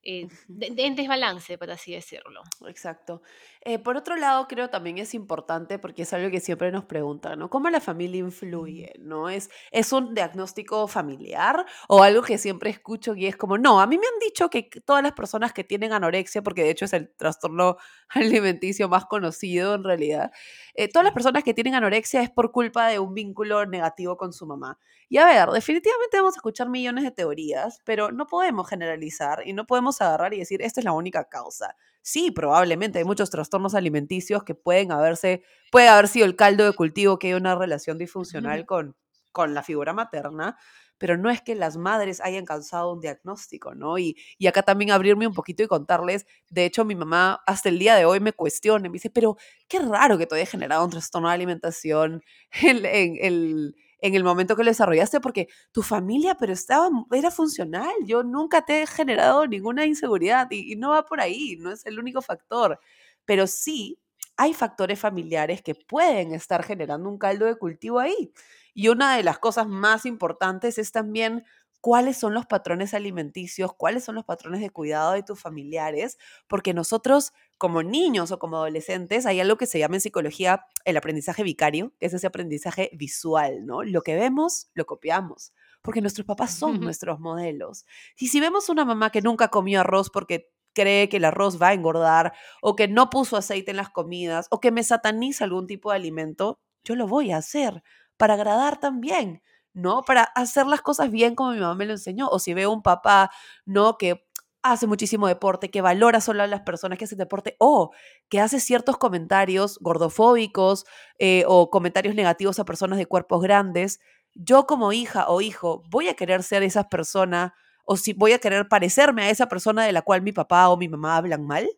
eh, 0.09 0.29
en 0.47 0.95
desbalance, 0.95 1.57
por 1.57 1.69
así 1.69 1.91
decirlo. 1.91 2.41
Exacto. 2.65 3.21
Eh, 3.59 3.77
por 3.77 3.97
otro 3.97 4.15
lado, 4.15 4.47
creo 4.47 4.69
también 4.69 4.99
es 4.99 5.13
importante 5.13 5.79
porque 5.79 6.03
es 6.03 6.13
algo 6.13 6.31
que 6.31 6.39
siempre 6.39 6.71
nos 6.71 6.85
preguntan, 6.85 7.37
¿no? 7.37 7.49
¿Cómo 7.49 7.69
la 7.69 7.81
familia 7.81 8.19
influye? 8.19 8.93
¿No? 8.99 9.27
¿Es, 9.27 9.49
¿Es 9.69 9.91
un 9.91 10.15
diagnóstico 10.15 10.87
familiar 10.87 11.65
o 11.89 12.03
algo 12.03 12.21
que 12.21 12.37
siempre 12.37 12.69
escucho 12.69 13.15
y 13.15 13.25
es 13.25 13.35
como, 13.35 13.57
no, 13.57 13.81
a 13.81 13.85
mí 13.85 13.97
me 13.97 14.07
han 14.07 14.19
dicho 14.21 14.49
que 14.49 14.69
todas 14.85 15.03
las 15.03 15.11
personas 15.11 15.51
que 15.51 15.65
tienen 15.65 15.91
anorexia, 15.91 16.41
porque 16.41 16.63
de 16.63 16.69
hecho 16.69 16.85
es 16.85 16.93
el 16.93 17.09
trastorno 17.09 17.75
alimenticio 18.09 18.87
más 18.87 19.07
conocido 19.07 19.75
en 19.75 19.83
realidad, 19.83 20.31
eh, 20.73 20.87
todas 20.87 21.03
las 21.03 21.13
personas 21.13 21.43
que 21.43 21.53
tienen 21.53 21.75
anorexia 21.75 22.21
es 22.21 22.29
por 22.29 22.53
culpa 22.53 22.87
de 22.87 22.99
un 22.99 23.13
vínculo 23.13 23.65
negativo 23.65 24.15
con 24.15 24.31
su 24.31 24.45
mamá. 24.45 24.79
Y 25.09 25.17
a 25.17 25.25
ver, 25.25 25.49
definitivamente 25.49 26.17
vamos 26.17 26.35
a 26.35 26.39
escuchar 26.39 26.69
millones 26.69 27.03
de 27.05 27.11
teorías, 27.11 27.79
pero 27.85 28.11
no 28.11 28.27
podemos 28.27 28.67
generalizar 28.67 29.41
y 29.45 29.53
no 29.53 29.65
podemos 29.65 30.01
agarrar 30.01 30.33
y 30.33 30.39
decir, 30.39 30.61
esta 30.61 30.81
es 30.81 30.85
la 30.85 30.91
única 30.91 31.29
causa. 31.29 31.75
Sí, 32.01 32.31
probablemente 32.31 32.99
hay 32.99 33.05
muchos 33.05 33.29
trastornos 33.29 33.73
alimenticios 33.73 34.43
que 34.43 34.55
pueden 34.55 34.91
haberse, 34.91 35.43
puede 35.71 35.87
haber 35.87 36.09
sido 36.09 36.25
el 36.25 36.35
caldo 36.35 36.65
de 36.65 36.73
cultivo 36.73 37.19
que 37.19 37.27
hay 37.27 37.33
una 37.35 37.55
relación 37.55 37.97
disfuncional 37.97 38.65
con, 38.65 38.95
con 39.31 39.53
la 39.53 39.63
figura 39.63 39.93
materna, 39.93 40.57
pero 40.97 41.15
no 41.17 41.29
es 41.29 41.41
que 41.41 41.55
las 41.55 41.77
madres 41.77 42.21
hayan 42.21 42.43
causado 42.45 42.91
un 42.93 42.99
diagnóstico, 42.99 43.75
¿no? 43.75 43.97
Y, 43.99 44.17
y, 44.37 44.47
acá 44.47 44.63
también 44.63 44.91
abrirme 44.91 45.27
un 45.27 45.33
poquito 45.33 45.63
y 45.63 45.67
contarles, 45.67 46.25
de 46.49 46.65
hecho 46.65 46.85
mi 46.85 46.95
mamá 46.95 47.41
hasta 47.45 47.69
el 47.69 47.79
día 47.79 47.95
de 47.95 48.05
hoy 48.05 48.19
me 48.19 48.33
cuestiona, 48.33 48.89
me 48.89 48.93
dice, 48.93 49.09
pero 49.09 49.37
qué 49.67 49.79
raro 49.79 50.17
que 50.17 50.25
te 50.25 50.35
haya 50.35 50.45
generado 50.45 50.83
un 50.83 50.91
trastorno 50.91 51.27
de 51.29 51.35
alimentación 51.35 52.23
en, 52.61 52.85
en, 52.85 53.17
en 53.21 53.73
el 54.15 54.23
momento 54.23 54.55
que 54.55 54.63
lo 54.63 54.71
desarrollaste, 54.71 55.19
porque 55.19 55.47
tu 55.71 55.81
familia, 55.83 56.35
pero 56.35 56.53
estaba, 56.53 56.89
era 57.11 57.31
funcional, 57.31 57.91
yo 58.05 58.23
nunca 58.23 58.63
te 58.63 58.83
he 58.83 58.87
generado 58.87 59.47
ninguna 59.47 59.85
inseguridad 59.85 60.47
y, 60.51 60.75
no 60.75 60.91
va 60.91 61.05
por 61.05 61.21
ahí, 61.21 61.57
no 61.59 61.71
es 61.71 61.85
el 61.85 61.99
único 61.99 62.21
factor, 62.21 62.79
pero 63.25 63.47
sí 63.47 63.99
hay 64.37 64.53
factores 64.53 64.99
familiares 64.99 65.61
que 65.63 65.75
pueden 65.75 66.33
estar 66.33 66.63
generando 66.63 67.09
un 67.09 67.17
caldo 67.17 67.45
de 67.45 67.55
cultivo 67.55 67.99
ahí. 67.99 68.31
Y 68.73 68.89
una 68.89 69.17
de 69.17 69.23
las 69.23 69.39
cosas 69.39 69.67
más 69.67 70.05
importantes 70.05 70.77
es 70.77 70.91
también 70.91 71.43
cuáles 71.81 72.17
son 72.17 72.33
los 72.33 72.45
patrones 72.45 72.93
alimenticios, 72.93 73.73
cuáles 73.73 74.03
son 74.03 74.15
los 74.15 74.25
patrones 74.25 74.61
de 74.61 74.69
cuidado 74.69 75.13
de 75.13 75.23
tus 75.23 75.39
familiares, 75.39 76.17
porque 76.47 76.73
nosotros 76.73 77.33
como 77.57 77.83
niños 77.83 78.31
o 78.31 78.39
como 78.39 78.57
adolescentes 78.57 79.25
hay 79.25 79.39
algo 79.39 79.57
que 79.57 79.65
se 79.65 79.79
llama 79.79 79.95
en 79.95 80.01
psicología 80.01 80.65
el 80.85 80.97
aprendizaje 80.97 81.43
vicario, 81.43 81.93
que 81.99 82.07
es 82.07 82.13
ese 82.13 82.27
aprendizaje 82.27 82.89
visual, 82.93 83.65
¿no? 83.65 83.83
Lo 83.83 84.01
que 84.01 84.15
vemos, 84.15 84.69
lo 84.73 84.85
copiamos, 84.85 85.53
porque 85.81 86.01
nuestros 86.01 86.25
papás 86.25 86.53
son 86.53 86.79
nuestros 86.81 87.19
modelos. 87.19 87.85
Y 88.17 88.27
si 88.27 88.39
vemos 88.39 88.69
una 88.69 88.85
mamá 88.85 89.11
que 89.11 89.21
nunca 89.21 89.47
comió 89.49 89.81
arroz 89.81 90.09
porque 90.09 90.51
cree 90.73 91.09
que 91.09 91.17
el 91.17 91.25
arroz 91.25 91.59
va 91.59 91.69
a 91.69 91.73
engordar, 91.73 92.33
o 92.61 92.75
que 92.75 92.87
no 92.87 93.09
puso 93.09 93.35
aceite 93.35 93.71
en 93.71 93.77
las 93.77 93.89
comidas, 93.89 94.47
o 94.51 94.59
que 94.59 94.71
me 94.71 94.83
sataniza 94.83 95.43
algún 95.43 95.65
tipo 95.65 95.89
de 95.89 95.95
alimento, 95.95 96.59
yo 96.83 96.95
lo 96.95 97.07
voy 97.07 97.31
a 97.31 97.37
hacer 97.37 97.81
para 98.15 98.35
agradar 98.35 98.79
también. 98.79 99.41
¿No? 99.77 100.01
Para 100.03 100.23
hacer 100.23 100.65
las 100.67 100.81
cosas 100.81 101.11
bien 101.11 101.35
como 101.35 101.51
mi 101.51 101.59
mamá 101.59 101.75
me 101.75 101.85
lo 101.85 101.93
enseñó. 101.93 102.27
O 102.29 102.39
si 102.39 102.53
veo 102.53 102.71
un 102.71 102.81
papá, 102.81 103.29
¿no? 103.65 103.97
Que 103.97 104.25
hace 104.63 104.87
muchísimo 104.87 105.27
deporte, 105.27 105.69
que 105.69 105.81
valora 105.81 106.19
solo 106.19 106.43
a 106.43 106.47
las 106.47 106.61
personas 106.61 106.97
que 106.97 107.05
hacen 107.05 107.19
deporte, 107.19 107.55
o 107.59 107.91
que 108.29 108.41
hace 108.41 108.59
ciertos 108.59 108.97
comentarios 108.97 109.77
gordofóbicos 109.79 110.85
eh, 111.19 111.43
o 111.47 111.69
comentarios 111.69 112.15
negativos 112.15 112.59
a 112.59 112.65
personas 112.65 112.97
de 112.97 113.05
cuerpos 113.05 113.41
grandes, 113.41 113.99
yo 114.33 114.65
como 114.67 114.91
hija 114.93 115.29
o 115.29 115.41
hijo 115.41 115.83
voy 115.89 116.09
a 116.09 116.15
querer 116.15 116.43
ser 116.43 116.63
esa 116.63 116.89
persona 116.89 117.53
o 117.85 117.97
si 117.97 118.13
voy 118.13 118.33
a 118.33 118.39
querer 118.39 118.67
parecerme 118.67 119.23
a 119.23 119.29
esa 119.29 119.47
persona 119.47 119.85
de 119.85 119.93
la 119.93 120.01
cual 120.01 120.21
mi 120.21 120.33
papá 120.33 120.69
o 120.69 120.77
mi 120.77 120.89
mamá 120.89 121.17
hablan 121.17 121.45
mal, 121.45 121.69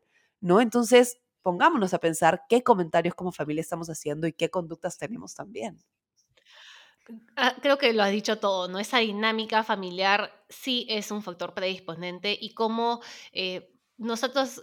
¿no? 0.42 0.62
Entonces, 0.62 1.20
pongámonos 1.44 1.94
a 1.94 2.00
pensar 2.00 2.44
qué 2.50 2.64
comentarios 2.64 3.14
como 3.16 3.32
familia 3.32 3.62
estamos 3.62 3.90
haciendo 3.90 4.26
y 4.28 4.34
qué 4.34 4.50
conductas 4.50 4.98
tenemos 4.98 5.36
también. 5.36 5.80
Ah, 7.36 7.56
creo 7.62 7.78
que 7.78 7.93
lo 7.93 8.04
has 8.04 8.12
dicho 8.12 8.39
todo, 8.39 8.67
¿no? 8.67 8.80
Esa 8.80 9.00
dinámica 9.00 9.63
familiar 9.63 10.32
sí 10.50 10.86
es 10.89 11.12
un 11.12 11.24
factor 11.24 11.54
predisponente 11.54 12.38
y 12.39 12.54
cómo 12.54 13.02
eh, 13.32 13.72
nosotros 13.98 14.62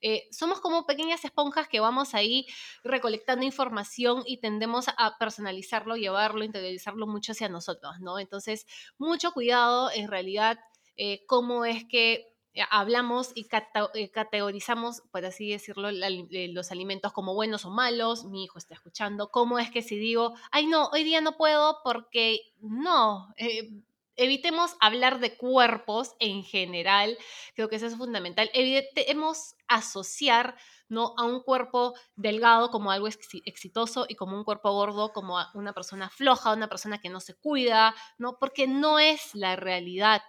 eh, 0.00 0.28
somos 0.30 0.60
como 0.60 0.86
pequeñas 0.86 1.24
esponjas 1.24 1.68
que 1.68 1.80
vamos 1.80 2.14
ahí 2.14 2.46
recolectando 2.84 3.44
información 3.44 4.22
y 4.26 4.38
tendemos 4.40 4.86
a 4.96 5.18
personalizarlo, 5.18 5.96
llevarlo, 5.96 6.44
interiorizarlo 6.44 7.06
mucho 7.06 7.32
hacia 7.32 7.48
nosotros, 7.48 7.96
¿no? 8.00 8.18
Entonces, 8.18 8.66
mucho 8.98 9.32
cuidado 9.32 9.90
en 9.90 10.08
realidad 10.08 10.58
eh, 10.96 11.24
cómo 11.26 11.64
es 11.64 11.84
que 11.84 12.26
hablamos 12.70 13.32
y 13.34 13.48
eh, 13.94 14.10
categorizamos, 14.10 15.02
por 15.10 15.24
así 15.24 15.50
decirlo, 15.50 15.88
eh, 15.90 16.48
los 16.52 16.72
alimentos 16.72 17.12
como 17.12 17.34
buenos 17.34 17.64
o 17.64 17.70
malos, 17.70 18.24
mi 18.24 18.44
hijo 18.44 18.58
está 18.58 18.74
escuchando, 18.74 19.30
cómo 19.30 19.58
es 19.58 19.70
que 19.70 19.82
si 19.82 19.96
digo, 19.96 20.34
ay 20.50 20.66
no, 20.66 20.88
hoy 20.88 21.04
día 21.04 21.20
no 21.20 21.36
puedo 21.36 21.78
porque 21.84 22.40
no, 22.60 23.34
evitemos 24.16 24.76
hablar 24.80 25.20
de 25.20 25.36
cuerpos 25.36 26.14
en 26.18 26.42
general, 26.42 27.16
creo 27.54 27.68
que 27.68 27.76
eso 27.76 27.86
es 27.86 27.96
fundamental, 27.96 28.50
evitemos 28.52 29.54
asociar 29.68 30.56
¿no? 30.88 31.14
a 31.16 31.24
un 31.24 31.42
cuerpo 31.42 31.94
delgado 32.16 32.70
como 32.70 32.90
algo 32.90 33.08
exitoso 33.08 34.06
y 34.08 34.14
como 34.14 34.36
un 34.36 34.44
cuerpo 34.44 34.72
gordo 34.72 35.12
como 35.12 35.38
una 35.54 35.72
persona 35.72 36.10
floja, 36.10 36.52
una 36.52 36.68
persona 36.68 36.98
que 36.98 37.08
no 37.08 37.20
se 37.20 37.34
cuida, 37.34 37.94
¿no? 38.18 38.38
porque 38.38 38.66
no 38.66 38.98
es 38.98 39.34
la 39.34 39.56
realidad. 39.56 40.22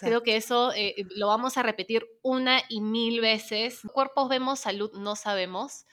Creo 0.00 0.22
que 0.22 0.36
eso 0.36 0.72
eh, 0.72 0.94
lo 1.16 1.26
vamos 1.26 1.56
a 1.56 1.62
repetir 1.62 2.06
una 2.22 2.62
y 2.68 2.80
mil 2.80 3.20
veces. 3.20 3.80
Cuerpos 3.92 4.28
vemos, 4.28 4.60
salud 4.60 4.92
no 4.94 5.16
sabemos, 5.16 5.86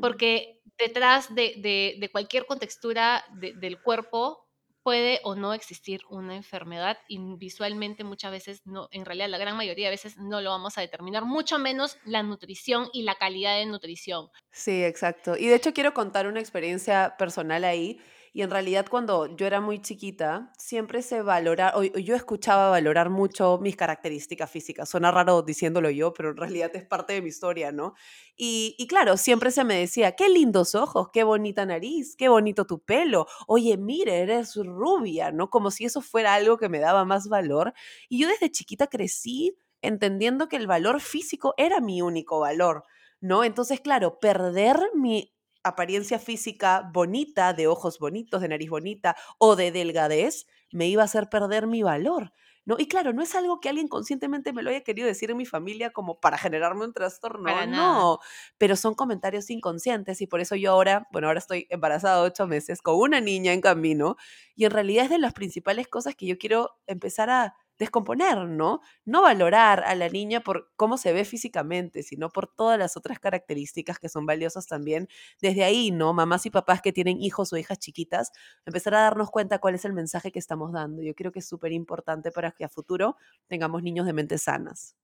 porque 0.00 0.60
detrás 0.78 1.34
de, 1.34 2.08
cualquier 2.12 2.46
contextura 2.46 3.24
del 3.32 3.80
cuerpo 3.80 4.49
puede 4.82 5.20
o 5.24 5.34
no 5.34 5.52
existir 5.54 6.00
una 6.08 6.36
enfermedad 6.36 6.98
y 7.08 7.18
visualmente 7.36 8.04
muchas 8.04 8.32
veces 8.32 8.62
no, 8.64 8.88
en 8.90 9.04
realidad 9.04 9.28
la 9.28 9.38
gran 9.38 9.56
mayoría 9.56 9.86
de 9.86 9.92
veces 9.92 10.16
no 10.16 10.40
lo 10.40 10.50
vamos 10.50 10.78
a 10.78 10.80
determinar, 10.80 11.24
mucho 11.24 11.58
menos 11.58 11.98
la 12.04 12.22
nutrición 12.22 12.88
y 12.92 13.02
la 13.02 13.14
calidad 13.14 13.56
de 13.56 13.66
nutrición. 13.66 14.28
Sí, 14.52 14.84
exacto. 14.84 15.36
Y 15.36 15.48
de 15.48 15.54
hecho 15.54 15.72
quiero 15.72 15.94
contar 15.94 16.26
una 16.26 16.40
experiencia 16.40 17.14
personal 17.18 17.64
ahí 17.64 18.00
y 18.32 18.42
en 18.42 18.50
realidad 18.50 18.86
cuando 18.88 19.26
yo 19.36 19.46
era 19.46 19.60
muy 19.60 19.82
chiquita, 19.82 20.52
siempre 20.56 21.02
se 21.02 21.22
valora, 21.22 21.72
o 21.74 21.82
yo 21.82 22.14
escuchaba 22.14 22.70
valorar 22.70 23.10
mucho 23.10 23.58
mis 23.58 23.74
características 23.74 24.48
físicas. 24.48 24.88
Suena 24.88 25.10
raro 25.10 25.42
diciéndolo 25.42 25.90
yo, 25.90 26.12
pero 26.12 26.30
en 26.30 26.36
realidad 26.36 26.70
es 26.74 26.84
parte 26.84 27.12
de 27.14 27.22
mi 27.22 27.28
historia, 27.28 27.72
¿no? 27.72 27.94
Y, 28.36 28.76
y 28.78 28.86
claro, 28.86 29.16
siempre 29.16 29.50
se 29.50 29.64
me 29.64 29.74
decía, 29.74 30.14
qué 30.14 30.28
lindos 30.28 30.76
ojos, 30.76 31.08
qué 31.12 31.24
bonita 31.24 31.66
nariz, 31.66 32.14
qué 32.16 32.28
bonito 32.28 32.66
tu 32.66 32.78
pelo. 32.80 33.26
Oye, 33.48 33.76
mire, 33.76 34.20
eres 34.20 34.54
rubia, 34.56 35.32
¿no? 35.32 35.50
Como 35.50 35.72
si 35.72 35.84
eso 35.84 36.00
fuera 36.00 36.34
algo 36.34 36.56
que 36.56 36.68
me 36.68 36.78
daba 36.78 37.04
más 37.04 37.28
valor. 37.28 37.74
Y 38.08 38.20
yo 38.20 38.28
desde 38.28 38.50
chiquita 38.50 38.86
crecí 38.86 39.56
entendiendo 39.82 40.48
que 40.48 40.56
el 40.56 40.66
valor 40.68 41.00
físico 41.00 41.54
era 41.56 41.80
mi 41.80 42.00
único 42.02 42.38
valor. 42.40 42.84
¿no? 43.20 43.44
Entonces, 43.44 43.80
claro, 43.80 44.18
perder 44.18 44.78
mi 44.94 45.32
apariencia 45.62 46.18
física 46.18 46.90
bonita, 46.92 47.52
de 47.52 47.66
ojos 47.66 47.98
bonitos, 47.98 48.40
de 48.40 48.48
nariz 48.48 48.70
bonita 48.70 49.16
o 49.38 49.56
de 49.56 49.72
delgadez, 49.72 50.46
me 50.72 50.88
iba 50.88 51.02
a 51.02 51.06
hacer 51.06 51.28
perder 51.28 51.66
mi 51.66 51.82
valor. 51.82 52.32
¿no? 52.64 52.76
Y 52.78 52.86
claro, 52.86 53.12
no 53.12 53.22
es 53.22 53.34
algo 53.34 53.60
que 53.60 53.68
alguien 53.68 53.88
conscientemente 53.88 54.52
me 54.52 54.62
lo 54.62 54.70
haya 54.70 54.82
querido 54.82 55.06
decir 55.06 55.30
en 55.30 55.36
mi 55.36 55.46
familia 55.46 55.90
como 55.90 56.20
para 56.20 56.38
generarme 56.38 56.84
un 56.84 56.92
trastorno, 56.92 57.66
no, 57.66 58.18
pero 58.58 58.76
son 58.76 58.94
comentarios 58.94 59.50
inconscientes 59.50 60.20
y 60.20 60.26
por 60.26 60.40
eso 60.40 60.56
yo 60.56 60.72
ahora, 60.72 61.08
bueno, 61.10 61.28
ahora 61.28 61.38
estoy 61.38 61.66
embarazada 61.70 62.22
ocho 62.22 62.46
meses 62.46 62.82
con 62.82 62.96
una 62.96 63.20
niña 63.20 63.52
en 63.52 63.60
camino 63.60 64.16
y 64.54 64.66
en 64.66 64.70
realidad 64.72 65.04
es 65.04 65.10
de 65.10 65.18
las 65.18 65.32
principales 65.32 65.88
cosas 65.88 66.14
que 66.14 66.26
yo 66.26 66.38
quiero 66.38 66.70
empezar 66.86 67.30
a 67.30 67.56
descomponer, 67.80 68.38
¿no? 68.46 68.80
No 69.04 69.22
valorar 69.22 69.82
a 69.84 69.94
la 69.96 70.08
niña 70.08 70.40
por 70.40 70.70
cómo 70.76 70.98
se 70.98 71.12
ve 71.12 71.24
físicamente, 71.24 72.04
sino 72.04 72.28
por 72.30 72.46
todas 72.54 72.78
las 72.78 72.96
otras 72.96 73.18
características 73.18 73.98
que 73.98 74.08
son 74.08 74.26
valiosas 74.26 74.66
también. 74.68 75.08
Desde 75.40 75.64
ahí, 75.64 75.90
¿no? 75.90 76.12
Mamás 76.12 76.46
y 76.46 76.50
papás 76.50 76.82
que 76.82 76.92
tienen 76.92 77.20
hijos 77.20 77.52
o 77.52 77.56
hijas 77.56 77.78
chiquitas, 77.80 78.30
empezar 78.66 78.94
a 78.94 79.00
darnos 79.02 79.30
cuenta 79.30 79.58
cuál 79.58 79.74
es 79.74 79.84
el 79.84 79.92
mensaje 79.94 80.30
que 80.30 80.38
estamos 80.38 80.72
dando. 80.72 81.02
Yo 81.02 81.14
creo 81.14 81.32
que 81.32 81.40
es 81.40 81.48
súper 81.48 81.72
importante 81.72 82.30
para 82.30 82.52
que 82.52 82.64
a 82.64 82.68
futuro 82.68 83.16
tengamos 83.48 83.82
niños 83.82 84.06
de 84.06 84.12
mentes 84.12 84.42
sanas. 84.42 84.94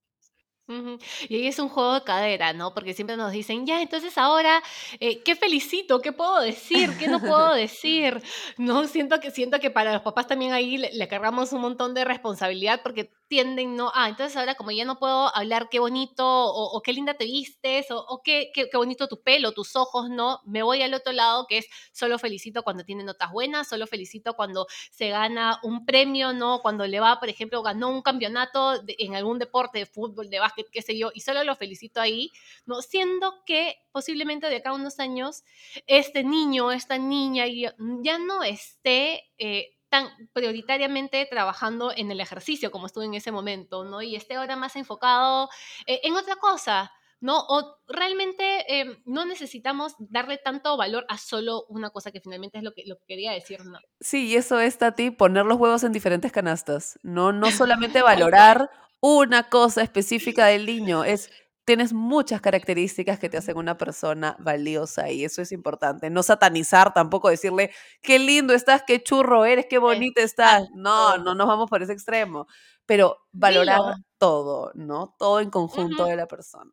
Y 1.28 1.36
ahí 1.36 1.46
es 1.46 1.60
un 1.60 1.68
juego 1.68 1.94
de 1.94 2.02
cadera, 2.02 2.52
¿no? 2.52 2.74
Porque 2.74 2.92
siempre 2.92 3.16
nos 3.16 3.30
dicen, 3.30 3.66
ya, 3.66 3.80
entonces 3.80 4.18
ahora, 4.18 4.62
eh, 4.98 5.22
¿qué 5.22 5.36
felicito? 5.36 6.00
¿Qué 6.00 6.12
puedo 6.12 6.40
decir? 6.40 6.90
¿Qué 6.98 7.06
no 7.06 7.20
puedo 7.20 7.54
decir? 7.54 8.22
No, 8.58 8.86
siento 8.86 9.20
que, 9.20 9.30
siento 9.30 9.60
que 9.60 9.70
para 9.70 9.92
los 9.92 10.02
papás 10.02 10.26
también 10.26 10.52
ahí 10.52 10.76
le, 10.78 10.92
le 10.92 11.08
cargamos 11.08 11.52
un 11.52 11.60
montón 11.60 11.94
de 11.94 12.04
responsabilidad 12.04 12.80
porque 12.82 13.12
tienden, 13.28 13.76
¿no? 13.76 13.90
Ah, 13.94 14.08
entonces 14.08 14.36
ahora 14.36 14.54
como 14.54 14.70
ya 14.70 14.84
no 14.84 14.98
puedo 14.98 15.34
hablar 15.36 15.68
qué 15.70 15.78
bonito 15.80 16.24
o, 16.26 16.80
qué 16.82 16.92
linda 16.92 17.14
te 17.14 17.24
vistes 17.24 17.86
o, 17.90 18.20
qué, 18.24 18.50
qué, 18.54 18.68
qué 18.70 18.76
bonito 18.76 19.08
tu 19.08 19.22
pelo, 19.22 19.52
tus 19.52 19.76
ojos, 19.76 20.08
¿no? 20.10 20.40
Me 20.44 20.62
voy 20.62 20.82
al 20.82 20.94
otro 20.94 21.12
lado 21.12 21.46
que 21.48 21.58
es 21.58 21.66
solo 21.92 22.18
felicito 22.18 22.62
cuando 22.62 22.84
tiene 22.84 23.04
notas 23.04 23.30
buenas, 23.32 23.68
solo 23.68 23.86
felicito 23.86 24.34
cuando 24.34 24.66
se 24.90 25.08
gana 25.10 25.58
un 25.62 25.84
premio, 25.86 26.32
¿no? 26.32 26.60
Cuando 26.62 26.86
le 26.86 27.00
va, 27.00 27.18
por 27.20 27.28
ejemplo, 27.28 27.62
ganó 27.62 27.88
un 27.90 28.02
campeonato 28.02 28.82
de- 28.82 28.96
en 28.98 29.14
algún 29.16 29.38
deporte, 29.38 29.78
de 29.80 29.86
fútbol, 29.86 30.30
de 30.30 30.38
básquet, 30.38 30.66
qué 30.70 30.82
sé 30.82 30.96
yo, 30.98 31.10
y 31.14 31.20
solo 31.20 31.42
lo 31.44 31.56
felicito 31.56 32.00
ahí, 32.00 32.30
¿no? 32.66 32.82
Siendo 32.82 33.34
que 33.44 33.76
posiblemente 33.92 34.48
de 34.48 34.56
acá 34.56 34.72
unos 34.72 34.98
años 34.98 35.42
este 35.86 36.24
niño, 36.24 36.72
esta 36.72 36.98
niña 36.98 37.46
ya 37.46 37.74
ya 38.02 38.18
no 38.18 38.42
esté 38.42 39.24
eh, 39.38 39.75
tan 39.96 40.28
prioritariamente 40.34 41.26
trabajando 41.26 41.90
en 41.96 42.10
el 42.10 42.20
ejercicio 42.20 42.70
como 42.70 42.86
estuve 42.86 43.06
en 43.06 43.14
ese 43.14 43.32
momento, 43.32 43.84
¿no? 43.84 44.02
Y 44.02 44.14
esté 44.14 44.34
ahora 44.34 44.54
más 44.54 44.76
enfocado 44.76 45.48
eh, 45.86 46.00
en 46.04 46.14
otra 46.14 46.36
cosa. 46.36 46.92
¿no? 47.18 47.38
O 47.48 47.78
realmente 47.88 48.44
eh, 48.68 48.98
no 49.06 49.24
necesitamos 49.24 49.94
darle 49.98 50.36
tanto 50.36 50.76
valor 50.76 51.06
a 51.08 51.16
solo 51.16 51.64
una 51.70 51.88
cosa 51.88 52.12
que 52.12 52.20
finalmente 52.20 52.58
es 52.58 52.62
lo 52.62 52.74
que, 52.74 52.82
lo 52.86 52.98
que 52.98 53.06
quería 53.08 53.32
decir, 53.32 53.64
¿no? 53.64 53.78
Sí, 54.00 54.26
y 54.26 54.36
eso 54.36 54.60
es, 54.60 54.76
Tati, 54.76 55.10
poner 55.10 55.46
los 55.46 55.58
huevos 55.58 55.82
en 55.82 55.92
diferentes 55.92 56.30
canastas. 56.30 56.98
No, 57.02 57.32
no 57.32 57.50
solamente 57.50 58.02
valorar 58.02 58.70
una 59.00 59.48
cosa 59.48 59.80
específica 59.80 60.44
del 60.44 60.66
niño, 60.66 61.04
es 61.04 61.30
tienes 61.66 61.92
muchas 61.92 62.40
características 62.40 63.18
que 63.18 63.28
te 63.28 63.36
hacen 63.36 63.58
una 63.58 63.76
persona 63.76 64.36
valiosa 64.38 65.10
y 65.10 65.24
eso 65.24 65.42
es 65.42 65.50
importante. 65.50 66.08
No 66.10 66.22
satanizar, 66.22 66.94
tampoco 66.94 67.28
decirle, 67.28 67.72
qué 68.00 68.20
lindo 68.20 68.54
estás, 68.54 68.84
qué 68.86 69.02
churro 69.02 69.44
eres, 69.44 69.66
qué 69.68 69.78
bonita 69.78 70.22
estás. 70.22 70.62
No, 70.74 71.18
no 71.18 71.34
nos 71.34 71.46
vamos 71.48 71.68
por 71.68 71.82
ese 71.82 71.92
extremo, 71.92 72.46
pero 72.86 73.18
valorar 73.32 73.80
Dilo. 73.80 73.96
todo, 74.16 74.70
¿no? 74.74 75.16
Todo 75.18 75.40
en 75.40 75.50
conjunto 75.50 76.04
de 76.04 76.16
la 76.16 76.28
persona. 76.28 76.70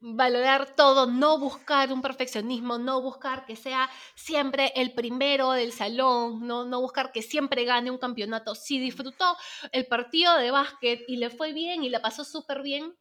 Valorar 0.00 0.74
todo, 0.74 1.06
no 1.06 1.38
buscar 1.38 1.92
un 1.92 2.00
perfeccionismo, 2.00 2.78
no 2.78 3.02
buscar 3.02 3.44
que 3.44 3.56
sea 3.56 3.90
siempre 4.14 4.72
el 4.76 4.94
primero 4.94 5.50
del 5.50 5.72
salón, 5.72 6.46
no, 6.46 6.64
no 6.64 6.80
buscar 6.80 7.12
que 7.12 7.20
siempre 7.20 7.64
gane 7.64 7.90
un 7.90 7.98
campeonato. 7.98 8.54
Si 8.54 8.78
disfrutó 8.78 9.36
el 9.72 9.86
partido 9.86 10.34
de 10.38 10.50
básquet 10.50 11.02
y 11.08 11.16
le 11.16 11.28
fue 11.28 11.52
bien 11.52 11.84
y 11.84 11.90
la 11.90 12.00
pasó 12.00 12.24
súper 12.24 12.62
bien, 12.62 12.96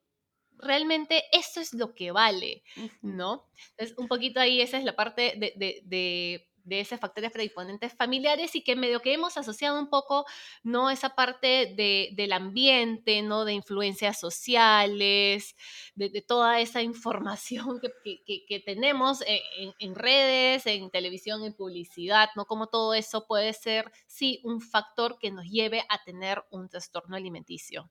realmente 0.60 1.24
eso 1.32 1.60
es 1.60 1.74
lo 1.74 1.94
que 1.94 2.12
vale. 2.12 2.64
¿no? 3.02 3.46
Entonces, 3.72 3.98
un 3.98 4.08
poquito 4.08 4.40
ahí 4.40 4.62
esa 4.62 4.78
es 4.78 4.84
la 4.84 4.96
parte 4.96 5.34
de, 5.38 5.54
de, 5.56 5.82
de, 5.86 6.48
de 6.68 6.82
esos 6.82 7.00
factores 7.00 7.32
predisponentes 7.32 7.94
familiares 7.94 8.54
y 8.56 8.62
que 8.62 8.76
medio 8.76 9.02
que 9.02 9.14
hemos 9.14 9.38
asociado 9.38 9.80
un 9.80 9.90
poco, 9.90 10.26
¿no? 10.64 10.90
Esa 10.90 11.16
parte 11.16 11.74
de, 11.78 12.10
del 12.14 12.34
ambiente, 12.34 13.22
¿no? 13.22 13.46
De 13.46 13.54
influencias 13.54 14.20
sociales, 14.20 15.56
de, 15.96 16.22
toda 16.22 16.60
esa 16.60 16.82
información 16.82 17.80
que, 17.80 18.22
que, 18.48 18.60
tenemos 18.60 19.22
en, 19.22 19.40
en, 19.58 19.74
en, 19.80 19.96
redes, 19.96 20.66
en 20.66 20.90
televisión, 20.90 21.44
en 21.46 21.54
publicidad, 21.54 22.30
¿no? 22.36 22.46
Como 22.46 22.68
todo 22.68 22.94
eso 22.94 23.26
puede 23.28 23.54
ser, 23.54 23.90
sí, 24.06 24.42
un 24.44 24.60
factor 24.60 25.18
que 25.20 25.32
nos 25.32 25.46
lleve 25.46 25.84
a 25.90 26.04
tener 26.04 26.44
un 26.52 26.68
trastorno 26.68 27.16
alimenticio. 27.16 27.90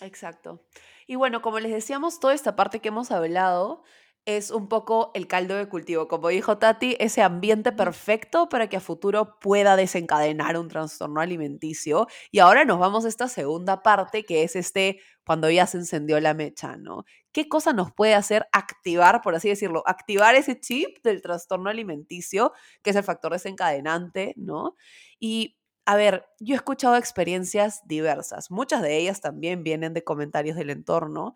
Exacto. 0.00 0.64
Y 1.06 1.16
bueno, 1.16 1.42
como 1.42 1.58
les 1.60 1.72
decíamos, 1.72 2.20
toda 2.20 2.34
esta 2.34 2.54
parte 2.56 2.80
que 2.80 2.88
hemos 2.88 3.10
hablado 3.10 3.82
es 4.26 4.50
un 4.50 4.68
poco 4.68 5.10
el 5.14 5.26
caldo 5.26 5.56
de 5.56 5.68
cultivo. 5.68 6.06
Como 6.06 6.28
dijo 6.28 6.58
Tati, 6.58 6.96
ese 7.00 7.22
ambiente 7.22 7.72
perfecto 7.72 8.48
para 8.50 8.68
que 8.68 8.76
a 8.76 8.80
futuro 8.80 9.38
pueda 9.40 9.74
desencadenar 9.74 10.58
un 10.58 10.68
trastorno 10.68 11.20
alimenticio. 11.20 12.06
Y 12.30 12.40
ahora 12.40 12.64
nos 12.64 12.78
vamos 12.78 13.04
a 13.06 13.08
esta 13.08 13.26
segunda 13.28 13.82
parte, 13.82 14.24
que 14.24 14.42
es 14.44 14.54
este, 14.54 15.00
cuando 15.24 15.50
ya 15.50 15.66
se 15.66 15.78
encendió 15.78 16.20
la 16.20 16.34
mecha, 16.34 16.76
¿no? 16.76 17.04
¿Qué 17.32 17.48
cosa 17.48 17.72
nos 17.72 17.90
puede 17.92 18.14
hacer 18.14 18.46
activar, 18.52 19.22
por 19.22 19.34
así 19.34 19.48
decirlo, 19.48 19.82
activar 19.86 20.34
ese 20.34 20.60
chip 20.60 20.98
del 21.02 21.22
trastorno 21.22 21.70
alimenticio, 21.70 22.52
que 22.82 22.90
es 22.90 22.96
el 22.96 23.04
factor 23.04 23.32
desencadenante, 23.32 24.34
¿no? 24.36 24.76
Y 25.18 25.56
a 25.88 25.96
ver, 25.96 26.26
yo 26.38 26.54
he 26.54 26.56
escuchado 26.56 26.96
experiencias 26.96 27.80
diversas, 27.86 28.50
muchas 28.50 28.82
de 28.82 28.98
ellas 28.98 29.22
también 29.22 29.62
vienen 29.64 29.94
de 29.94 30.04
comentarios 30.04 30.54
del 30.56 30.68
entorno. 30.70 31.34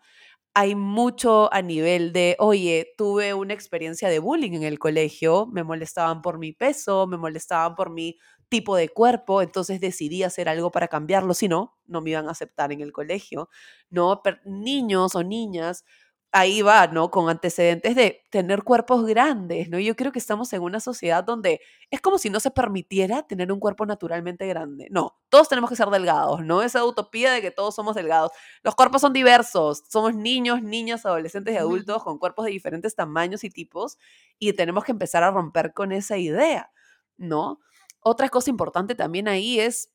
Hay 0.55 0.75
mucho 0.75 1.53
a 1.53 1.61
nivel 1.63 2.13
de, 2.13 2.35
oye, 2.39 2.93
tuve 2.97 3.33
una 3.35 3.53
experiencia 3.55 4.09
de 4.09 4.19
bullying 4.19 4.53
en 4.53 4.63
el 4.63 4.79
colegio, 4.79 5.47
me 5.47 5.63
molestaban 5.63 6.21
por 6.21 6.39
mi 6.39 6.53
peso, 6.53 7.07
me 7.07 7.17
molestaban 7.17 7.75
por 7.75 7.91
mi 7.91 8.17
tipo 8.49 8.75
de 8.75 8.89
cuerpo, 8.89 9.41
entonces 9.41 9.81
decidí 9.81 10.23
hacer 10.23 10.49
algo 10.49 10.71
para 10.71 10.87
cambiarlo, 10.87 11.33
si 11.35 11.47
no, 11.47 11.77
no 11.87 12.01
me 12.01 12.11
iban 12.11 12.27
a 12.27 12.31
aceptar 12.31 12.71
en 12.71 12.81
el 12.81 12.91
colegio, 12.93 13.49
¿no? 13.91 14.21
Niños 14.45 15.15
o 15.15 15.23
niñas, 15.23 15.85
ahí 16.33 16.63
va, 16.63 16.87
¿no? 16.87 17.11
Con 17.11 17.29
antecedentes 17.29 17.95
de 17.95 18.23
tener 18.31 18.63
cuerpos 18.63 19.05
grandes, 19.05 19.69
¿no? 19.69 19.79
Yo 19.79 19.95
creo 19.95 20.11
que 20.11 20.17
estamos 20.17 20.51
en 20.53 20.63
una 20.63 20.79
sociedad 20.79 21.23
donde 21.23 21.61
es 21.91 22.01
como 22.01 22.17
si 22.17 22.31
no 22.31 22.39
se 22.39 22.49
permitiera 22.49 23.21
tener 23.27 23.51
un 23.51 23.59
cuerpo 23.59 23.85
naturalmente 23.85 24.47
grande. 24.47 24.87
No, 24.89 25.15
todos 25.29 25.47
tenemos 25.47 25.69
que 25.69 25.75
ser 25.75 25.89
delgados, 25.89 26.43
¿no? 26.43 26.63
Esa 26.63 26.83
utopía 26.85 27.31
de 27.31 27.41
que 27.41 27.51
todos 27.51 27.75
somos 27.75 27.95
delgados. 27.95 28.31
Los 28.63 28.73
cuerpos 28.73 29.01
son 29.01 29.13
diversos, 29.13 29.83
somos 29.89 30.15
niños, 30.15 30.63
niñas, 30.63 31.05
adolescentes 31.05 31.53
y 31.53 31.57
adultos 31.57 32.03
con 32.03 32.17
cuerpos 32.17 32.45
de 32.45 32.51
diferentes 32.51 32.95
tamaños 32.95 33.43
y 33.43 33.51
tipos 33.51 33.99
y 34.39 34.53
tenemos 34.53 34.83
que 34.85 34.91
empezar 34.91 35.21
a 35.21 35.29
romper 35.31 35.71
con 35.73 35.91
esa 35.91 36.17
idea, 36.17 36.71
¿no? 37.15 37.59
Otra 37.99 38.29
cosa 38.29 38.49
importante 38.49 38.95
también 38.95 39.27
ahí 39.27 39.59
es 39.59 39.91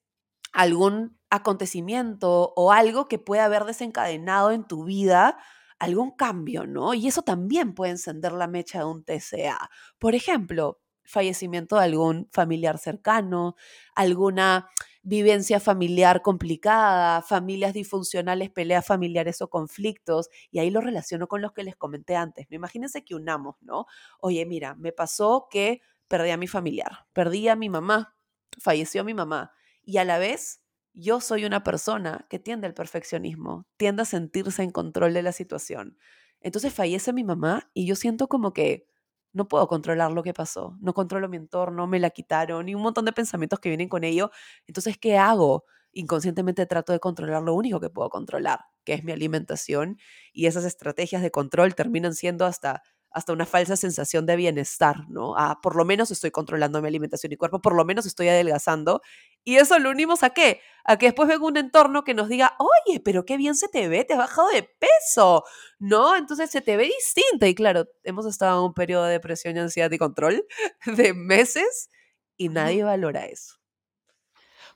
algún 0.52 1.18
acontecimiento 1.30 2.52
o 2.56 2.72
algo 2.72 3.08
que 3.08 3.18
pueda 3.18 3.44
haber 3.46 3.64
desencadenado 3.64 4.52
en 4.52 4.64
tu 4.66 4.84
vida 4.84 5.36
algún 5.78 6.12
cambio, 6.12 6.66
¿no? 6.66 6.94
Y 6.94 7.06
eso 7.08 7.22
también 7.22 7.74
puede 7.74 7.92
encender 7.92 8.32
la 8.32 8.46
mecha 8.48 8.80
de 8.80 8.84
un 8.86 9.04
TCA. 9.04 9.70
Por 9.98 10.14
ejemplo, 10.14 10.80
fallecimiento 11.04 11.76
de 11.76 11.84
algún 11.84 12.28
familiar 12.32 12.78
cercano, 12.78 13.56
alguna 13.94 14.68
vivencia 15.02 15.58
familiar 15.60 16.20
complicada, 16.22 17.22
familias 17.22 17.72
disfuncionales, 17.72 18.50
peleas 18.50 18.86
familiares 18.86 19.40
o 19.40 19.48
conflictos, 19.48 20.28
y 20.50 20.58
ahí 20.58 20.70
lo 20.70 20.80
relaciono 20.82 21.28
con 21.28 21.40
los 21.40 21.52
que 21.52 21.62
les 21.64 21.76
comenté 21.76 22.14
antes. 22.16 22.46
Imagínense 22.50 23.04
que 23.04 23.14
unamos, 23.14 23.56
¿no? 23.62 23.86
Oye, 24.20 24.44
mira, 24.44 24.74
me 24.74 24.92
pasó 24.92 25.46
que 25.50 25.80
perdí 26.08 26.30
a 26.30 26.36
mi 26.36 26.46
familiar, 26.46 27.06
perdí 27.14 27.48
a 27.48 27.56
mi 27.56 27.70
mamá, 27.70 28.14
falleció 28.58 29.02
mi 29.04 29.14
mamá, 29.14 29.52
y 29.82 29.96
a 29.98 30.04
la 30.04 30.18
vez 30.18 30.60
yo 30.98 31.20
soy 31.20 31.44
una 31.44 31.62
persona 31.64 32.26
que 32.28 32.38
tiende 32.38 32.66
al 32.66 32.74
perfeccionismo, 32.74 33.66
tiende 33.76 34.02
a 34.02 34.04
sentirse 34.04 34.62
en 34.62 34.70
control 34.70 35.14
de 35.14 35.22
la 35.22 35.32
situación. 35.32 35.96
Entonces 36.40 36.74
fallece 36.74 37.12
mi 37.12 37.24
mamá 37.24 37.70
y 37.74 37.86
yo 37.86 37.94
siento 37.96 38.28
como 38.28 38.52
que 38.52 38.86
no 39.32 39.46
puedo 39.48 39.68
controlar 39.68 40.10
lo 40.12 40.22
que 40.22 40.34
pasó, 40.34 40.76
no 40.80 40.94
controlo 40.94 41.28
mi 41.28 41.36
entorno, 41.36 41.86
me 41.86 42.00
la 42.00 42.10
quitaron 42.10 42.68
y 42.68 42.74
un 42.74 42.82
montón 42.82 43.04
de 43.04 43.12
pensamientos 43.12 43.60
que 43.60 43.68
vienen 43.68 43.88
con 43.88 44.02
ello. 44.04 44.30
Entonces, 44.66 44.98
¿qué 44.98 45.16
hago? 45.18 45.64
Inconscientemente 45.92 46.66
trato 46.66 46.92
de 46.92 47.00
controlar 47.00 47.42
lo 47.42 47.54
único 47.54 47.80
que 47.80 47.90
puedo 47.90 48.08
controlar, 48.10 48.60
que 48.84 48.94
es 48.94 49.04
mi 49.04 49.12
alimentación, 49.12 49.98
y 50.32 50.46
esas 50.46 50.64
estrategias 50.64 51.22
de 51.22 51.30
control 51.30 51.74
terminan 51.74 52.14
siendo 52.14 52.44
hasta 52.46 52.82
hasta 53.18 53.32
una 53.32 53.46
falsa 53.46 53.76
sensación 53.76 54.26
de 54.26 54.36
bienestar, 54.36 55.08
¿no? 55.08 55.34
Ah, 55.36 55.60
por 55.62 55.76
lo 55.76 55.84
menos 55.84 56.10
estoy 56.10 56.30
controlando 56.30 56.80
mi 56.80 56.88
alimentación 56.88 57.32
y 57.32 57.36
cuerpo, 57.36 57.60
por 57.60 57.74
lo 57.74 57.84
menos 57.84 58.06
estoy 58.06 58.28
adelgazando. 58.28 59.02
Y 59.44 59.56
eso 59.56 59.78
lo 59.78 59.90
unimos 59.90 60.22
a 60.22 60.30
qué? 60.30 60.60
A 60.84 60.96
que 60.96 61.06
después 61.06 61.28
venga 61.28 61.44
un 61.44 61.56
entorno 61.56 62.04
que 62.04 62.14
nos 62.14 62.28
diga, 62.28 62.56
oye, 62.58 63.00
pero 63.00 63.24
qué 63.24 63.36
bien 63.36 63.56
se 63.56 63.68
te 63.68 63.88
ve, 63.88 64.04
te 64.04 64.14
has 64.14 64.18
bajado 64.18 64.48
de 64.48 64.62
peso, 64.62 65.44
¿no? 65.78 66.16
Entonces 66.16 66.50
se 66.50 66.60
te 66.60 66.76
ve 66.76 66.84
distinta. 66.84 67.46
Y 67.48 67.54
claro, 67.54 67.86
hemos 68.04 68.24
estado 68.26 68.60
en 68.60 68.66
un 68.66 68.74
periodo 68.74 69.04
de 69.04 69.12
depresión 69.12 69.56
y 69.56 69.60
ansiedad 69.60 69.90
y 69.90 69.98
control 69.98 70.46
de 70.86 71.12
meses 71.12 71.90
y 72.36 72.48
nadie 72.48 72.84
valora 72.84 73.26
eso. 73.26 73.56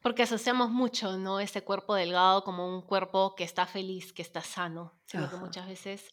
Porque 0.03 0.25
asociamos 0.25 0.71
mucho, 0.71 1.17
¿no? 1.17 1.39
Ese 1.39 1.63
cuerpo 1.63 1.95
delgado 1.95 2.43
como 2.43 2.69
un 2.69 2.83
cuerpo 2.83 3.37
que 3.37 3.45
está 3.45 3.67
feliz, 3.67 4.13
que 4.13 4.23
está 4.23 4.43
sano, 4.43 4.99
sino 5.07 5.31
que 5.31 5.37
muchas 5.37 5.69
veces 5.69 6.13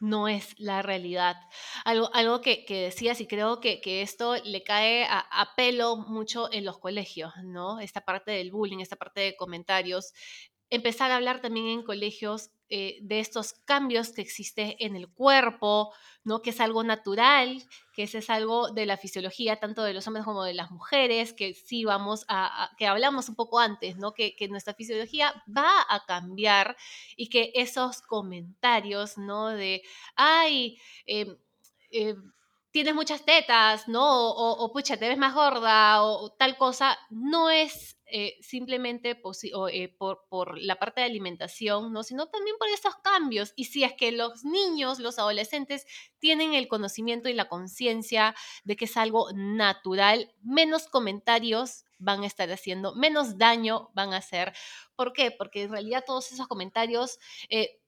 no 0.00 0.28
es 0.28 0.54
la 0.58 0.82
realidad. 0.82 1.36
Algo, 1.84 2.10
algo 2.14 2.40
que, 2.40 2.64
que 2.64 2.82
decías 2.82 3.20
y 3.20 3.26
creo 3.26 3.60
que, 3.60 3.80
que 3.80 4.02
esto 4.02 4.36
le 4.44 4.62
cae 4.62 5.04
a, 5.04 5.18
a 5.18 5.54
pelo 5.56 5.96
mucho 5.96 6.52
en 6.52 6.64
los 6.64 6.78
colegios, 6.78 7.32
¿no? 7.44 7.80
Esta 7.80 8.02
parte 8.02 8.32
del 8.32 8.50
bullying, 8.52 8.78
esta 8.80 8.96
parte 8.96 9.20
de 9.20 9.36
comentarios. 9.36 10.12
Empezar 10.70 11.10
a 11.10 11.16
hablar 11.16 11.40
también 11.40 11.66
en 11.66 11.82
colegios 11.82 12.50
eh, 12.70 12.98
de 13.00 13.20
estos 13.20 13.54
cambios 13.64 14.10
que 14.10 14.20
existe 14.20 14.84
en 14.84 14.94
el 14.94 15.08
cuerpo, 15.08 15.92
¿no? 16.24 16.42
Que 16.42 16.50
es 16.50 16.60
algo 16.60 16.84
natural, 16.84 17.62
que 17.94 18.02
ese 18.02 18.18
es 18.18 18.30
algo 18.30 18.70
de 18.70 18.86
la 18.86 18.96
fisiología 18.96 19.58
tanto 19.58 19.82
de 19.82 19.94
los 19.94 20.06
hombres 20.06 20.24
como 20.24 20.44
de 20.44 20.54
las 20.54 20.70
mujeres, 20.70 21.32
que 21.32 21.54
sí 21.54 21.84
vamos 21.84 22.24
a, 22.28 22.70
que 22.76 22.86
hablamos 22.86 23.28
un 23.28 23.36
poco 23.36 23.58
antes, 23.58 23.96
¿no? 23.96 24.12
Que, 24.12 24.34
nuestra 24.50 24.74
fisiología 24.74 25.32
va 25.54 25.86
a 25.88 26.04
cambiar 26.06 26.76
y 27.16 27.28
que 27.28 27.52
esos 27.54 28.02
comentarios, 28.02 29.18
¿no? 29.18 29.48
De, 29.48 29.82
ay, 30.14 30.78
eh, 31.06 31.38
eh, 31.90 32.14
tienes 32.70 32.94
muchas 32.94 33.24
tetas, 33.24 33.88
¿no? 33.88 34.30
O, 34.30 34.72
pucha, 34.72 34.96
te 34.96 35.08
ves 35.08 35.18
más 35.18 35.34
gorda 35.34 36.02
o, 36.02 36.30
tal 36.32 36.56
cosa, 36.56 36.98
no 37.10 37.50
es 37.50 37.97
eh, 38.10 38.36
simplemente 38.40 39.20
eh, 39.72 39.88
por, 39.98 40.58
la 40.58 40.76
parte 40.76 41.00
de 41.00 41.06
alimentación, 41.06 41.92
¿no? 41.92 42.02
Sino 42.02 42.28
también 42.28 42.56
por 42.58 42.68
esos 42.68 42.96
cambios. 42.96 43.52
Y 43.56 43.64
si 43.64 43.84
es 43.84 43.92
que 43.94 44.12
los 44.12 44.44
niños, 44.44 44.98
los 44.98 45.18
adolescentes, 45.18 45.86
tienen 46.18 46.54
el 46.54 46.68
conocimiento 46.68 47.28
y 47.28 47.34
la 47.34 47.48
conciencia 47.48 48.34
de 48.64 48.76
que 48.76 48.86
es 48.86 48.96
algo 48.96 49.28
natural, 49.34 50.32
menos 50.42 50.88
comentarios 50.88 51.84
van 51.98 52.22
a 52.22 52.26
estar 52.26 52.50
haciendo, 52.50 52.94
menos 52.94 53.38
daño 53.38 53.90
van 53.94 54.12
a 54.12 54.18
hacer. 54.18 54.54
¿Por 54.96 55.12
qué? 55.12 55.30
Porque 55.30 55.62
en 55.64 55.72
realidad 55.72 56.04
todos 56.06 56.32
esos 56.32 56.46
comentarios 56.46 57.18
eh, 57.50 57.80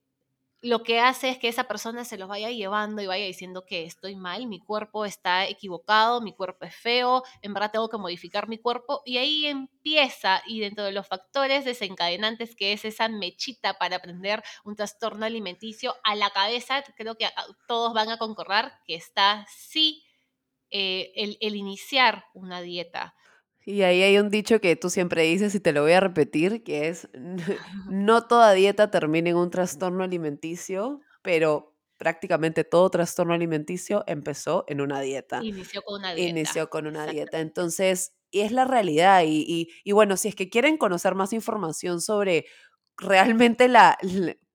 lo 0.63 0.83
que 0.83 1.01
hace 1.01 1.31
es 1.31 1.39
que 1.39 1.49
esa 1.49 1.65
persona 1.65 2.05
se 2.05 2.19
los 2.19 2.29
vaya 2.29 2.51
llevando 2.51 3.01
y 3.01 3.07
vaya 3.07 3.25
diciendo 3.25 3.65
que 3.65 3.85
estoy 3.85 4.15
mal, 4.17 4.47
mi 4.47 4.61
cuerpo 4.61 5.07
está 5.07 5.47
equivocado, 5.49 6.21
mi 6.21 6.35
cuerpo 6.35 6.67
es 6.67 6.75
feo, 6.75 7.23
en 7.41 7.55
verdad 7.55 7.71
tengo 7.73 7.89
que 7.89 7.97
modificar 7.97 8.47
mi 8.49 8.59
cuerpo 8.59 9.01
y 9.07 9.17
ahí 9.19 9.47
empieza 9.47 10.43
y 10.47 10.61
dentro 10.61 10.85
de 10.85 10.93
los 10.93 11.07
factores 11.07 11.65
desencadenantes 11.65 12.55
que 12.55 12.73
es 12.75 12.85
esa 12.85 13.09
mechita 13.09 13.75
para 13.79 13.97
aprender 13.97 14.43
un 14.65 14.77
trastorno 14.77 15.25
alimenticio 15.25 15.95
a 16.05 16.15
la 16.15 16.31
cabeza, 16.31 16.83
creo 16.97 17.17
que 17.17 17.29
todos 17.67 17.95
van 17.95 18.11
a 18.11 18.19
concordar 18.19 18.81
que 18.87 18.95
está 18.97 19.47
sí 19.49 20.05
eh, 20.71 21.13
el, 21.17 21.37
el 21.41 21.57
iniciar 21.57 22.25
una 22.35 22.61
dieta. 22.61 23.15
Y 23.65 23.83
ahí 23.83 24.03
hay 24.03 24.19
un 24.19 24.31
dicho 24.31 24.61
que 24.61 24.75
tú 24.77 24.91
siempre 24.91 25.23
dices 25.23 25.55
y 25.55 25.61
te 25.61 25.73
lo 25.73 25.83
voy 25.83 25.93
a 25.93 26.01
repetir, 26.01 26.63
que 26.63 26.89
es, 26.89 27.09
no 27.91 28.27
toda 28.27 28.53
dieta 28.53 28.91
termina 28.91 29.31
en 29.31 29.37
un 29.37 29.51
trastorno 29.51 30.05
alimenticio, 30.05 31.01
pero 31.23 31.77
prácticamente 31.99 32.65
todo 32.65 32.89
trastorno 32.89 33.35
alimenticio 33.35 34.05
empezó 34.07 34.65
en 34.69 34.81
una 34.81 35.01
dieta. 35.03 35.41
Inició 35.43 35.83
con 35.83 36.01
una 36.01 36.15
dieta. 36.15 36.31
Inició 36.31 36.71
con 36.71 36.87
una 36.87 37.07
dieta. 37.07 37.41
Entonces, 37.41 38.15
y 38.31 38.41
es 38.41 38.53
la 38.53 38.65
realidad. 38.65 39.23
Y, 39.27 39.69
y, 39.85 39.93
bueno, 39.93 40.17
si 40.17 40.29
es 40.29 40.35
que 40.35 40.49
quieren 40.49 40.79
conocer 40.79 41.15
más 41.15 41.35
información 41.35 42.01
sobre 42.01 42.47
realmente 42.97 43.69
la, 43.69 43.99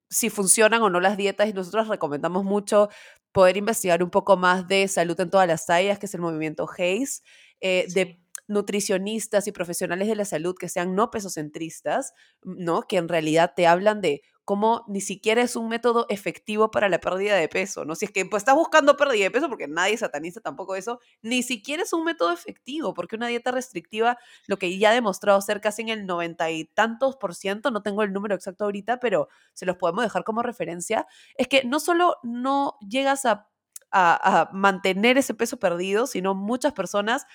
si 0.10 0.30
funcionan 0.32 0.82
o 0.82 0.89
no 0.89 1.00
las 1.00 1.18
dietas, 1.18 1.48
y 1.50 1.54
nosotros 1.54 1.88
recomendamos 1.88 2.44
mucho 2.44 2.89
poder 3.32 3.58
investigar 3.58 4.02
un 4.02 4.10
poco 4.10 4.38
más 4.38 4.68
de 4.68 4.88
salud 4.88 5.20
en 5.20 5.30
todas 5.30 5.48
las 5.48 5.65
tallas, 5.65 6.00
que 6.00 6.06
es 6.06 6.13
el 6.15 6.22
movimiento 6.22 6.68
HACE, 6.68 7.22
eh, 7.60 7.86
de 7.94 8.24
nutricionistas 8.47 9.47
y 9.47 9.51
profesionales 9.51 10.08
de 10.08 10.15
la 10.15 10.25
salud 10.25 10.55
que 10.55 10.69
sean 10.69 10.95
no 10.95 11.12
pesocentristas, 11.12 12.13
¿no? 12.43 12.84
Que 12.84 12.97
en 12.97 13.10
realidad 13.10 13.53
te 13.55 13.67
hablan 13.67 14.01
de 14.01 14.21
cómo 14.45 14.86
ni 14.88 15.01
siquiera 15.01 15.41
es 15.41 15.55
un 15.55 15.67
método 15.67 16.05
efectivo 16.08 16.69
para 16.69 16.88
la 16.88 16.99
pérdida 16.99 17.36
de 17.36 17.49
peso, 17.49 17.84
¿no? 17.84 17.95
Si 17.95 18.05
es 18.05 18.12
que 18.12 18.25
pues, 18.25 18.41
estás 18.41 18.55
buscando 18.55 18.95
pérdida 18.95 19.23
de 19.23 19.31
peso, 19.31 19.49
porque 19.49 19.67
nadie 19.67 19.97
sataniza 19.97 20.39
tampoco 20.39 20.75
eso, 20.75 20.99
ni 21.23 21.41
siquiera 21.41 21.81
es 21.81 21.91
un 21.93 22.03
método 22.05 22.31
efectivo, 22.31 22.93
porque 22.93 23.15
una 23.15 23.27
dieta 23.27 23.51
restrictiva, 23.51 24.19
lo 24.45 24.58
que 24.58 24.77
ya 24.77 24.91
ha 24.91 24.93
demostrado 24.93 25.41
ser 25.41 25.62
casi 25.62 25.81
en 25.81 25.89
el 25.89 26.05
noventa 26.05 26.51
y 26.51 26.65
tantos 26.65 27.17
por 27.17 27.34
ciento, 27.34 27.71
no 27.71 27.81
tengo 27.81 28.03
el 28.03 28.13
número 28.13 28.36
exacto 28.36 28.65
ahorita, 28.65 28.99
pero 28.99 29.29
se 29.53 29.65
los 29.65 29.77
podemos 29.77 30.03
dejar 30.03 30.23
como 30.23 30.43
referencia, 30.43 31.08
es 31.38 31.47
que 31.47 31.63
no 31.63 31.79
solo 31.79 32.17
no 32.21 32.77
llegas 32.88 33.25
a, 33.25 33.47
a 33.91 34.49
mantener 34.51 35.17
ese 35.17 35.34
peso 35.34 35.58
perdido, 35.58 36.05
sino 36.05 36.36
muchas 36.36 36.73
personas 36.73 37.25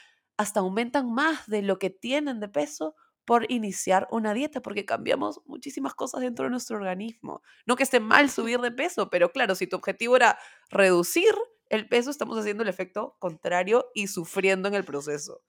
hasta 0.40 0.61
aumentan 0.61 1.12
más 1.12 1.46
de 1.48 1.61
lo 1.61 1.79
que 1.79 1.90
tienen 1.90 2.40
de 2.40 2.48
peso 2.48 2.96
por 3.26 3.44
iniciar 3.53 4.09
una 4.11 4.33
dieta, 4.33 4.62
porque 4.62 4.87
cambiamos 4.87 5.42
muchísimas 5.44 5.94
cosas 5.94 6.22
dentro 6.22 6.46
de 6.46 6.50
nuestro 6.50 6.79
organismo. 6.79 7.42
No 7.66 7.76
que 7.76 7.83
esté 7.83 8.00
mal 8.00 8.31
subir 8.31 8.59
de 8.61 8.70
peso, 8.70 9.11
pero 9.11 9.33
claro, 9.33 9.55
si 9.55 9.66
tu 9.66 9.76
objetivo 9.76 10.16
era 10.16 10.38
reducir 10.70 11.35
el 11.68 11.87
peso, 11.90 12.11
estamos 12.11 12.38
haciendo 12.38 12.62
el 12.62 12.70
efecto 12.70 13.16
contrario 13.18 13.90
y 13.94 14.07
sufriendo 14.07 14.66
en 14.66 14.74
el 14.74 14.85
proceso. 14.85 15.42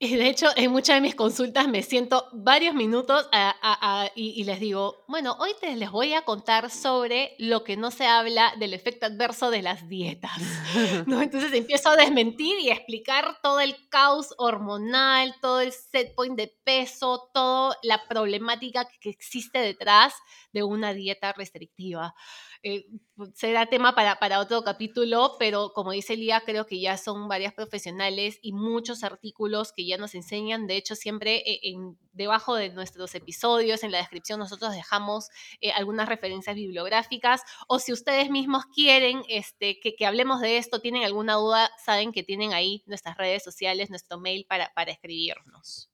Y 0.00 0.14
de 0.14 0.28
hecho, 0.28 0.46
en 0.54 0.70
muchas 0.70 0.96
de 0.96 1.00
mis 1.00 1.16
consultas 1.16 1.66
me 1.66 1.82
siento 1.82 2.28
varios 2.32 2.72
minutos 2.72 3.28
y, 4.14 4.44
les 4.44 4.60
digo, 4.60 5.04
bueno, 5.08 5.36
hoy 5.40 5.50
te, 5.60 5.74
les 5.74 5.90
voy 5.90 6.14
a 6.14 6.22
contar 6.22 6.70
sobre 6.70 7.34
lo 7.38 7.64
que 7.64 7.76
no 7.76 7.90
se 7.90 8.06
habla 8.06 8.54
del 8.60 8.74
efecto 8.74 9.06
adverso 9.06 9.50
de 9.50 9.62
las 9.62 9.88
dietas. 9.88 10.40
¿no? 11.06 11.20
Entonces 11.22 11.52
empiezo 11.52 11.88
a 11.88 11.96
desmentir 11.96 12.60
y 12.60 12.70
a 12.70 12.74
explicar 12.74 13.38
todo 13.42 13.58
el 13.58 13.88
caos 13.88 14.34
hormonal, 14.38 15.34
todo 15.40 15.60
el 15.60 15.72
set 15.72 16.14
point 16.14 16.36
de 16.36 16.56
peso, 16.62 17.28
toda 17.34 17.76
la 17.82 18.06
problemática 18.06 18.88
que 19.00 19.10
existe 19.10 19.58
detrás 19.58 20.14
de 20.52 20.62
una 20.62 20.94
dieta 20.94 21.32
restrictiva. 21.32 22.14
Eh, 22.62 22.86
será 23.34 23.66
tema 23.66 23.94
para, 23.94 24.18
para 24.18 24.40
otro 24.40 24.62
capítulo, 24.62 25.36
pero 25.38 25.72
como 25.72 25.92
dice 25.92 26.16
Lía, 26.16 26.42
creo 26.44 26.66
que 26.66 26.80
ya 26.80 26.96
son 26.96 27.28
varias 27.28 27.54
profesionales 27.54 28.38
y 28.42 28.52
muchos 28.52 29.04
artículos 29.04 29.72
que 29.72 29.86
ya 29.86 29.96
nos 29.96 30.14
enseñan. 30.14 30.66
De 30.66 30.76
hecho, 30.76 30.94
siempre 30.94 31.36
eh, 31.38 31.60
en, 31.62 31.98
debajo 32.12 32.54
de 32.54 32.70
nuestros 32.70 33.14
episodios, 33.14 33.82
en 33.84 33.92
la 33.92 33.98
descripción, 33.98 34.38
nosotros 34.38 34.72
dejamos 34.72 35.30
eh, 35.60 35.70
algunas 35.72 36.08
referencias 36.08 36.56
bibliográficas. 36.56 37.42
O 37.68 37.78
si 37.78 37.92
ustedes 37.92 38.30
mismos 38.30 38.66
quieren 38.66 39.22
este, 39.28 39.78
que, 39.80 39.94
que, 39.94 40.06
hablemos 40.06 40.40
de 40.40 40.58
esto, 40.58 40.80
tienen 40.80 41.04
alguna 41.04 41.34
duda, 41.34 41.70
saben 41.84 42.12
que 42.12 42.22
tienen 42.22 42.52
ahí 42.52 42.82
nuestras 42.86 43.16
redes 43.16 43.42
sociales, 43.42 43.90
nuestro 43.90 44.18
mail 44.18 44.46
para, 44.48 44.72
para 44.74 44.92
escribirnos. 44.92 45.90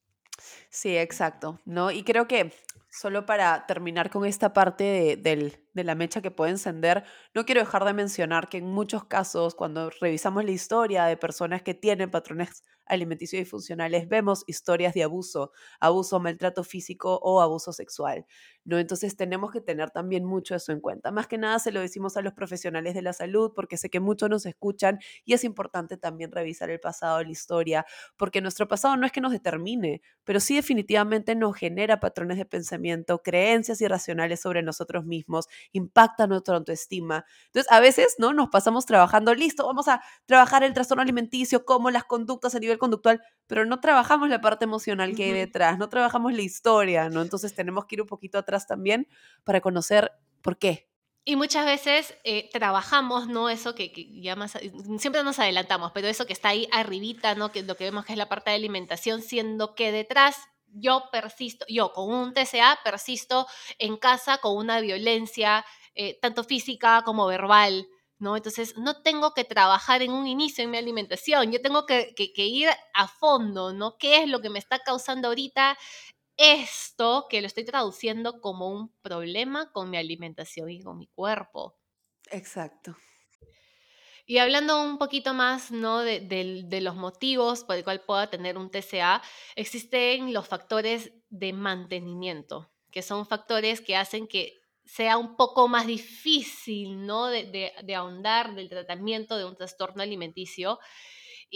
Sí, 0.68 0.96
exacto, 0.96 1.60
¿no? 1.64 1.90
Y 1.90 2.02
creo 2.02 2.26
que 2.26 2.52
solo 2.90 3.26
para 3.26 3.66
terminar 3.66 4.10
con 4.10 4.24
esta 4.24 4.52
parte 4.52 5.16
de, 5.16 5.63
de, 5.74 5.84
la 5.84 5.94
mecha 5.94 6.22
que 6.22 6.30
puede 6.30 6.52
encender, 6.52 7.04
no 7.34 7.44
quiero 7.44 7.60
dejar 7.60 7.84
de 7.84 7.92
mencionar 7.92 8.48
que 8.48 8.58
en 8.58 8.66
muchos 8.66 9.04
casos, 9.04 9.54
cuando 9.54 9.90
revisamos 10.00 10.44
la 10.44 10.52
historia 10.52 11.04
de 11.06 11.16
personas 11.16 11.62
que 11.62 11.74
tienen 11.74 12.10
patrones 12.10 12.62
alimenticios 12.86 13.40
y 13.40 13.44
funcionales, 13.44 14.08
vemos 14.08 14.44
historias 14.46 14.94
de 14.94 15.02
abuso, 15.02 15.52
abuso, 15.80 16.20
maltrato 16.20 16.64
físico 16.64 17.18
o 17.22 17.40
abuso 17.40 17.72
sexual. 17.72 18.26
¿no? 18.64 18.78
Entonces 18.78 19.16
tenemos 19.16 19.52
que 19.52 19.60
tener 19.60 19.90
también 19.90 20.24
mucho 20.24 20.54
eso 20.54 20.72
en 20.72 20.80
cuenta. 20.80 21.10
Más 21.10 21.26
que 21.26 21.38
nada 21.38 21.58
se 21.58 21.72
lo 21.72 21.80
decimos 21.80 22.16
a 22.16 22.22
los 22.22 22.32
profesionales 22.32 22.94
de 22.94 23.02
la 23.02 23.12
salud 23.12 23.52
porque 23.54 23.76
sé 23.76 23.90
que 23.90 24.00
muchos 24.00 24.30
nos 24.30 24.46
escuchan 24.46 24.98
y 25.24 25.34
es 25.34 25.44
importante 25.44 25.96
también 25.96 26.32
revisar 26.32 26.70
el 26.70 26.80
pasado, 26.80 27.22
la 27.22 27.30
historia, 27.30 27.86
porque 28.16 28.40
nuestro 28.40 28.68
pasado 28.68 28.96
no 28.96 29.06
es 29.06 29.12
que 29.12 29.20
nos 29.20 29.32
determine, 29.32 30.02
pero 30.24 30.40
sí 30.40 30.56
definitivamente 30.56 31.34
nos 31.34 31.56
genera 31.56 32.00
patrones 32.00 32.38
de 32.38 32.46
pensamiento, 32.46 33.22
creencias 33.22 33.80
irracionales 33.80 34.40
sobre 34.40 34.62
nosotros 34.62 35.04
mismos, 35.04 35.46
impacta 35.72 36.26
nuestra 36.26 36.56
autoestima. 36.56 37.24
Entonces 37.46 37.70
a 37.70 37.80
veces 37.80 38.16
no 38.18 38.32
nos 38.32 38.48
pasamos 38.48 38.86
trabajando, 38.86 39.34
listo, 39.34 39.66
vamos 39.66 39.88
a 39.88 40.02
trabajar 40.26 40.64
el 40.64 40.74
trastorno 40.74 41.02
alimenticio, 41.02 41.64
como 41.64 41.90
las 41.90 42.04
conductas 42.04 42.54
a 42.54 42.58
nivel 42.58 42.78
conductual, 42.78 43.22
pero 43.46 43.64
no 43.64 43.80
trabajamos 43.80 44.28
la 44.28 44.40
parte 44.40 44.64
emocional 44.64 45.14
que 45.14 45.24
hay 45.24 45.32
detrás, 45.32 45.78
no 45.78 45.88
trabajamos 45.88 46.32
la 46.32 46.42
historia, 46.42 47.08
¿no? 47.08 47.22
Entonces 47.22 47.54
tenemos 47.54 47.86
que 47.86 47.96
ir 47.96 48.02
un 48.02 48.08
poquito 48.08 48.38
atrás 48.38 48.66
también 48.66 49.08
para 49.44 49.60
conocer 49.60 50.12
por 50.42 50.58
qué. 50.58 50.88
Y 51.26 51.36
muchas 51.36 51.64
veces 51.64 52.14
eh, 52.24 52.50
trabajamos, 52.52 53.28
¿no? 53.28 53.48
Eso 53.48 53.74
que, 53.74 53.90
ya 54.20 54.36
más, 54.36 54.58
siempre 54.98 55.24
nos 55.24 55.38
adelantamos, 55.38 55.90
pero 55.92 56.06
eso 56.06 56.26
que 56.26 56.34
está 56.34 56.50
ahí 56.50 56.68
arribita, 56.70 57.34
¿no? 57.34 57.50
Que 57.50 57.62
lo 57.62 57.76
que 57.76 57.84
vemos 57.84 58.04
que 58.04 58.12
es 58.12 58.18
la 58.18 58.28
parte 58.28 58.50
de 58.50 58.56
alimentación, 58.56 59.22
siendo 59.22 59.74
que 59.74 59.90
detrás 59.90 60.36
yo 60.74 61.04
persisto, 61.12 61.64
yo 61.68 61.92
con 61.92 62.12
un 62.12 62.34
TCA 62.34 62.78
persisto 62.84 63.46
en 63.78 63.96
casa 63.96 64.38
con 64.38 64.56
una 64.56 64.80
violencia, 64.80 65.64
eh, 65.94 66.18
tanto 66.20 66.44
física 66.44 67.02
como 67.04 67.26
verbal, 67.26 67.86
¿no? 68.18 68.36
Entonces, 68.36 68.76
no 68.76 69.02
tengo 69.02 69.34
que 69.34 69.44
trabajar 69.44 70.02
en 70.02 70.12
un 70.12 70.26
inicio 70.26 70.64
en 70.64 70.70
mi 70.70 70.78
alimentación, 70.78 71.52
yo 71.52 71.60
tengo 71.60 71.86
que, 71.86 72.14
ir 72.36 72.68
a 72.94 73.08
fondo, 73.08 73.72
¿no? 73.72 73.96
¿Qué 73.98 74.22
es 74.22 74.28
lo 74.28 74.40
que 74.40 74.50
me 74.50 74.58
está 74.58 74.78
causando 74.80 75.28
ahorita 75.28 75.78
esto 76.36 77.26
que 77.30 77.40
lo 77.40 77.46
estoy 77.46 77.64
traduciendo 77.64 78.40
como 78.40 78.68
un 78.70 78.92
problema 79.02 79.70
con 79.72 79.90
mi 79.90 79.98
alimentación 79.98 80.70
y 80.70 80.82
con 80.82 80.98
mi 80.98 81.06
cuerpo? 81.08 81.76
Exacto. 82.30 82.96
Y 84.26 84.38
hablando 84.38 84.82
un 84.82 84.96
poquito 84.96 85.34
más 85.34 85.70
¿no? 85.70 85.98
de, 85.98 86.80
los 86.80 86.96
motivos 86.96 87.64
por 87.64 87.76
el 87.76 87.84
cual 87.84 88.00
pueda 88.00 88.30
tener 88.30 88.56
un 88.56 88.70
TCA, 88.70 89.22
existen 89.54 90.32
los 90.32 90.48
factores 90.48 91.12
de 91.28 91.52
mantenimiento, 91.52 92.72
que 92.90 93.02
son 93.02 93.26
factores 93.26 93.82
que 93.82 93.96
hacen 93.96 94.26
que 94.26 94.54
sea 94.86 95.18
un 95.18 95.36
poco 95.36 95.68
más 95.68 95.86
difícil, 95.86 97.06
¿no? 97.06 97.26
De, 97.26 97.72
de, 97.82 97.94
ahondar 97.94 98.54
del 98.54 98.68
tratamiento 98.68 99.36
de 99.36 99.44
un 99.44 99.56
trastorno 99.56 100.02
alimenticio. 100.02 100.78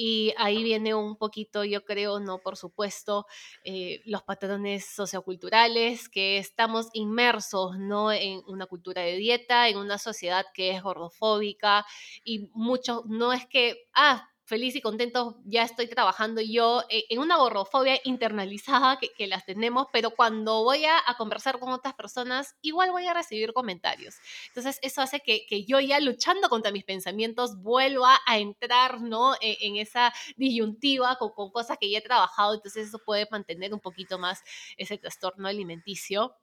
Y 0.01 0.33
ahí 0.39 0.63
viene 0.63 0.95
un 0.95 1.17
poquito, 1.17 1.65
yo 1.65 1.85
creo, 1.85 2.21
no, 2.21 2.39
por 2.39 2.57
supuesto, 2.57 3.27
eh, 3.65 4.01
los 4.05 4.23
patrones 4.23 4.87
socioculturales, 4.87 6.09
que 6.09 6.39
estamos 6.39 6.87
inmersos, 6.93 7.79
¿no? 7.79 8.13
En 8.13 8.43
una 8.47 8.67
cultura 8.67 9.03
de 9.03 9.17
dieta, 9.17 9.69
en 9.69 9.77
una 9.79 9.99
sociedad 9.99 10.45
que 10.55 10.71
es 10.71 10.83
gordofóbica 10.83 11.85
y 12.23 12.49
mucho, 12.55 13.03
no 13.09 13.33
es 13.33 13.45
que, 13.47 13.89
ah, 13.93 14.28
feliz 14.49 14.75
y 14.75 14.81
contento 14.81 15.37
ya 15.45 15.63
estoy 15.63 15.89
trabajando 15.89 16.41
yo 16.41 16.83
eh, 16.89 17.05
en 17.11 17.19
una 17.19 17.37
gordofobia 17.37 18.01
internalizada 18.05 18.99
que, 18.99 19.11
que 19.11 19.27
las 19.27 19.45
tenemos, 19.45 19.89
pero 19.93 20.13
cuando 20.13 20.65
voy 20.65 20.87
a, 20.87 20.99
a, 21.07 21.19
conversar 21.19 21.59
con 21.59 21.71
otras 21.71 21.93
personas, 21.93 22.57
igual 22.63 22.91
voy 22.91 23.07
a 23.07 23.13
recibir 23.13 23.53
comentarios. 23.53 24.17
Entonces, 24.49 24.79
eso 24.81 25.03
hace 25.03 25.21
que, 25.21 25.45
que 25.47 25.65
yo 25.65 25.81
ya 25.81 26.01
luchando 26.01 26.49
contra 26.49 26.73
mis 26.73 26.85
pensamientos 26.85 27.61
vuelva 27.63 28.19
a 28.27 28.39
entrar, 28.39 29.03
¿no? 29.03 29.35
En, 29.43 29.57
en 29.61 29.77
esa 29.77 30.15
disyuntiva 30.37 31.17
con, 31.17 31.31
con 31.33 31.51
cosas 31.51 31.77
que 31.79 31.91
ya 31.91 31.99
he 31.99 32.03
trabajado, 32.03 32.55
entonces 32.55 32.89
eso 32.89 32.99
puede 33.05 33.29
mantener 33.31 33.75
un 33.75 33.81
poquito 33.81 34.19
más 34.19 34.43
ese 34.79 34.97
trastorno 34.97 35.47
alimenticio. 35.47 36.35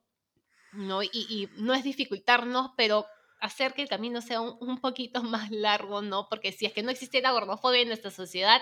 ¿no? 0.72 1.02
Y, 1.02 1.08
y, 1.12 1.48
no 1.56 1.74
es 1.74 1.84
dificultarnos, 1.84 2.70
pero 2.76 3.06
hacer 3.46 3.74
que 3.74 3.82
el 3.82 3.88
camino 3.88 4.20
sea 4.20 4.40
un, 4.40 4.56
un, 4.60 4.78
poquito 4.80 5.22
más 5.22 5.50
largo, 5.50 6.02
¿no? 6.02 6.28
Porque 6.28 6.52
si 6.52 6.66
es 6.66 6.72
que 6.72 6.82
no 6.82 6.90
existiera 6.90 7.32
gordofobia 7.32 7.80
en 7.80 7.88
nuestra 7.88 8.10
sociedad, 8.10 8.60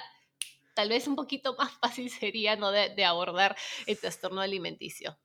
tal 0.74 0.88
vez 0.88 1.06
un 1.06 1.16
poquito 1.16 1.56
más 1.56 1.72
fácil 1.72 2.10
sería, 2.10 2.56
¿no? 2.56 2.70
De, 2.70 2.90
de 2.94 3.04
abordar 3.04 3.56
el 3.86 3.98
trastorno 3.98 4.40
alimenticio. 4.40 5.18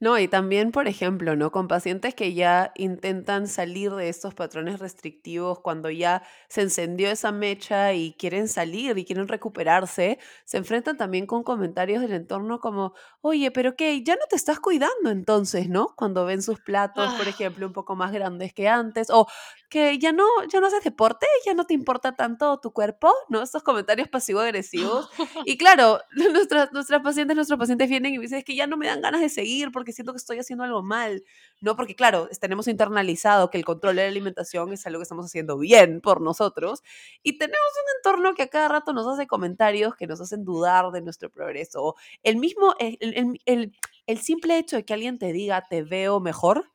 No, 0.00 0.18
y 0.18 0.28
también, 0.28 0.72
por 0.72 0.88
ejemplo, 0.88 1.36
¿no? 1.36 1.50
Con 1.52 1.68
pacientes 1.68 2.14
que 2.14 2.34
ya 2.34 2.72
intentan 2.76 3.46
salir 3.48 3.92
de 3.94 4.08
estos 4.08 4.34
patrones 4.34 4.78
restrictivos 4.80 5.60
cuando 5.60 5.90
ya 5.90 6.22
se 6.48 6.62
encendió 6.62 7.10
esa 7.10 7.32
mecha 7.32 7.92
y 7.94 8.14
quieren 8.14 8.48
salir 8.48 8.98
y 8.98 9.04
quieren 9.04 9.28
recuperarse, 9.28 10.18
se 10.44 10.56
enfrentan 10.58 10.96
también 10.96 11.26
con 11.26 11.42
comentarios 11.44 12.00
del 12.02 12.12
entorno 12.12 12.60
como, 12.60 12.94
oye, 13.20 13.50
pero 13.50 13.76
qué, 13.76 14.02
ya 14.02 14.14
no 14.16 14.22
te 14.28 14.36
estás 14.36 14.60
cuidando 14.60 15.10
entonces, 15.10 15.68
¿no? 15.68 15.94
Cuando 15.96 16.24
ven 16.24 16.42
sus 16.42 16.60
platos, 16.60 17.14
por 17.14 17.26
Ah, 17.26 17.28
ejemplo, 17.28 17.66
un 17.66 17.72
poco 17.72 17.94
más 17.96 18.12
grandes 18.12 18.52
que 18.52 18.68
antes, 18.68 19.08
o 19.10 19.26
que 19.68 19.98
ya 19.98 20.12
no, 20.12 20.24
ya 20.50 20.60
no 20.60 20.66
haces 20.68 20.84
deporte, 20.84 21.26
ya 21.44 21.54
no 21.54 21.64
te 21.66 21.74
importa 21.74 22.16
tanto 22.16 22.58
tu 22.60 22.72
cuerpo, 22.72 23.12
¿no? 23.28 23.42
Estos 23.42 23.62
comentarios 23.62 24.08
pasivo-agresivos. 24.08 25.08
Y 25.46 25.56
claro, 25.58 26.00
nuestras, 26.32 26.72
nuestras 26.72 27.02
pacientes, 27.02 27.34
nuestros 27.36 27.58
pacientes 27.58 27.88
vienen 27.88 28.14
y 28.14 28.18
me 28.18 28.22
dicen, 28.22 28.38
es 28.38 28.44
que 28.44 28.56
ya 28.56 28.66
no 28.66 28.76
me 28.76 28.86
dan 28.86 29.00
ganas 29.00 29.20
de 29.20 29.28
seguir 29.28 29.67
porque 29.72 29.92
siento 29.92 30.12
que 30.12 30.18
estoy 30.18 30.38
haciendo 30.38 30.64
algo 30.64 30.82
mal, 30.82 31.24
¿no? 31.60 31.76
Porque 31.76 31.94
claro, 31.94 32.28
tenemos 32.40 32.68
internalizado 32.68 33.50
que 33.50 33.58
el 33.58 33.64
control 33.64 33.96
de 33.96 34.02
la 34.02 34.08
alimentación 34.08 34.72
es 34.72 34.86
algo 34.86 34.98
que 35.00 35.04
estamos 35.04 35.26
haciendo 35.26 35.58
bien 35.58 36.00
por 36.00 36.20
nosotros 36.20 36.82
y 37.22 37.38
tenemos 37.38 37.58
un 37.58 37.98
entorno 37.98 38.34
que 38.34 38.42
a 38.42 38.48
cada 38.48 38.68
rato 38.68 38.92
nos 38.92 39.06
hace 39.06 39.26
comentarios 39.26 39.94
que 39.96 40.06
nos 40.06 40.20
hacen 40.20 40.44
dudar 40.44 40.90
de 40.92 41.00
nuestro 41.02 41.30
progreso. 41.30 41.94
El 42.22 42.36
mismo, 42.36 42.74
el, 42.78 42.98
el, 43.00 43.40
el, 43.46 43.72
el 44.06 44.18
simple 44.18 44.58
hecho 44.58 44.76
de 44.76 44.84
que 44.84 44.94
alguien 44.94 45.18
te 45.18 45.32
diga, 45.32 45.66
te 45.68 45.82
veo 45.82 46.20
mejor, 46.20 46.70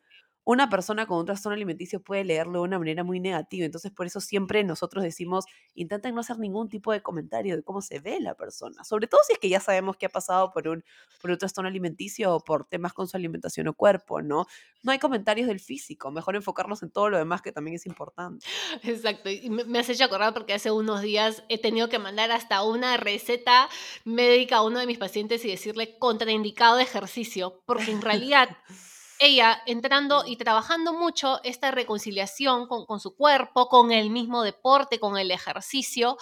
una 0.46 0.70
persona 0.70 1.06
con 1.06 1.20
un 1.20 1.26
trastorno 1.26 1.56
alimenticio 1.56 2.02
puede 2.02 2.24
leerlo 2.24 2.60
de 2.60 2.66
una 2.66 2.80
manera 2.80 3.04
muy 3.04 3.20
negativa. 3.20 3.66
Entonces, 3.66 3.92
por 3.92 4.06
eso 4.06 4.20
siempre 4.20 4.64
nosotros 4.64 5.04
decimos, 5.04 5.46
intenten 5.74 6.14
no 6.16 6.22
hacer 6.22 6.38
ningún 6.38 6.70
tipo 6.70 6.92
de 6.92 7.02
comentario 7.02 7.56
de 7.56 7.64
cómo 7.64 7.82
se 7.82 8.00
ve 8.00 8.20
la 8.20 8.36
persona. 8.36 8.84
Sobre 8.84 9.08
todo 9.08 9.22
si 9.26 9.34
es 9.34 9.40
que 9.40 9.50
ya 9.50 9.60
sabemos 9.60 9.96
que 9.96 10.06
ha 10.06 10.10
pasado 10.10 10.52
por 10.52 10.68
un, 10.68 10.84
por 11.22 11.32
un 11.32 11.38
trastorno 11.38 11.70
alimenticio 11.70 12.36
o 12.36 12.40
por 12.42 12.66
temas 12.66 12.94
con 12.94 13.08
su 13.08 13.16
alimentación 13.16 13.68
o 13.70 13.74
cuerpo, 13.74 14.22
¿no? 14.22 14.46
No 14.82 14.92
hay 14.92 15.00
comentarios 15.00 15.48
del 15.48 15.62
físico, 15.62 16.12
mejor 16.12 16.36
enfocarnos 16.36 16.84
en 16.84 16.92
todo 16.92 17.10
lo 17.10 17.18
demás 17.18 17.42
que 17.42 17.52
también 17.52 17.76
es 17.76 17.86
importante. 17.86 18.46
Exacto, 18.84 19.30
y 19.30 19.50
me, 19.50 19.64
me 19.64 19.80
has 19.80 19.90
hecho 19.90 20.04
acordar 20.04 20.34
porque 20.34 20.54
hace 20.54 20.72
unos 20.72 21.02
días 21.02 21.44
he 21.48 21.58
tenido 21.58 21.88
que 21.88 22.00
mandar 22.00 22.32
hasta 22.32 22.64
una 22.64 22.98
receta 22.98 23.70
médica 24.04 24.58
a 24.58 24.62
uno 24.64 24.80
de 24.80 24.88
mis 24.88 24.98
pacientes 24.98 25.46
y 25.46 25.50
decirle 25.50 25.98
contraindicado 26.00 26.76
de 26.76 26.84
ejercicio, 26.84 27.62
porque 27.66 27.92
en 27.92 28.02
realidad 28.02 28.50
ella 29.26 29.62
entrando 29.66 30.24
y 30.26 30.36
trabajando 30.38 30.94
mucho 30.94 31.40
esta 31.44 31.72
reconciliación 31.72 32.68
con, 32.68 32.86
con, 32.86 33.00
su 33.00 33.16
cuerpo, 33.16 33.68
con 33.68 33.92
el 33.92 34.10
mismo 34.10 34.44
deporte, 34.44 35.00
con 35.00 35.18
el 35.18 35.32
ejercicio, 35.32 36.18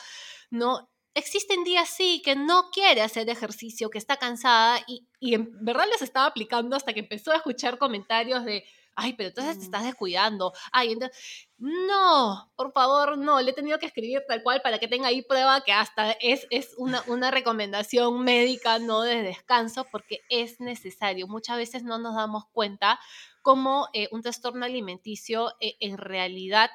¿no? 0.50 0.90
Existen 1.14 1.64
días 1.64 1.90
sí 1.90 2.22
que 2.24 2.36
no 2.36 2.70
quiere 2.72 3.02
hacer 3.02 3.30
ejercicio, 3.30 3.90
que 3.90 3.98
está 3.98 4.18
cansada 4.18 4.80
y, 4.88 5.08
y 5.20 5.34
en 5.34 5.50
verdad 5.64 5.86
les 5.92 6.02
estaba 6.02 6.28
aplicando 6.28 6.76
hasta 6.76 6.94
que 6.94 7.02
empezó 7.02 7.32
a 7.32 7.38
escuchar 7.38 7.78
comentarios 7.78 8.46
de, 8.46 8.64
ay, 8.96 9.14
pero 9.14 9.30
entonces 9.30 9.58
te 9.58 9.66
estás 9.66 9.84
descuidando, 9.84 10.54
ay, 10.72 10.94
entonces, 10.94 11.18
no, 11.58 12.52
por 12.56 12.72
favor, 12.72 13.18
no, 13.18 13.40
le 13.42 13.52
he 13.52 13.54
tenido 13.54 13.80
que 13.80 13.86
escribir 13.86 14.24
tal 14.28 14.42
cual 14.44 14.62
para 14.62 14.80
que 14.80 14.88
tenga 14.88 15.08
ahí 15.08 15.22
prueba 15.22 15.62
que 15.62 15.72
hasta 15.72 16.12
es, 16.14 16.48
es 16.50 16.74
una, 16.78 17.04
una 17.08 17.32
recomendación 17.32 18.24
médica, 18.24 18.80
no 18.80 19.02
de 19.02 19.22
descanso, 19.22 19.86
porque 19.92 20.22
es 20.30 20.60
necesario. 20.60 21.28
Muchas 21.28 21.58
veces 21.58 21.84
no 21.84 22.00
nos 22.00 22.16
damos 22.16 22.46
cuenta 22.52 23.00
cómo 23.42 23.90
eh, 23.94 24.08
un 24.12 24.22
trastorno 24.22 24.66
alimenticio 24.66 25.54
eh, 25.60 25.76
en 25.80 25.98
realidad 25.98 26.72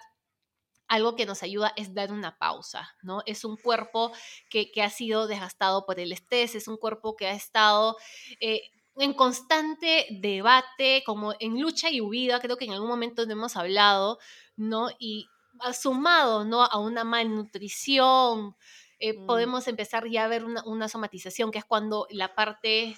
algo 0.88 1.16
que 1.16 1.26
nos 1.26 1.42
ayuda 1.42 1.72
es 1.76 1.94
dar 1.94 2.12
una 2.12 2.38
pausa, 2.38 2.94
¿no? 3.02 3.22
Es 3.26 3.44
un 3.44 3.56
cuerpo 3.56 4.12
que, 4.48 4.70
que 4.70 4.82
ha 4.82 4.90
sido 4.90 5.26
desgastado 5.26 5.84
por 5.84 5.98
el 5.98 6.12
estrés, 6.12 6.54
es 6.54 6.68
un 6.68 6.76
cuerpo 6.76 7.16
que 7.16 7.26
ha 7.26 7.32
estado 7.32 7.96
eh, 8.40 8.62
en 8.96 9.14
constante 9.14 10.06
debate, 10.20 11.02
como 11.04 11.34
en 11.38 11.60
lucha 11.60 11.90
y 11.90 12.00
huida, 12.00 12.40
creo 12.40 12.56
que 12.56 12.64
en 12.64 12.72
algún 12.72 12.88
momento 12.88 13.22
hemos 13.22 13.56
hablado, 13.56 14.18
¿no? 14.56 14.88
Y 14.98 15.28
sumado, 15.72 16.44
¿no? 16.44 16.62
A 16.62 16.78
una 16.78 17.04
malnutrición, 17.04 18.56
eh, 18.98 19.14
Mm, 19.14 19.26
podemos 19.26 19.68
empezar 19.68 20.08
ya 20.08 20.24
a 20.24 20.28
ver 20.28 20.44
una, 20.44 20.62
una 20.64 20.88
somatización, 20.88 21.50
que 21.50 21.58
es 21.58 21.64
cuando 21.64 22.06
la 22.10 22.34
parte 22.34 22.96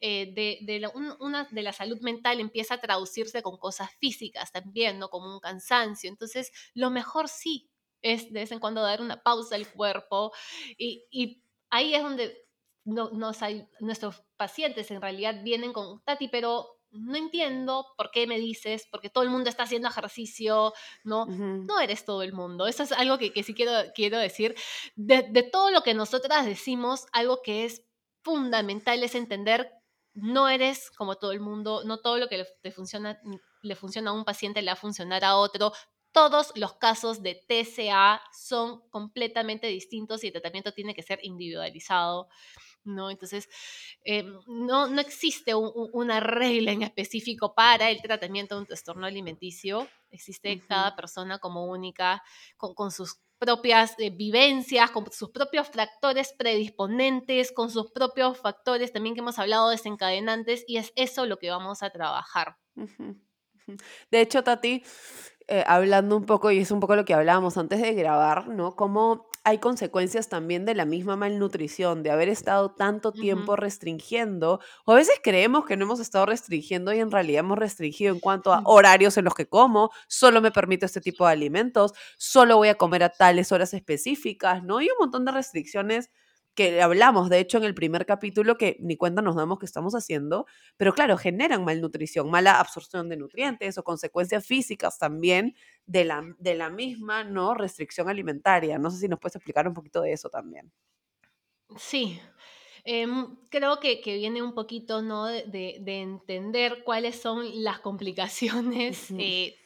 eh, 0.00 0.32
de, 0.34 0.58
de, 0.62 0.80
la, 0.80 0.90
un, 0.90 1.14
una, 1.20 1.48
de 1.50 1.62
la 1.62 1.72
salud 1.72 1.98
mental 2.00 2.40
empieza 2.40 2.74
a 2.74 2.80
traducirse 2.80 3.42
con 3.42 3.58
cosas 3.58 3.90
físicas 4.00 4.52
también, 4.52 4.98
¿no? 4.98 5.08
Como 5.08 5.32
un 5.32 5.40
cansancio. 5.40 6.10
Entonces, 6.10 6.52
lo 6.74 6.90
mejor 6.90 7.28
sí 7.28 7.70
es 8.02 8.32
de 8.32 8.40
vez 8.40 8.52
en 8.52 8.60
cuando 8.60 8.82
dar 8.82 9.00
una 9.00 9.22
pausa 9.22 9.54
al 9.54 9.66
cuerpo 9.72 10.32
y, 10.76 11.06
y 11.10 11.42
ahí 11.70 11.94
es 11.94 12.02
donde 12.02 12.46
no, 12.84 13.10
nos 13.10 13.42
hay, 13.42 13.66
nuestros 13.80 14.22
pacientes 14.36 14.90
en 14.90 15.00
realidad 15.00 15.42
vienen 15.42 15.72
con, 15.72 16.02
Tati, 16.04 16.28
pero 16.28 16.80
no 16.90 17.16
entiendo 17.16 17.86
por 17.96 18.10
qué 18.10 18.26
me 18.26 18.38
dices, 18.38 18.86
porque 18.90 19.10
todo 19.10 19.24
el 19.24 19.30
mundo 19.30 19.50
está 19.50 19.64
haciendo 19.64 19.88
ejercicio, 19.88 20.72
¿no? 21.02 21.22
uh 21.22 21.26
-huh. 21.26 21.66
No 21.66 21.80
eres 21.80 22.04
todo 22.04 22.22
el 22.22 22.32
mundo. 22.32 22.66
Eso 22.66 22.84
es 22.84 22.92
algo 22.92 23.18
que, 23.18 23.32
que 23.32 23.42
sí 23.42 23.52
quiero, 23.52 23.72
quiero 23.94 24.18
decir. 24.18 24.54
De, 24.94 25.22
de 25.22 25.42
todo 25.42 25.70
lo 25.70 25.82
que 25.82 25.94
nosotras 25.94 26.46
decimos, 26.46 27.06
algo 27.12 27.42
que 27.42 27.64
es 27.64 27.82
fundamental 28.22 29.02
es 29.02 29.14
entender 29.14 29.70
no 30.14 30.48
eres 30.48 30.90
como 30.92 31.16
todo 31.16 31.32
el 31.32 31.40
mundo, 31.40 31.82
no 31.84 31.98
todo 31.98 32.18
lo 32.18 32.28
que 32.28 32.38
le, 32.38 32.46
te 32.62 32.70
funciona, 32.70 33.20
le 33.62 33.74
funciona 33.74 34.10
a 34.10 34.14
un 34.14 34.24
paciente 34.24 34.62
le 34.62 34.68
va 34.68 34.74
a 34.74 34.76
funcionar 34.76 35.24
a 35.24 35.36
otro. 35.36 35.72
Todos 36.12 36.52
los 36.54 36.74
casos 36.74 37.22
de 37.22 37.34
TCA 37.34 38.22
son 38.32 38.88
completamente 38.90 39.66
distintos 39.66 40.22
y 40.22 40.28
el 40.28 40.32
tratamiento 40.32 40.72
tiene 40.72 40.94
que 40.94 41.02
ser 41.02 41.18
individualizado. 41.22 42.28
¿No? 42.84 43.10
Entonces, 43.10 43.48
eh, 44.04 44.24
no, 44.46 44.88
no 44.88 45.00
existe 45.00 45.54
un, 45.54 45.70
un, 45.74 45.90
una 45.92 46.20
regla 46.20 46.72
en 46.72 46.82
específico 46.82 47.54
para 47.54 47.90
el 47.90 48.00
tratamiento 48.00 48.54
de 48.54 48.60
un 48.62 48.66
trastorno 48.66 49.06
alimenticio. 49.06 49.88
Existe 50.10 50.52
uh 50.52 50.58
-huh. 50.58 50.66
cada 50.66 50.96
persona 50.96 51.38
como 51.38 51.66
única, 51.66 52.22
con, 52.56 52.74
con 52.74 52.90
sus 52.90 53.20
propias 53.38 53.94
eh, 53.98 54.10
vivencias, 54.10 54.90
con 54.90 55.10
sus 55.12 55.30
propios 55.30 55.68
factores 55.68 56.32
predisponentes, 56.38 57.52
con 57.52 57.70
sus 57.70 57.90
propios 57.90 58.38
factores 58.38 58.92
también 58.92 59.14
que 59.14 59.20
hemos 59.20 59.38
hablado 59.38 59.70
desencadenantes, 59.70 60.64
y 60.66 60.76
es 60.76 60.92
eso 60.94 61.26
lo 61.26 61.36
que 61.38 61.50
vamos 61.50 61.82
a 61.82 61.90
trabajar. 61.90 62.56
Uh 62.76 62.86
-huh. 62.86 63.20
De 64.10 64.20
hecho, 64.20 64.42
Tati, 64.44 64.82
eh, 65.48 65.64
hablando 65.66 66.16
un 66.16 66.26
poco, 66.26 66.50
y 66.50 66.58
es 66.58 66.70
un 66.70 66.80
poco 66.80 66.96
lo 66.96 67.04
que 67.04 67.14
hablábamos 67.14 67.56
antes 67.56 67.80
de 67.80 67.94
grabar, 67.94 68.48
¿no? 68.48 68.76
Cómo 68.76 69.28
hay 69.44 69.58
consecuencias 69.58 70.28
también 70.28 70.64
de 70.64 70.74
la 70.74 70.86
misma 70.86 71.16
malnutrición, 71.16 72.02
de 72.02 72.10
haber 72.10 72.28
estado 72.30 72.70
tanto 72.74 73.12
tiempo 73.12 73.52
uh 73.52 73.56
-huh. 73.56 73.60
restringiendo, 73.60 74.60
o 74.86 74.92
a 74.92 74.96
veces 74.96 75.20
creemos 75.22 75.66
que 75.66 75.76
no 75.76 75.84
hemos 75.84 76.00
estado 76.00 76.26
restringiendo 76.26 76.92
y 76.94 77.00
en 77.00 77.10
realidad 77.10 77.40
hemos 77.40 77.58
restringido 77.58 78.14
en 78.14 78.20
cuanto 78.20 78.52
a 78.54 78.62
horarios 78.64 79.16
en 79.18 79.24
los 79.26 79.34
que 79.34 79.46
como, 79.46 79.90
solo 80.08 80.40
me 80.40 80.50
permito 80.50 80.86
este 80.86 81.00
tipo 81.02 81.26
de 81.26 81.32
alimentos, 81.32 81.92
solo 82.16 82.56
voy 82.56 82.68
a 82.68 82.74
comer 82.76 83.02
a 83.04 83.10
tales 83.10 83.52
horas 83.52 83.74
específicas, 83.74 84.62
¿no? 84.64 84.80
Y 84.80 84.86
un 84.86 84.96
montón 84.98 85.24
de 85.26 85.32
restricciones 85.32 86.10
que 86.54 86.80
hablamos, 86.80 87.28
de 87.28 87.40
hecho, 87.40 87.58
en 87.58 87.64
el 87.64 87.74
primer 87.74 88.06
capítulo, 88.06 88.56
que 88.56 88.76
ni 88.80 88.96
cuenta 88.96 89.22
nos 89.22 89.36
damos 89.36 89.58
que 89.58 89.66
estamos 89.66 89.94
haciendo, 89.94 90.46
pero 90.76 90.92
claro, 90.92 91.16
generan 91.16 91.64
malnutrición, 91.64 92.30
mala 92.30 92.60
absorción 92.60 93.08
de 93.08 93.16
nutrientes 93.16 93.76
o 93.76 93.84
consecuencias 93.84 94.46
físicas 94.46 94.98
también 94.98 95.56
de 95.86 96.04
la, 96.04 96.22
de 96.38 96.54
la 96.54 96.70
misma 96.70 97.24
¿no? 97.24 97.54
restricción 97.54 98.08
alimentaria. 98.08 98.78
No 98.78 98.90
sé 98.90 98.98
si 98.98 99.08
nos 99.08 99.18
puedes 99.18 99.36
explicar 99.36 99.66
un 99.66 99.74
poquito 99.74 100.00
de 100.00 100.12
eso 100.12 100.30
también. 100.30 100.72
Sí, 101.76 102.20
eh, 102.84 103.06
creo 103.48 103.80
que, 103.80 104.00
que, 104.00 104.16
viene 104.16 104.42
un 104.42 104.54
poquito 104.54 105.02
¿no? 105.02 105.26
de, 105.26 105.44
de, 105.80 106.00
entender 106.00 106.84
cuáles 106.84 107.16
son 107.20 107.64
las 107.64 107.80
complicaciones. 107.80 109.10
Eh, 109.18 109.56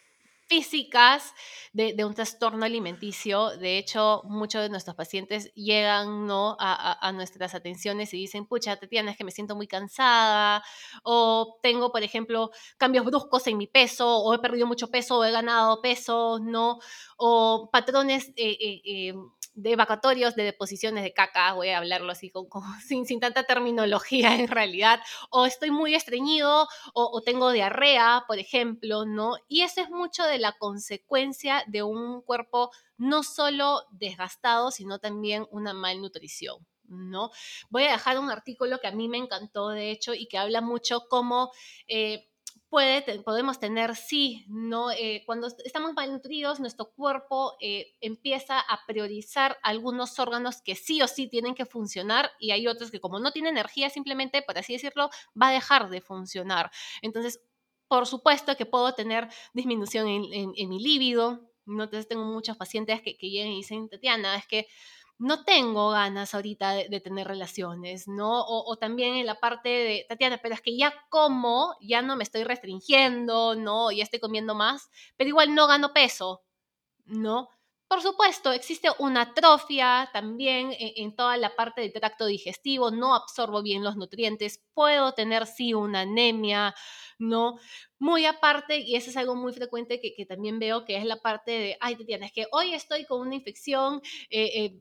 físicas 0.49 1.34
de, 1.72 2.05
un 2.05 2.14
trastorno 2.14 2.64
alimenticio. 2.64 3.57
De 3.57 3.78
hecho, 3.78 4.22
muchos 4.24 4.62
de 4.62 4.68
nuestros 4.68 4.96
pacientes 4.96 5.53
llegan 5.55 6.26
¿no? 6.26 6.57
a, 6.59 7.12
nuestras 7.12 7.55
atenciones 7.55 8.12
y 8.14 8.18
dicen, 8.18 8.46
pucha, 8.46 8.76
Tatiana, 8.76 9.12
es 9.12 9.16
que 9.16 9.24
me 9.24 9.30
siento 9.30 9.55
muy 9.55 9.66
cansada, 9.66 10.62
o 11.03 11.59
tengo, 11.62 11.92
por 11.92 12.03
ejemplo, 12.03 12.51
cambios 12.78 13.05
bruscos 13.05 13.46
en 13.46 13.59
mi 13.59 13.66
peso, 13.66 14.18
o 14.18 14.34
he 14.34 14.38
perdido 14.38 14.66
mucho 14.66 14.88
peso, 14.90 15.18
o 15.18 15.24
he 15.24 15.30
ganado 15.30 15.80
peso, 15.82 16.38
¿no? 16.40 16.78
O 17.16 17.68
patrones... 17.72 18.28
Eh, 18.36 18.57
eh, 18.61 18.80
eh, 18.84 19.14
de 19.59 19.74
vacatorios, 19.74 20.36
de 20.36 20.44
deposiciones 20.44 21.02
de 21.02 21.12
caca, 21.12 21.52
voy 21.52 21.70
a 21.70 21.78
hablarlo 21.78 22.12
así 22.12 22.30
con, 22.30 22.46
sin, 22.86 23.20
tanta 23.20 23.42
terminología 23.42 24.36
en 24.36 24.46
realidad, 24.46 25.00
o 25.30 25.46
estoy 25.46 25.70
muy 25.70 25.94
estreñido 25.94 26.68
o, 26.94 27.20
tengo 27.22 27.50
diarrea, 27.50 28.24
por 28.28 28.38
ejemplo, 28.38 29.04
¿no? 29.04 29.34
Y 29.48 29.62
eso 29.62 29.80
es 29.80 29.90
mucho 29.90 30.24
de 30.24 30.38
la 30.38 30.52
consecuencia 30.52 31.64
de 31.66 31.82
un 31.82 32.22
cuerpo 32.22 32.70
no 32.96 33.22
solo 33.22 33.82
desgastado, 33.90 34.70
sino 34.70 34.98
también 34.98 35.46
una 35.50 35.74
malnutrición. 35.74 36.66
¿No? 36.90 37.30
Voy 37.68 37.82
a 37.84 37.92
dejar 37.92 38.18
un 38.18 38.30
artículo 38.30 38.78
que 38.78 38.86
a 38.86 38.92
mí 38.92 39.11
me 39.11 39.18
encantó, 39.18 39.68
de 39.68 39.90
hecho, 39.90 40.14
y 40.14 40.26
que 40.26 40.38
habla 40.38 40.62
mucho 40.62 41.02
cómo 41.11 41.52
eh, 41.86 42.27
podemos 42.68 43.58
tener, 43.58 43.96
sí, 43.96 44.44
¿no? 44.48 44.90
Eh, 44.90 45.22
cuando 45.26 45.48
estamos 45.64 45.94
malnutridos, 45.94 46.60
nuestro 46.60 46.90
cuerpo 46.92 47.56
eh, 47.60 47.94
empieza 48.00 48.60
a 48.60 48.84
priorizar 48.86 49.56
algunos 49.62 50.18
órganos 50.18 50.60
que 50.62 50.74
sí 50.74 51.00
o 51.02 51.08
sí 51.08 51.28
tienen 51.28 51.54
que 51.54 51.64
funcionar 51.64 52.30
y 52.38 52.50
hay 52.50 52.66
otros 52.66 52.90
que 52.90 53.00
como 53.00 53.20
no 53.20 53.32
tienen 53.32 53.56
energía, 53.56 53.90
simplemente, 53.90 54.42
por 54.42 54.58
así 54.58 54.74
decirlo, 54.74 55.08
va 55.40 55.48
a 55.48 55.52
dejar 55.52 55.88
de 55.88 56.00
funcionar. 56.00 56.70
Entonces, 57.00 57.40
por 57.88 58.06
supuesto 58.06 58.56
que 58.56 58.66
puedo 58.66 58.92
tener 58.94 59.28
disminución 59.54 60.06
en, 60.06 60.68
mi 60.68 60.82
líbido, 60.82 61.50
¿no? 61.64 61.84
Entonces 61.84 62.06
tengo 62.06 62.24
muchos 62.24 62.56
pacientes 62.58 63.00
que, 63.00 63.16
que 63.16 63.30
llegan 63.30 63.52
y 63.52 63.56
dicen, 63.56 63.88
Tatiana, 63.88 64.36
es 64.36 64.46
que 64.46 64.66
no 65.18 65.44
tengo 65.44 65.90
ganas 65.90 66.34
ahorita 66.34 66.72
de, 66.74 67.00
tener 67.00 67.26
relaciones, 67.26 68.06
¿no? 68.06 68.44
O, 68.46 68.76
también 68.76 69.14
en 69.14 69.26
la 69.26 69.40
parte 69.40 69.68
de, 69.68 70.06
Tatiana, 70.08 70.38
pero 70.42 70.54
es 70.54 70.60
que 70.60 70.76
ya 70.76 70.94
como, 71.08 71.76
ya 71.80 72.02
no 72.02 72.16
me 72.16 72.22
estoy 72.22 72.44
restringiendo, 72.44 73.56
¿no? 73.56 73.90
Ya 73.90 74.04
estoy 74.04 74.20
comiendo 74.20 74.54
más, 74.54 74.90
pero 75.16 75.28
igual 75.28 75.54
no 75.54 75.66
gano 75.66 75.92
peso, 75.92 76.42
¿no? 77.06 77.48
Por 77.88 78.02
supuesto, 78.02 78.52
existe 78.52 78.90
una 78.98 79.22
atrofia 79.22 80.10
también 80.12 80.72
en, 80.78 80.92
en, 80.96 81.16
toda 81.16 81.36
la 81.38 81.56
parte 81.56 81.80
del 81.80 81.92
tracto 81.92 82.26
digestivo, 82.26 82.90
no 82.90 83.14
absorbo 83.14 83.62
bien 83.62 83.82
los 83.82 83.96
nutrientes, 83.96 84.62
puedo 84.74 85.12
tener 85.14 85.46
sí 85.46 85.72
una 85.74 86.02
anemia, 86.02 86.74
¿no? 87.18 87.58
Muy 87.98 88.26
aparte, 88.26 88.78
y 88.78 88.94
eso 88.94 89.10
es 89.10 89.16
algo 89.16 89.34
muy 89.34 89.52
frecuente 89.52 90.00
que, 90.00 90.26
también 90.26 90.58
veo, 90.58 90.84
que 90.84 90.96
es 90.96 91.04
la 91.04 91.16
parte 91.16 91.50
de, 91.52 91.76
ay, 91.80 91.96
Tatiana, 91.96 92.26
es 92.26 92.32
que 92.32 92.46
hoy 92.52 92.74
estoy 92.74 93.04
con 93.06 93.20
una 93.20 93.34
infección, 93.34 94.00
eh 94.30 94.50
eh, 94.64 94.80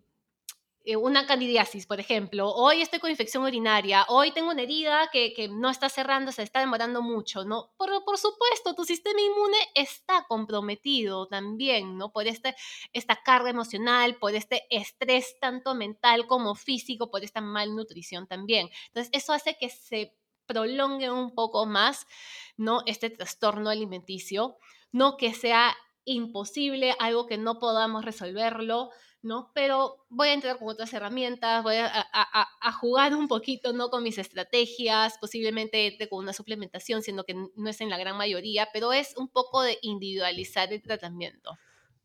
una 0.95 1.25
candidiasis, 1.25 1.85
por 1.85 1.99
ejemplo, 1.99 2.49
hoy 2.53 2.81
estoy 2.81 2.99
con 2.99 3.09
infección 3.09 3.43
urinaria, 3.43 4.05
hoy 4.07 4.31
tengo 4.31 4.51
una 4.51 4.61
herida 4.61 5.09
que, 5.11 5.49
no 5.49 5.69
está 5.69 5.89
cerrando, 5.89 6.31
se 6.31 6.43
está 6.43 6.61
demorando 6.61 7.01
mucho, 7.01 7.43
¿no? 7.43 7.73
Por, 7.77 7.89
por 8.05 8.17
supuesto, 8.17 8.73
tu 8.73 8.85
sistema 8.85 9.19
inmune 9.19 9.57
está 9.75 10.25
comprometido 10.27 11.27
también, 11.27 11.97
¿no? 11.97 12.11
Por 12.11 12.27
este, 12.27 12.55
esta 12.93 13.21
carga 13.21 13.49
emocional, 13.49 14.15
por 14.15 14.33
este 14.35 14.65
estrés 14.69 15.37
tanto 15.41 15.75
mental 15.75 16.25
como 16.27 16.55
físico, 16.55 17.11
por 17.11 17.23
esta 17.23 17.41
malnutrición 17.41 18.27
también. 18.27 18.69
Entonces, 18.87 19.09
eso 19.13 19.33
hace 19.33 19.57
que 19.59 19.69
se 19.69 20.15
prolongue 20.45 21.11
un 21.11 21.35
poco 21.35 21.65
más, 21.65 22.07
¿no? 22.55 22.81
Este 22.85 23.09
trastorno 23.09 23.69
alimenticio, 23.69 24.57
no 24.91 25.17
que 25.17 25.33
sea 25.33 25.75
imposible, 26.05 26.95
algo 26.99 27.27
que 27.27 27.37
no 27.37 27.59
podamos 27.59 28.05
resolverlo, 28.05 28.89
¿no? 29.21 29.51
Pero 29.53 30.05
voy 30.09 30.29
a 30.29 30.33
entrar 30.33 30.57
con 30.57 30.69
otras 30.69 30.93
herramientas, 30.93 31.63
voy 31.63 31.75
a, 31.77 32.71
jugar 32.79 33.15
un 33.15 33.27
poquito, 33.27 33.73
¿no? 33.73 33.89
Con 33.89 34.03
mis 34.03 34.17
estrategias, 34.17 35.17
posiblemente 35.19 35.97
con 36.09 36.19
una 36.19 36.33
suplementación, 36.33 37.01
siendo 37.01 37.23
que 37.23 37.33
no 37.33 37.69
es 37.69 37.81
en 37.81 37.89
la 37.89 37.97
gran 37.97 38.17
mayoría, 38.17 38.69
pero 38.73 38.93
es 38.93 39.15
un 39.17 39.27
poco 39.27 39.61
de 39.61 39.79
individualizar 39.81 40.71
el 40.71 40.81
tratamiento. 40.81 41.57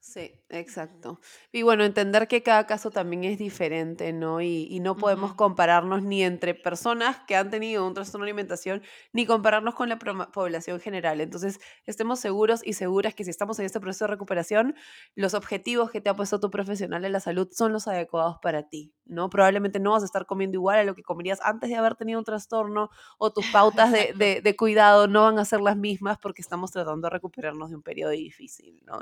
Sí, 0.05 0.33
exacto. 0.49 1.21
Y 1.53 1.63
bueno, 1.63 1.85
entender 1.85 2.27
que 2.27 2.43
cada 2.43 2.67
caso 2.67 2.91
también 2.91 3.23
es 3.23 3.39
diferente, 3.39 4.13
¿no? 4.13 4.41
Y, 4.41 4.81
no 4.81 4.97
podemos 4.97 5.35
compararnos 5.35 6.03
ni 6.03 6.25
entre 6.25 6.57
personas 6.57 7.19
que 7.29 7.37
han 7.37 7.51
tenido 7.51 7.87
un 7.87 7.95
trastorno 7.95 8.25
de 8.25 8.33
alimentación, 8.33 8.83
ni 9.13 9.27
compararnos 9.27 9.77
con 9.77 9.89
la 9.89 10.01
población 10.01 10.81
general. 10.81 11.21
Entonces, 11.21 11.61
estemos 11.87 12.19
seguros 12.19 12.63
y 12.65 12.73
seguras 12.73 13.15
que 13.15 13.23
si 13.23 13.31
estamos 13.31 13.61
en 13.61 13.67
este 13.67 13.79
proceso 13.79 14.07
de 14.07 14.11
recuperación, 14.11 14.75
los 15.15 15.35
objetivos 15.35 15.93
que 15.93 16.01
te 16.01 16.11
ha 16.11 16.17
puesto 16.17 16.41
tu 16.41 16.51
profesional 16.51 17.01
de 17.01 17.09
la 17.09 17.21
salud 17.21 17.49
son 17.53 17.73
los 17.73 17.87
adecuados 17.87 18.39
para 18.43 18.69
ti, 18.69 18.93
¿no? 19.07 19.31
Probablemente 19.31 19.81
no 19.81 19.93
vas 19.93 20.03
a 20.03 20.07
estar 20.07 20.27
comiendo 20.27 20.57
igual 20.57 20.79
a 20.79 20.85
lo 20.85 20.95
que 20.95 21.03
comerías 21.03 21.41
antes 21.43 21.71
de 21.71 21.77
haber 21.77 21.97
tenido 21.97 22.19
un 22.19 22.25
trastorno 22.25 22.91
o 23.19 23.33
tus 23.33 23.47
pautas 23.51 23.93
de, 23.93 24.13
de, 24.17 24.41
de 24.41 24.57
cuidado 24.57 25.09
no 25.09 25.23
van 25.25 25.39
a 25.39 25.45
ser 25.45 25.61
las 25.61 25.77
mismas 25.77 26.19
porque 26.19 26.43
estamos 26.43 26.71
tratando 26.71 27.07
de 27.07 27.11
recuperarnos 27.11 27.71
de 27.71 27.77
un 27.77 27.83
periodo 27.83 28.11
difícil, 28.11 28.81
¿no? 28.87 28.99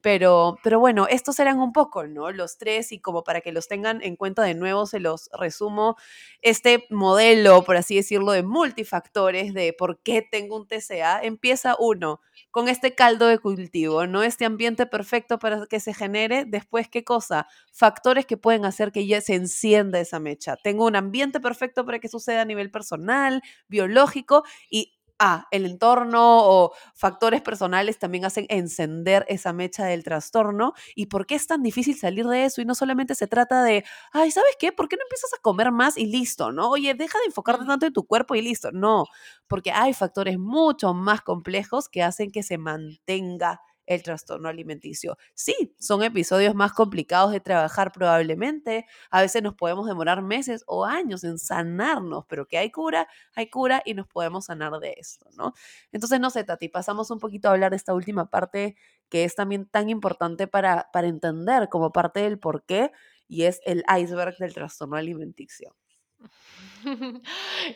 Pero 0.00 0.56
pero, 0.62 0.78
bueno, 0.80 1.06
estos 1.08 1.38
eran 1.40 1.58
un 1.60 1.72
poco, 1.72 2.06
¿no? 2.06 2.30
Los 2.30 2.58
tres 2.58 2.92
y 2.92 3.00
como 3.00 3.24
para 3.24 3.40
que 3.40 3.52
los 3.52 3.68
tengan 3.68 4.02
en 4.02 4.16
cuenta 4.16 4.42
de 4.42 4.54
nuevo, 4.54 4.86
se 4.86 5.00
los 5.00 5.30
resumo. 5.38 5.96
Este 6.42 6.86
modelo, 6.90 7.62
por 7.64 7.76
así 7.76 7.96
decirlo, 7.96 8.32
de 8.32 8.42
multifactores 8.42 9.54
de 9.54 9.72
por 9.72 9.98
qué 10.02 10.22
tengo 10.22 10.56
un 10.56 10.66
TCA, 10.66 11.20
empieza 11.22 11.76
uno 11.78 12.20
con 12.50 12.68
este 12.68 12.94
caldo 12.94 13.26
de 13.26 13.38
cultivo, 13.38 14.06
¿no? 14.06 14.22
Este 14.22 14.44
ambiente 14.44 14.86
perfecto 14.86 15.38
para 15.38 15.66
que 15.66 15.80
se 15.80 15.94
genere. 15.94 16.44
Después, 16.46 16.88
¿qué 16.88 17.04
cosa? 17.04 17.46
Factores 17.72 18.26
que 18.26 18.36
pueden 18.36 18.64
hacer 18.64 18.92
que 18.92 19.06
ya 19.06 19.20
se 19.20 19.34
encienda 19.34 20.00
esa 20.00 20.18
mecha. 20.20 20.56
Tengo 20.56 20.86
un 20.86 20.96
ambiente 20.96 21.40
perfecto 21.40 21.84
para 21.84 21.98
que 21.98 22.08
suceda 22.08 22.42
a 22.42 22.44
nivel 22.44 22.70
personal, 22.70 23.42
biológico 23.68 24.44
y 24.70 24.95
ah, 25.18 25.46
el 25.50 25.66
entorno 25.66 26.20
o 26.22 26.72
factores 26.94 27.42
personales 27.42 27.98
también 27.98 28.24
hacen 28.24 28.46
encender 28.48 29.24
esa 29.28 29.52
mecha 29.52 29.84
del 29.86 30.04
trastorno. 30.04 30.72
¿Y 30.94 31.06
por 31.06 31.26
qué 31.26 31.34
es 31.36 31.46
tan 31.46 31.62
difícil 31.62 31.96
salir 31.98 32.26
de 32.26 32.44
eso? 32.44 32.60
Y 32.60 32.64
no 32.64 32.74
solamente 32.74 33.14
se 33.14 33.26
trata 33.26 33.62
de, 33.64 33.84
ay, 34.12 34.30
¿sabes 34.30 34.56
qué? 34.58 34.72
¿Por 34.72 34.88
qué 34.88 34.96
no 34.96 35.02
empiezas 35.04 35.32
a 35.34 35.40
comer 35.42 35.72
más 35.72 35.96
y 35.96 36.06
listo? 36.06 36.52
¿No? 36.52 36.70
Oye, 36.70 36.94
deja 36.94 37.18
de 37.20 37.26
enfocarte 37.26 37.64
tanto 37.66 37.86
en 37.86 37.92
tu 37.92 38.06
cuerpo 38.06 38.34
y 38.34 38.42
listo. 38.42 38.72
No, 38.72 39.04
porque 39.48 39.70
hay 39.72 39.94
factores 39.94 40.38
mucho 40.38 40.94
más 40.94 41.22
complejos 41.22 41.88
que 41.88 42.02
hacen 42.02 42.30
que 42.30 42.42
se 42.42 42.58
mantenga 42.58 43.60
el 43.86 44.02
trastorno 44.02 44.48
alimenticio. 44.48 45.16
Sí, 45.34 45.74
son 45.78 46.02
episodios 46.02 46.54
más 46.54 46.72
complicados 46.72 47.32
de 47.32 47.40
trabajar 47.40 47.92
probablemente. 47.92 48.86
A 49.10 49.22
veces 49.22 49.42
nos 49.42 49.54
podemos 49.54 49.86
demorar 49.86 50.22
meses 50.22 50.64
o 50.66 50.84
años 50.84 51.24
en 51.24 51.38
sanarnos, 51.38 52.24
pero 52.28 52.46
que 52.46 52.58
hay 52.58 52.70
cura, 52.70 53.08
hay 53.34 53.48
cura 53.50 53.82
y 53.84 53.94
nos 53.94 54.06
podemos 54.08 54.46
sanar 54.46 54.72
de 54.80 54.94
esto, 54.98 55.28
¿no? 55.36 55.52
Entonces, 55.92 56.20
no 56.20 56.30
sé, 56.30 56.44
Tati, 56.44 56.68
pasamos 56.68 57.10
un 57.10 57.18
poquito 57.18 57.48
a 57.48 57.52
hablar 57.52 57.70
de 57.70 57.76
esta 57.76 57.94
última 57.94 58.28
parte 58.30 58.76
que 59.08 59.24
es 59.24 59.34
también 59.34 59.66
tan 59.66 59.88
importante 59.88 60.46
para, 60.46 60.88
para 60.92 61.06
entender 61.08 61.68
como 61.68 61.92
parte 61.92 62.20
del 62.20 62.38
por 62.38 62.64
qué 62.64 62.90
y 63.28 63.44
es 63.44 63.60
el 63.64 63.84
iceberg 63.98 64.36
del 64.38 64.54
trastorno 64.54 64.96
alimenticio. 64.96 65.74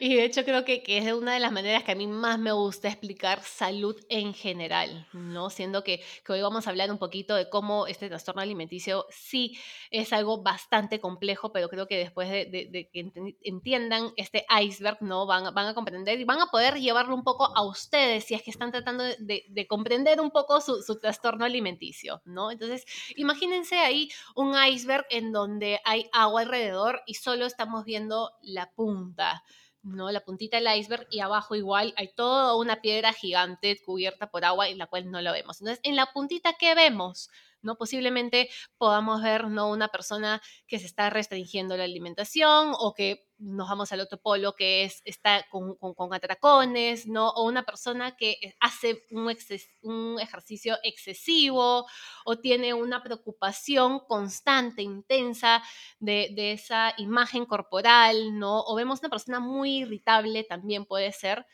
Y 0.00 0.14
de 0.14 0.24
hecho 0.24 0.44
creo 0.44 0.64
que, 0.64 0.82
que, 0.82 0.98
es 0.98 1.12
una 1.12 1.34
de 1.34 1.40
las 1.40 1.52
maneras 1.52 1.84
que 1.84 1.92
a 1.92 1.94
mí 1.94 2.06
más 2.06 2.38
me 2.38 2.52
gusta 2.52 2.88
explicar 2.88 3.42
salud 3.42 3.96
en 4.08 4.34
general, 4.34 5.06
¿no? 5.12 5.50
Siendo 5.50 5.82
que, 5.84 6.02
que, 6.24 6.32
hoy 6.32 6.42
vamos 6.42 6.66
a 6.66 6.70
hablar 6.70 6.90
un 6.90 6.98
poquito 6.98 7.34
de 7.34 7.48
cómo 7.48 7.86
este 7.86 8.08
trastorno 8.08 8.42
alimenticio 8.42 9.06
sí 9.10 9.58
es 9.90 10.12
algo 10.12 10.42
bastante 10.42 11.00
complejo, 11.00 11.52
pero 11.52 11.68
creo 11.68 11.86
que 11.86 11.98
después 11.98 12.30
de, 12.30 12.46
de, 12.46 12.90
que 12.92 13.12
entiendan 13.42 14.12
este 14.16 14.46
iceberg, 14.62 14.98
¿no? 15.00 15.26
Van, 15.26 15.52
van 15.54 15.66
a 15.66 15.74
comprender 15.74 16.20
y 16.20 16.24
van 16.24 16.40
a 16.40 16.46
poder 16.46 16.74
llevarlo 16.74 17.14
un 17.14 17.24
poco 17.24 17.46
a 17.56 17.62
ustedes 17.62 18.24
si 18.24 18.34
es 18.34 18.42
que 18.42 18.50
están 18.50 18.70
tratando 18.70 19.04
de, 19.04 19.66
comprender 19.68 20.20
un 20.20 20.30
poco 20.30 20.60
su, 20.60 20.82
su 20.82 20.98
trastorno 20.98 21.44
alimenticio, 21.44 22.22
¿no? 22.24 22.50
Entonces, 22.50 22.84
imagínense 23.16 23.78
ahí 23.78 24.10
un 24.34 24.54
iceberg 24.68 25.06
en 25.10 25.32
donde 25.32 25.80
hay 25.84 26.08
agua 26.12 26.40
alrededor 26.40 27.02
y 27.06 27.14
solo 27.14 27.46
estamos 27.46 27.84
viendo 27.84 28.30
la 28.42 28.70
punta 28.72 29.42
¿no? 29.82 30.10
La 30.10 30.20
puntita 30.20 30.58
del 30.58 30.78
iceberg 30.78 31.06
y 31.10 31.20
abajo 31.20 31.54
igual 31.54 31.94
hay 31.96 32.12
toda 32.14 32.56
una 32.56 32.80
piedra 32.80 33.12
gigante 33.12 33.80
cubierta 33.84 34.30
por 34.30 34.44
agua 34.44 34.68
en 34.68 34.78
la 34.78 34.86
cual 34.86 35.10
no 35.10 35.22
lo 35.22 35.32
vemos. 35.32 35.60
Entonces, 35.60 35.80
en 35.84 35.96
la 35.96 36.06
puntita, 36.12 36.54
¿qué 36.58 36.74
vemos? 36.74 37.30
¿No? 37.62 37.76
Posiblemente 37.76 38.48
podamos 38.78 39.22
ver, 39.22 39.48
¿no? 39.48 39.70
Una 39.70 39.88
persona 39.88 40.40
que 40.66 40.78
se 40.78 40.86
está 40.86 41.10
restringiendo 41.10 41.76
la 41.76 41.84
alimentación 41.84 42.72
o 42.78 42.94
que 42.94 43.26
nos 43.40 43.68
vamos 43.68 43.90
al 43.90 44.00
otro 44.00 44.18
polo 44.18 44.54
que 44.54 44.84
es, 44.84 45.00
está 45.04 45.46
con, 45.50 45.74
con, 45.76 46.14
atracones, 46.14 47.06
¿no? 47.06 47.30
O 47.30 47.44
una 47.44 47.64
persona 47.64 48.14
que 48.16 48.32
eh, 48.42 48.54
hace 48.60 49.04
un, 49.10 49.34
un 49.82 50.20
ejercicio 50.20 50.76
excesivo 50.82 51.86
o 52.24 52.38
tiene 52.38 52.74
una 52.74 53.02
preocupación 53.02 54.00
constante, 54.00 54.82
intensa 54.82 55.62
de, 55.98 56.30
de, 56.34 56.52
esa 56.52 56.92
imagen 56.98 57.46
corporal, 57.46 58.38
¿no? 58.38 58.60
O 58.60 58.74
vemos 58.74 59.00
una 59.00 59.08
persona 59.08 59.40
muy 59.40 59.78
irritable, 59.78 60.44
también 60.44 60.84
puede 60.84 61.12
ser. 61.12 61.46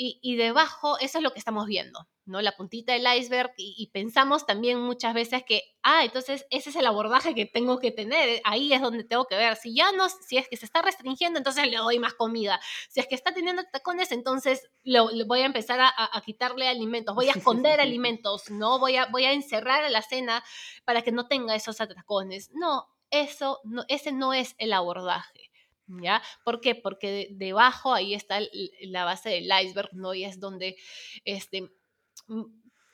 Y, 0.00 0.36
debajo 0.36 0.96
eso 1.00 1.18
es 1.18 1.24
lo 1.24 1.32
que 1.32 1.40
estamos 1.40 1.66
viendo, 1.66 2.06
¿no? 2.24 2.40
La 2.40 2.52
puntita 2.52 2.92
del 2.92 3.04
iceberg 3.18 3.52
y, 3.56 3.90
pensamos 3.92 4.46
también 4.46 4.80
muchas 4.80 5.12
veces 5.12 5.42
que, 5.44 5.62
ah, 5.82 6.04
entonces 6.04 6.46
ese 6.50 6.70
es 6.70 6.76
el 6.76 6.86
abordaje 6.86 7.34
que 7.34 7.46
tengo 7.46 7.80
que 7.80 7.90
tener, 7.90 8.40
ahí 8.44 8.72
es 8.72 8.80
donde 8.80 9.02
tengo 9.02 9.26
que 9.26 9.34
ver. 9.34 9.56
Si 9.56 9.74
ya 9.74 9.90
no, 9.90 10.08
si 10.08 10.36
es 10.36 10.48
que 10.48 10.56
se 10.56 10.66
está 10.66 10.82
restringiendo, 10.82 11.38
entonces 11.38 11.68
le 11.68 11.78
doy 11.78 11.98
más 11.98 12.14
comida. 12.14 12.60
Si 12.88 13.00
es 13.00 13.08
que 13.08 13.16
está 13.16 13.34
teniendo 13.34 13.64
tacones, 13.64 14.12
entonces 14.12 14.70
lo, 14.84 15.08
voy 15.26 15.40
a 15.40 15.46
empezar 15.46 15.80
a, 15.80 16.22
quitarle 16.24 16.68
alimentos, 16.68 17.16
voy 17.16 17.28
a 17.28 17.32
esconder 17.36 17.80
alimentos, 17.80 18.50
¿no? 18.50 18.78
Voy 18.78 18.96
a, 18.96 19.06
voy 19.06 19.24
a 19.24 19.32
encerrar 19.32 19.90
la 19.90 20.02
cena 20.02 20.44
para 20.84 21.02
que 21.02 21.10
no 21.10 21.26
tenga 21.26 21.56
esos 21.56 21.80
atracones. 21.80 22.50
No, 22.52 22.86
eso, 23.10 23.60
no, 23.64 23.84
ese 23.88 24.12
no 24.12 24.32
es 24.32 24.54
el 24.58 24.72
abordaje. 24.72 25.47
¿Ya? 25.88 26.22
¿Por 26.44 26.60
qué? 26.60 26.74
Porque 26.74 27.28
debajo 27.30 27.94
ahí 27.94 28.14
está 28.14 28.40
la 28.82 29.04
base 29.04 29.30
del 29.30 29.50
iceberg, 29.64 29.90
¿no? 29.94 30.14
Y 30.14 30.24
es 30.24 30.38
donde 30.38 30.76
este, 31.24 31.70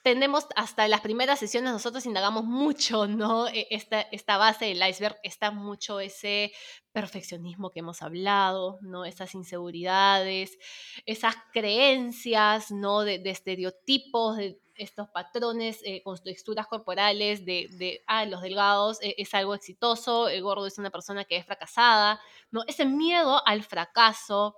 tenemos 0.05 0.47
hasta 0.55 0.87
las 0.87 1.01
primeras 1.01 1.39
sesiones, 1.39 1.73
nosotros 1.73 2.05
indagamos 2.05 2.45
mucho, 2.45 3.07
¿no? 3.09 3.49
E, 3.49 3.67
esta, 3.71 4.03
esta 4.03 4.37
base 4.37 4.67
del 4.67 4.87
iceberg 4.87 5.17
está 5.23 5.51
mucho 5.51 5.99
ese 5.99 6.53
perfeccionismo 6.93 7.71
que 7.71 7.81
hemos 7.81 8.03
hablado, 8.03 8.79
¿no? 8.83 9.07
Esas 9.07 9.35
inseguridades, 9.35 10.59
esas 11.07 11.37
creencias, 11.55 12.71
¿no? 12.71 13.01
De, 13.01 13.23
estereotipos, 13.25 14.37
de, 14.37 14.61
estos 14.77 15.09
patrones 15.09 15.81
eh, 15.85 16.03
con 16.03 16.19
texturas 16.23 16.67
corporales 16.67 17.47
de, 17.47 17.69
de, 17.79 18.03
ah, 18.07 18.27
los 18.27 18.43
delgados 18.43 19.01
eh, 19.03 19.15
es 19.17 19.33
algo 19.33 19.55
exitoso, 19.55 20.29
el 20.29 20.43
gordo 20.43 20.67
es 20.67 20.77
una 20.77 20.91
persona 20.91 21.25
que 21.25 21.39
es 21.39 21.47
fracasada, 21.47 22.21
¿no? 22.51 22.63
Ese 22.67 22.85
miedo 22.85 23.41
al 23.47 23.63
fracaso, 23.63 24.57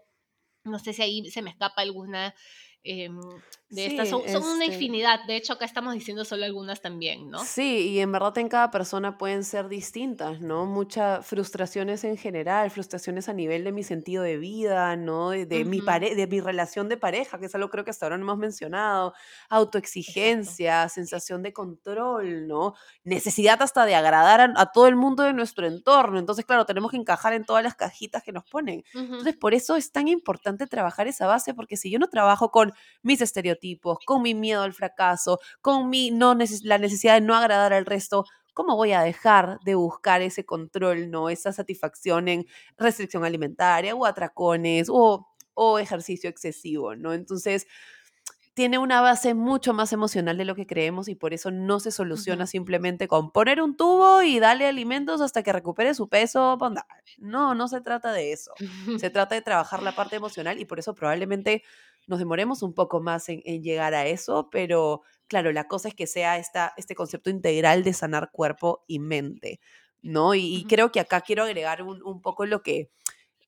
no 0.65 0.81
sé 0.81 0.93
si 0.93 1.03
ahí 1.03 1.31
se 1.31 1.41
me 1.41 1.51
escapa 1.51 1.83
alguna 1.83 2.35
Em, 2.89 3.19
de 3.69 3.87
estas. 3.87 4.09
Son, 4.09 4.23
una 4.23 4.65
este 4.65 4.75
infinidad. 4.75 5.21
De 5.27 5.37
hecho, 5.37 5.55
acá 5.55 5.65
estamos 5.65 5.93
diciendo 5.93 6.25
solo 6.25 6.45
algunas 6.45 6.81
también, 6.81 7.31
¿no? 7.31 7.45
Sí, 7.45 7.89
y 7.89 8.01
en 8.01 8.13
verdad 8.13 8.39
en 8.39 8.49
cada 8.49 8.71
persona 8.71 9.19
pueden 9.19 9.43
ser 9.43 9.69
distintas, 9.69 10.41
¿no? 10.41 10.67
Muchas 10.67 11.27
frustraciones 11.27 12.05
en 12.05 12.17
general, 12.17 12.71
frustraciones 12.71 13.29
a 13.29 13.33
nivel 13.33 13.65
de 13.65 13.73
mi 13.73 13.83
sentido 13.83 14.23
de 14.23 14.37
vida, 14.37 14.97
¿no? 14.97 15.31
De, 15.31 15.65
mi, 15.65 15.81
de 15.81 16.27
mi 16.31 16.41
relación 16.41 16.89
de 16.89 16.97
pareja, 16.97 17.39
que 17.39 17.47
es 17.47 17.55
algo 17.55 17.69
creo 17.69 17.85
que 17.85 17.91
hasta 17.91 18.07
ahora 18.07 18.19
no 18.19 18.25
hemos 18.25 18.39
mencionado. 18.39 19.15
Autoexigencia, 19.49 20.89
sensación 20.89 21.43
de 21.43 21.53
control, 21.53 22.47
¿no? 22.47 22.75
Necesidad 23.03 23.61
hasta 23.63 23.85
de 23.85 23.97
agradar 23.97 24.53
a, 24.57 24.67
todo 24.73 24.87
el 24.87 24.95
mundo 24.95 25.25
de 25.25 25.33
nuestro 25.33 25.67
entorno. 25.67 26.21
Entonces, 26.21 26.45
claro, 26.45 26.67
tenemos 26.67 26.93
que 26.93 26.99
encajar 26.99 27.33
en 27.33 27.45
todas 27.45 27.65
las 27.65 27.75
cajitas 27.75 28.23
que 28.23 28.33
nos 28.33 28.45
ponen. 28.45 28.85
Entonces, 28.95 29.37
por 29.37 29.55
eso 29.55 29.75
es 29.75 29.91
tan 29.91 30.07
importante 30.07 30.67
trabajar 30.67 31.09
esa 31.09 31.27
base, 31.27 31.53
porque 31.53 31.77
si 31.77 31.91
yo 31.91 31.99
no 31.99 32.09
trabajo 32.09 32.51
con 32.51 32.73
mis 33.03 33.21
estereotipos, 33.21 33.56
con 34.05 34.23
mi 34.23 34.35
miedo 34.35 34.63
al 34.63 34.73
fracaso, 34.75 35.39
con 35.61 35.89
mi 35.91 36.11
no 36.11 36.37
la 36.63 36.79
necesidad 36.79 37.15
de 37.15 37.21
no 37.21 37.35
agradar 37.35 37.73
al 37.73 37.87
resto, 37.87 38.25
¿cómo 38.55 38.77
voy 38.77 38.93
a 38.93 39.03
dejar 39.03 39.59
de 39.65 39.75
buscar 39.75 40.23
ese 40.23 40.45
control, 40.45 41.11
no 41.11 41.29
esa 41.29 41.53
satisfacción 41.53 42.29
en 42.29 42.47
restricción 42.79 43.25
alimentaria 43.25 43.95
o 43.95 44.07
atracones 44.07 44.89
o, 44.91 45.29
o 45.55 45.79
ejercicio 45.79 46.31
excesivo, 46.31 46.95
¿no? 46.97 47.13
Entonces, 47.13 47.67
tiene 48.57 48.79
una 48.79 49.03
base 49.03 49.35
mucho 49.35 49.75
más 49.75 49.93
emocional 49.93 50.39
de 50.39 50.47
lo 50.47 50.55
que 50.55 50.67
creemos 50.67 51.09
y 51.09 51.15
por 51.15 51.35
eso 51.35 51.51
no 51.51 51.79
se 51.79 51.91
soluciona 51.91 52.47
simplemente 52.47 53.07
con 53.07 53.31
poner 53.31 53.61
un 53.61 53.77
tubo 53.77 54.23
y 54.23 54.41
darle 54.41 54.67
alimentos 54.67 55.21
hasta 55.21 55.43
que 55.43 55.53
recupere 55.53 55.93
su 55.93 56.09
peso. 56.09 56.57
No, 57.19 57.55
no 57.55 57.69
se 57.69 57.83
trata 57.83 58.13
de 58.13 58.33
eso. 58.33 58.53
Se 58.99 59.11
trata 59.11 59.35
de 59.35 59.43
trabajar 59.43 59.83
la 59.83 59.95
parte 59.95 60.17
emocional 60.17 60.59
y 60.59 60.65
por 60.65 60.79
eso 60.79 60.95
probablemente 60.95 61.65
nos 62.07 62.19
demoremos 62.19 62.63
un 62.63 62.75
poco 62.75 63.01
más 63.01 63.29
en, 63.29 63.41
llegar 63.63 63.95
a 63.95 64.07
eso, 64.07 64.49
pero 64.51 65.03
claro, 65.27 65.53
la 65.53 65.69
cosa 65.69 65.89
es 65.89 65.95
que 65.95 66.07
sea 66.07 66.39
esta, 66.39 66.73
este 66.77 66.95
concepto 66.95 67.31
integral 67.31 67.85
de 67.85 67.93
sanar 67.93 68.31
cuerpo 68.33 68.85
y 68.87 68.99
mente, 68.99 69.61
¿no? 70.03 70.35
Y, 70.35 70.65
creo 70.69 70.93
que 70.93 71.01
acá 71.01 71.21
quiero 71.21 71.45
agregar 71.45 71.83
un, 71.83 72.23
poco 72.23 72.47
lo 72.47 72.63
que, 72.63 72.91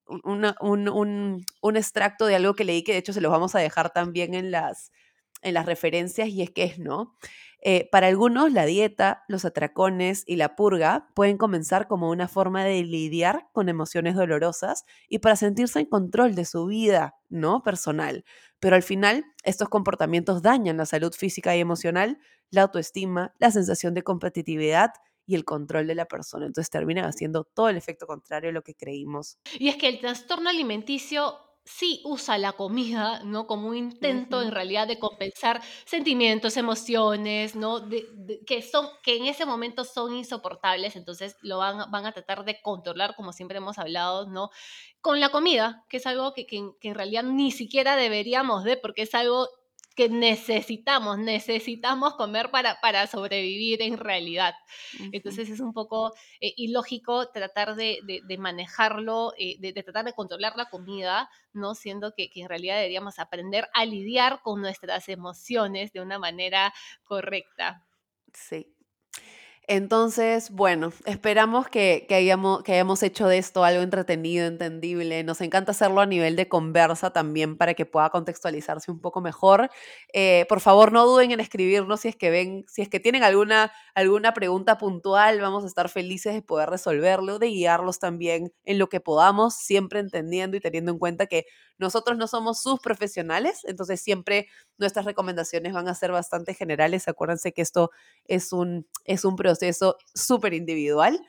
un, 0.07 0.45
un, 0.61 1.77
extracto 1.77 2.27
de 2.27 2.37
algo 2.37 2.55
que 2.55 2.65
leí, 2.65 2.83
que 2.83 2.93
de 2.93 2.99
hecho 2.99 3.13
se 3.13 3.21
los 3.21 3.31
vamos 3.31 3.55
a 3.55 3.61
dejar 3.61 3.91
también 3.93 4.35
en 4.35 4.51
las, 4.51 4.91
en 5.43 5.55
las 5.55 5.67
referencias, 5.67 6.29
y 6.29 6.43
es 6.43 6.51
que 6.51 6.65
es, 6.65 6.79
¿no? 6.79 7.17
Eh, 7.61 7.89
para 7.91 8.07
algunos, 8.07 8.53
la 8.53 8.67
dieta, 8.67 9.25
los 9.27 9.45
atracones 9.45 10.23
y 10.27 10.37
la 10.37 10.55
purga 10.55 11.09
pueden 11.15 11.39
comenzar 11.39 11.89
como 11.89 12.09
una 12.09 12.29
forma 12.29 12.65
de 12.65 12.85
lidiar 12.85 13.49
con 13.53 13.69
emociones 13.69 14.15
dolorosas 14.15 14.85
y 15.09 15.19
para 15.19 15.35
sentirse 15.35 15.81
en 15.81 15.87
control 15.87 16.37
de 16.37 16.45
su 16.45 16.67
vida, 16.67 17.17
¿no? 17.29 17.63
Personal. 17.63 18.25
Pero 18.61 18.77
al 18.77 18.85
final, 18.85 19.25
estos 19.43 19.69
comportamientos 19.69 20.41
dañan 20.41 20.77
la 20.77 20.87
salud 20.87 21.13
física 21.13 21.57
y 21.57 21.61
emocional, 21.61 22.19
la 22.51 22.63
autoestima, 22.63 23.35
la 23.39 23.51
sensación 23.51 23.93
de 23.95 24.03
competitividad 24.03 24.93
y 25.27 25.35
el 25.35 25.45
control 25.45 25.89
de 25.89 25.97
la 25.97 26.07
persona. 26.07 26.47
Entonces 26.47 26.71
terminan 26.71 27.07
haciendo 27.07 27.45
todo 27.45 27.69
el 27.69 27.77
efecto 27.77 28.07
contrario 28.07 28.51
a 28.51 28.53
lo 28.53 28.63
que 28.63 28.75
creímos. 28.75 29.39
Y 29.59 29.69
es 29.69 29.77
que 29.77 29.89
el 29.89 30.01
trastorno 30.01 30.49
alimenticio 30.49 31.48
sí 31.69 32.01
usa 32.05 32.39
la 32.39 32.53
comida, 32.53 33.23
¿no? 33.25 33.47
Como 33.47 33.69
un 33.69 33.77
intento 33.77 34.41
en 34.43 34.51
realidad 34.51 34.89
de 34.89 34.99
compensar 34.99 35.61
sentimientos, 35.85 36.57
emociones, 36.57 37.55
¿no? 37.55 37.87
que, 38.47 38.63
son, 38.63 38.89
que 39.03 39.17
en 39.17 39.27
ese 39.27 39.45
momento 39.45 39.85
son 39.85 40.17
insoportables, 40.17 40.97
entonces 40.97 41.37
lo 41.43 41.59
van, 41.59 41.91
van 41.91 42.07
a 42.07 42.13
tratar 42.13 42.45
de 42.45 42.61
controlar, 42.63 43.15
como 43.15 43.33
siempre 43.33 43.59
hemos 43.59 43.79
hablado, 43.79 44.27
¿no? 44.27 44.51
Con 45.01 45.21
la 45.21 45.29
comida, 45.29 45.85
que 45.89 45.99
es 45.99 46.07
algo 46.07 46.33
que, 46.33 46.47
que 46.47 46.59
en 46.81 46.95
realidad 46.95 47.23
ni 47.23 47.51
siquiera 47.53 47.97
deberíamos 47.97 48.65
de, 48.65 48.77
porque 48.77 49.03
es 49.03 49.15
algo 49.15 49.49
que 49.99 50.09
necesitamos, 50.09 51.19
necesitamos 51.19 52.15
comer 52.15 52.53
para, 52.53 52.81
para 52.81 53.09
sobrevivir 53.09 53.83
en 53.83 53.99
realidad. 53.99 54.55
Entonces 55.11 55.51
es 55.51 55.59
un 55.59 55.73
poco 55.73 56.15
eh, 56.41 56.55
ilógico 56.57 57.31
tratar 57.31 57.75
de, 57.75 57.99
manejarlo, 58.39 59.33
eh, 59.37 59.57
de, 59.59 59.73
tratar 59.83 60.05
de 60.05 60.13
controlar 60.13 60.53
la 60.57 60.71
comida, 60.71 61.29
¿no? 61.53 61.75
Siendo 61.75 62.15
que, 62.15 62.31
que 62.31 62.43
en 62.43 62.49
realidad 62.49 62.77
deberíamos 62.77 63.19
aprender 63.19 63.67
a 63.75 63.85
lidiar 63.85 64.41
con 64.41 64.61
nuestras 64.61 65.09
emociones 65.09 65.93
de 65.93 66.01
una 66.01 66.21
manera 66.21 66.73
correcta. 67.03 67.85
Sí, 68.33 68.73
entonces, 69.71 70.51
bueno, 70.51 70.95
esperamos 71.05 71.69
que, 71.69 72.07
hayamos, 72.09 72.63
que 72.63 72.73
hayamos 72.73 73.03
hecho 73.03 73.29
de 73.29 73.37
esto 73.37 73.65
algo 73.65 73.83
entretenido, 73.83 74.47
entendible. 74.47 75.23
Nos 75.25 75.43
encanta 75.43 75.73
hacerlo 75.73 76.01
a 76.01 76.07
nivel 76.07 76.37
de 76.37 76.49
conversa 76.49 77.11
también 77.11 77.59
para 77.59 77.75
que 77.75 77.85
pueda 77.85 78.09
contextualizarse 78.09 78.91
un 78.91 78.99
poco 78.99 79.21
mejor. 79.21 79.69
Eh, 80.15 80.47
por 80.49 80.61
favor, 80.61 80.91
no 80.91 81.05
duden 81.05 81.33
en 81.33 81.41
escribirnos 81.41 82.01
si 82.01 82.09
es 82.09 82.17
que 82.17 82.31
ven, 82.31 82.65
si 82.67 82.81
es 82.81 82.89
que 82.89 82.99
tienen 82.99 83.23
alguna, 83.25 83.71
alguna 83.95 84.33
pregunta 84.33 84.79
puntual, 84.79 85.39
vamos 85.43 85.65
a 85.65 85.67
estar 85.67 85.91
felices 85.91 86.33
de 86.33 86.41
poder 86.41 86.71
resolverlo, 86.71 87.39
de 87.39 87.49
guiarlos 87.49 87.99
también 87.99 88.51
en 88.65 88.79
lo 88.79 88.89
que 88.89 89.01
podamos, 89.01 89.55
siempre 89.55 90.01
entendiendo 90.01 90.57
y 90.57 90.61
teniendo 90.61 90.93
en 90.93 90.99
cuenta 90.99 91.27
que 91.27 91.45
nosotros 91.77 92.17
no 92.17 92.27
somos 92.27 92.63
sus 92.63 92.81
profesionales, 92.81 93.61
entonces 93.65 94.01
siempre 94.01 94.49
nuestras 94.79 95.05
recomendaciones 95.05 95.75
van 95.75 95.89
a 95.89 95.95
ser 95.95 96.11
bastante 96.11 96.55
generales. 96.55 97.07
Acuérdense 97.07 97.53
que 97.53 97.63
esto 97.63 97.91
es 98.25 98.53
un, 98.53 98.87
es 99.05 99.25
un 99.25 99.37
proceso 99.37 99.58
súper 100.15 100.55
individual, 100.55 101.21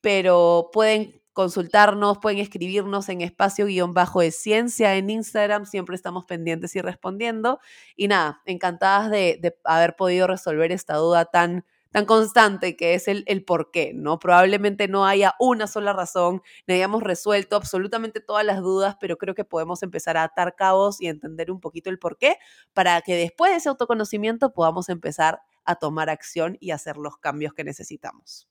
pero 0.00 0.70
pueden 0.72 1.20
consultarnos, 1.38 2.18
pueden 2.18 2.40
escribirnos 2.40 3.08
en 3.08 3.20
espacio 3.20 3.66
guion 3.66 3.94
bajo 3.94 4.20
de 4.20 4.32
ciencia 4.32 4.96
en 4.96 5.08
Instagram, 5.08 5.66
siempre 5.66 5.94
estamos 5.94 6.24
pendientes 6.24 6.74
y 6.74 6.80
respondiendo. 6.80 7.60
Y 7.94 8.08
nada, 8.08 8.42
encantadas 8.44 9.08
de, 9.08 9.56
haber 9.62 9.94
podido 9.94 10.26
resolver 10.26 10.72
esta 10.72 10.96
duda 10.96 11.26
tan 11.26 11.64
tan 11.92 12.06
constante 12.06 12.76
que 12.76 12.94
es 12.94 13.06
el, 13.06 13.22
el 13.26 13.44
por 13.44 13.70
qué, 13.70 13.92
¿no? 13.94 14.18
Probablemente 14.18 14.88
no 14.88 15.06
haya 15.06 15.36
una 15.38 15.68
sola 15.68 15.92
razón, 15.92 16.42
ni 16.66 16.74
hayamos 16.74 17.04
resuelto 17.04 17.54
absolutamente 17.54 18.20
todas 18.20 18.44
las 18.44 18.60
dudas, 18.60 18.96
pero 19.00 19.16
creo 19.16 19.34
que 19.36 19.44
podemos 19.44 19.82
empezar 19.84 20.16
a 20.16 20.24
atar 20.24 20.56
cabos 20.56 21.00
y 21.00 21.06
entender 21.06 21.52
un 21.52 21.60
poquito 21.60 21.88
el 21.88 22.00
por 22.00 22.18
qué 22.18 22.36
para 22.74 23.00
que 23.00 23.14
después 23.14 23.52
de 23.52 23.58
ese 23.58 23.68
autoconocimiento 23.68 24.52
podamos 24.52 24.88
empezar 24.88 25.40
a 25.68 25.76
tomar 25.76 26.08
acción 26.08 26.56
y 26.60 26.70
hacer 26.70 26.96
los 26.96 27.18
cambios 27.18 27.52
que 27.52 27.62
necesitamos. 27.62 28.48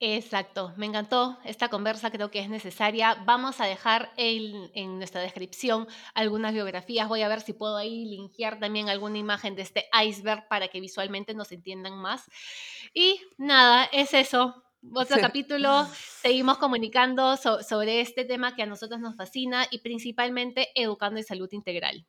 Exacto, 0.00 0.72
me 0.76 0.86
encantó 0.86 1.38
esta 1.44 1.68
conversa, 1.68 2.10
creo 2.10 2.30
que 2.30 2.38
es 2.38 2.48
necesaria. 2.48 3.16
Vamos 3.26 3.60
a 3.60 3.66
dejar 3.66 4.12
en, 4.16 4.98
nuestra 4.98 5.20
descripción 5.20 5.88
algunas 6.14 6.54
biografías, 6.54 7.08
voy 7.08 7.22
a 7.22 7.28
ver 7.28 7.40
si 7.42 7.52
puedo 7.52 7.76
ahí 7.76 8.06
linkear 8.06 8.60
también 8.60 8.88
alguna 8.88 9.18
imagen 9.18 9.56
de 9.56 9.62
este 9.62 9.88
iceberg 10.06 10.48
para 10.48 10.68
que 10.68 10.80
visualmente 10.80 11.34
nos 11.34 11.52
entiendan 11.52 11.98
más. 11.98 12.30
Y 12.94 13.20
nada, 13.36 13.84
es 13.92 14.14
eso. 14.14 14.62
Otro 14.94 15.18
capítulo, 15.20 15.84
seguimos 16.22 16.56
comunicando 16.56 17.36
sobre 17.36 18.00
este 18.00 18.24
tema 18.24 18.54
que 18.54 18.62
a 18.62 18.66
nosotros 18.66 19.00
nos 19.00 19.16
fascina 19.16 19.66
y 19.70 19.80
principalmente 19.80 20.68
educando 20.76 21.18
en 21.18 21.26
salud 21.26 21.48
integral. 21.50 22.06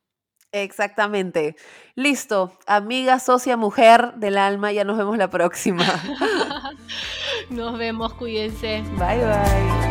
Exactamente. 0.51 1.55
Listo, 1.95 2.57
amiga, 2.65 3.19
socia, 3.19 3.57
mujer 3.57 4.13
del 4.15 4.37
alma, 4.37 4.71
ya 4.71 4.83
nos 4.83 4.97
vemos 4.97 5.17
la 5.17 5.29
próxima. 5.29 5.85
nos 7.49 7.77
vemos, 7.77 8.13
cuídense. 8.13 8.83
Bye 8.97 9.25
bye. 9.25 9.88